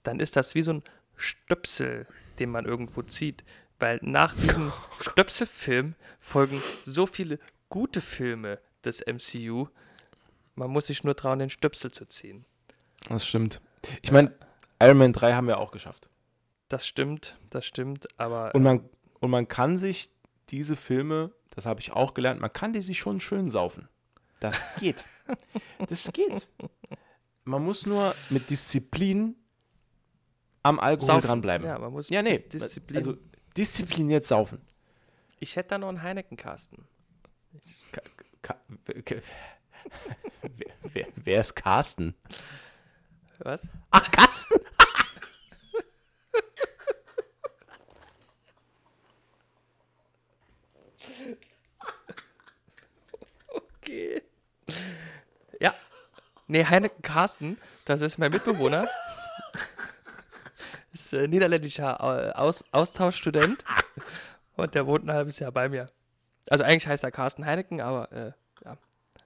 dann 0.03 0.19
ist 0.19 0.35
das 0.35 0.55
wie 0.55 0.63
so 0.63 0.73
ein 0.73 0.84
Stöpsel, 1.15 2.07
den 2.39 2.49
man 2.49 2.65
irgendwo 2.65 3.01
zieht. 3.03 3.43
Weil 3.80 3.99
nach 4.01 4.34
diesem 4.35 4.72
Stöpselfilm 5.01 5.95
folgen 6.19 6.61
so 6.84 7.05
viele 7.05 7.39
gute 7.69 8.01
Filme 8.01 8.59
des 8.86 9.02
MCU. 9.06 9.68
Man 10.56 10.70
muss 10.70 10.88
sich 10.88 11.03
nur 11.03 11.16
trauen, 11.16 11.40
den 11.40 11.49
Stöpsel 11.49 11.91
zu 11.91 12.06
ziehen. 12.06 12.45
Das 13.10 13.26
stimmt. 13.26 13.62
Ich 14.02 14.12
meine, 14.12 14.34
Iron 14.82 14.98
Man 14.98 15.14
3 15.14 15.34
haben 15.34 15.48
wir 15.48 15.58
auch 15.58 15.72
geschafft. 15.72 16.10
Das 16.70 16.88
stimmt, 16.88 17.38
das 17.49 17.66
stimmt, 17.66 18.08
aber 18.20 18.53
Und 18.56 18.64
man, 18.64 18.90
und 19.20 19.30
man 19.32 19.48
kann 19.48 19.78
sich 19.78 20.10
diese 20.49 20.76
Filme, 20.76 21.32
das 21.49 21.66
habe 21.66 21.82
ich 21.82 21.91
auch 21.91 22.14
gelernt, 22.14 22.40
man 22.41 22.52
kann 22.53 22.74
die 22.74 22.82
sich 22.82 22.99
schon 22.99 23.20
schön 23.20 23.49
saufen. 23.49 23.88
Das 24.40 24.66
geht. 24.80 25.03
das 25.90 26.12
geht. 26.14 26.48
Man 27.44 27.64
muss 27.64 27.86
nur 27.86 28.14
mit 28.30 28.49
Disziplin 28.49 29.36
am 30.64 30.80
Alkohol 30.80 31.08
saufen. 31.08 31.28
dranbleiben. 31.28 31.68
Ja, 31.68 31.78
man 31.80 31.91
muss 31.91 32.10
Ja, 32.10 32.22
nee. 32.22 32.40
Disziplin. 32.40 32.98
Also 32.98 33.18
diszipliniert 33.58 34.26
saufen. 34.26 34.62
ich 35.40 35.56
hätte 35.56 35.70
da 35.70 35.78
noch 35.80 35.90
einen 35.90 36.02
Heineken-Kasten. 36.03 36.86
Wer, 40.41 40.68
wer, 40.84 41.07
wer 41.15 41.39
ist 41.41 41.55
Carsten? 41.55 42.15
Was? 43.39 43.69
Ach, 43.89 44.11
Carsten! 44.11 44.59
Okay. 53.49 54.22
Ja. 55.59 55.73
Nee, 56.47 56.65
Heineken 56.65 57.01
Carsten, 57.01 57.57
das 57.85 58.01
ist 58.01 58.18
mein 58.18 58.31
Mitbewohner. 58.31 58.88
ist 60.93 61.13
äh, 61.13 61.27
niederländischer 61.27 62.38
Aus 62.38 62.63
Austauschstudent. 62.72 63.65
Und 64.55 64.76
der 64.76 64.85
wohnt 64.85 65.05
ein 65.05 65.13
halbes 65.13 65.39
Jahr 65.39 65.51
bei 65.51 65.68
mir. 65.69 65.88
Also 66.49 66.63
eigentlich 66.63 66.88
heißt 66.88 67.03
er 67.03 67.11
Carsten 67.11 67.45
Heineken, 67.45 67.81
aber 67.81 68.11
äh, 68.11 68.31
ja. 68.65 68.77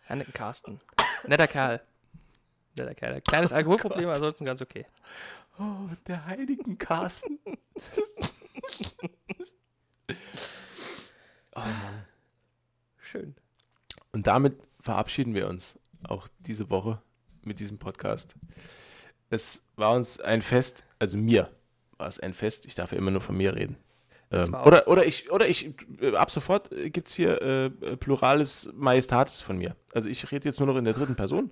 Heineken 0.10 0.34
Carsten. 0.34 0.82
Netter 1.28 1.48
Kerl. 1.48 1.82
Netter 2.78 2.96
Kerl. 2.96 3.22
Kleines 3.22 3.54
Alkoholproblem, 3.54 4.10
ansonsten 4.10 4.46
ganz 4.46 4.62
okay. 4.62 4.86
Oh, 5.58 5.90
der 6.08 6.26
heiligen 6.26 6.78
Carsten. 6.78 7.40
Schön. 13.00 13.36
Und 14.12 14.28
damit 14.28 14.58
verabschieden 14.82 15.34
wir 15.34 15.48
uns 15.48 15.80
auch 16.04 16.28
diese 16.40 16.70
Woche 16.70 17.02
mit 17.44 17.60
diesem 17.60 17.80
Podcast. 17.80 18.36
Es 19.30 19.64
war 19.76 19.94
uns 19.94 20.20
ein 20.20 20.42
Fest, 20.42 20.86
also 21.00 21.18
mir 21.18 21.50
war 21.98 22.08
es 22.08 22.20
ein 22.20 22.34
Fest, 22.34 22.66
ich 22.66 22.76
darf 22.76 22.92
ja 22.92 22.98
immer 22.98 23.12
nur 23.12 23.22
von 23.22 23.38
mir 23.38 23.56
reden. 23.56 23.78
Ähm, 24.36 24.54
oder, 24.54 24.88
oder 24.88 25.06
ich, 25.06 25.32
oder 25.32 25.48
ich, 25.48 25.72
äh, 26.02 26.16
ab 26.16 26.32
sofort 26.32 26.70
gibt 26.70 27.08
es 27.08 27.16
hier 27.16 27.42
äh, 27.42 27.66
äh, 27.66 27.98
Plurales 27.98 28.72
Majestatis 28.74 29.42
von 29.42 29.58
mir. 29.58 29.76
Also 29.94 30.10
ich 30.10 30.32
rede 30.32 30.46
jetzt 30.46 30.60
nur 30.60 30.68
noch 30.68 30.76
in 30.76 30.86
der 30.86 30.94
dritten 30.94 31.16
Person. 31.16 31.52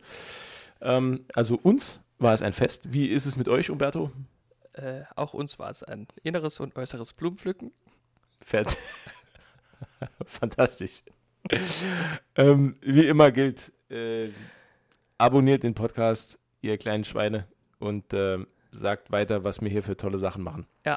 Ähm, 0.81 1.26
also 1.34 1.60
uns 1.61 2.01
war 2.19 2.34
es 2.34 2.41
ein 2.41 2.53
Fest. 2.53 2.93
Wie 2.93 3.07
ist 3.07 3.26
es 3.26 3.35
mit 3.35 3.47
euch, 3.47 3.69
Umberto? 3.69 4.11
Äh, 4.73 5.01
auch 5.15 5.34
uns 5.34 5.60
war 5.60 5.69
es 5.69 5.84
ein 5.84 6.07
inneres 6.23 6.60
und 6.60 6.76
äußeres 6.76 7.14
Blumenpflücken. 7.14 7.72
Fett. 8.41 8.77
Fantastisch. 10.26 11.03
ähm, 12.35 12.77
wie 12.81 13.07
immer 13.07 13.31
gilt, 13.31 13.72
äh, 13.89 14.30
abonniert 15.18 15.64
den 15.64 15.73
Podcast, 15.73 16.39
ihr 16.61 16.77
kleinen 16.77 17.03
Schweine, 17.03 17.47
und 17.80 18.14
ähm, 18.14 18.47
sagt 18.72 19.11
weiter, 19.11 19.43
was 19.43 19.61
wir 19.61 19.69
hier 19.69 19.84
für 19.84 19.97
tolle 19.97 20.18
Sachen 20.18 20.41
machen. 20.41 20.65
Äh, 20.84 20.95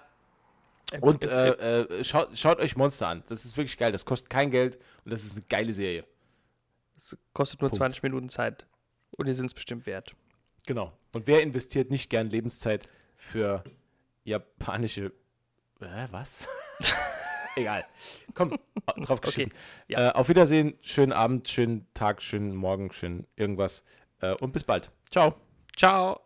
Und 1.00 1.24
äh, 1.24 1.50
äh, 1.50 1.98
äh, 2.00 2.04
schaut, 2.04 2.36
schaut 2.38 2.60
euch 2.60 2.76
Monster 2.76 3.08
an. 3.08 3.24
Das 3.28 3.44
ist 3.44 3.56
wirklich 3.56 3.76
geil. 3.76 3.92
Das 3.92 4.04
kostet 4.04 4.30
kein 4.30 4.50
Geld 4.50 4.76
und 5.04 5.10
das 5.10 5.24
ist 5.24 5.32
eine 5.32 5.44
geile 5.48 5.72
Serie. 5.72 6.04
es 6.96 7.16
kostet 7.32 7.60
nur 7.60 7.70
Punkt. 7.70 7.78
20 7.78 8.02
Minuten 8.04 8.28
Zeit. 8.28 8.66
Und 9.10 9.26
die 9.26 9.34
sind 9.34 9.46
es 9.46 9.54
bestimmt 9.54 9.86
wert. 9.86 10.14
Genau. 10.66 10.92
Und 11.12 11.26
wer 11.26 11.42
investiert 11.42 11.90
nicht 11.90 12.10
gern 12.10 12.28
Lebenszeit 12.28 12.88
für 13.16 13.64
japanische. 14.24 15.12
Äh, 15.80 16.06
was? 16.10 16.46
Egal. 17.56 17.84
Komm, 18.34 18.58
drauf 18.98 19.20
geschissen. 19.22 19.52
ja. 19.88 20.10
Äh, 20.10 20.12
auf 20.12 20.28
Wiedersehen, 20.28 20.74
schönen 20.82 21.12
Abend, 21.12 21.48
schönen 21.48 21.86
Tag, 21.94 22.22
schönen 22.22 22.54
Morgen, 22.54 22.92
schönen 22.92 23.26
irgendwas. 23.34 23.82
Äh, 24.20 24.34
und 24.34 24.52
bis 24.52 24.64
bald. 24.64 24.90
Ciao. 25.10 25.36
Ciao. 25.74 26.25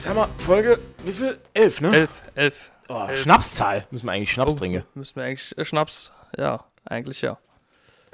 Was 0.00 0.08
haben 0.08 0.16
wir? 0.16 0.30
Folge, 0.38 0.80
wie 1.04 1.12
viel? 1.12 1.38
Elf, 1.52 1.82
ne? 1.82 1.94
Elf, 1.94 2.22
elf. 2.34 2.72
Oh, 2.88 3.04
elf. 3.06 3.20
Schnapszahl. 3.20 3.86
Müssen 3.90 4.06
wir 4.06 4.12
eigentlich 4.12 4.32
Schnaps 4.32 4.54
Oh, 4.54 4.56
trinken. 4.56 4.82
Müssen 4.94 5.14
wir 5.16 5.24
eigentlich 5.24 5.58
äh, 5.58 5.64
Schnaps? 5.66 6.10
Ja, 6.38 6.64
eigentlich 6.86 7.20
ja. 7.20 7.38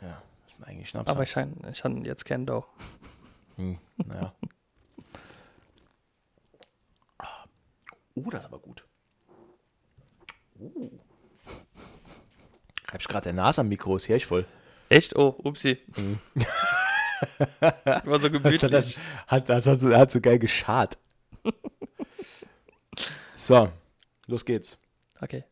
Ja, 0.03 0.21
müssen 0.47 0.59
wir 0.59 0.67
eigentlich 0.67 0.89
Schnaps 0.89 1.09
Aber 1.09 1.19
haben. 1.19 1.23
ich, 1.23 1.37
han- 1.37 1.65
ich 1.71 1.85
habe 1.85 2.01
jetzt 2.01 2.25
keinen 2.25 2.45
Dough. 2.45 2.65
Hm, 3.55 3.79
naja. 4.05 4.35
Oh, 8.17 8.31
das 8.31 8.41
ist 8.41 8.47
aber 8.47 8.59
gut. 8.59 8.85
Oh. 10.59 10.91
Hab 12.91 13.01
ich 13.01 13.07
gerade 13.07 13.23
der 13.27 13.33
Nase 13.35 13.61
am 13.61 13.69
Mikro, 13.69 13.95
ist 13.97 14.09
ich 14.09 14.27
voll. 14.27 14.45
Echt? 14.89 15.15
Oh, 15.15 15.37
upsi. 15.45 15.79
War 17.61 18.19
so 18.19 18.29
Das 18.29 18.33
hat, 18.33 18.33
gemütlich. 18.33 18.99
hat, 19.29 19.49
das 19.49 19.67
hat, 19.69 19.81
so, 19.81 19.95
hat 19.97 20.11
so 20.11 20.21
geil 20.21 20.41
geschart. 20.41 20.99
So, 23.37 23.71
los 24.27 24.43
geht's. 24.45 24.79
Okay. 25.23 25.45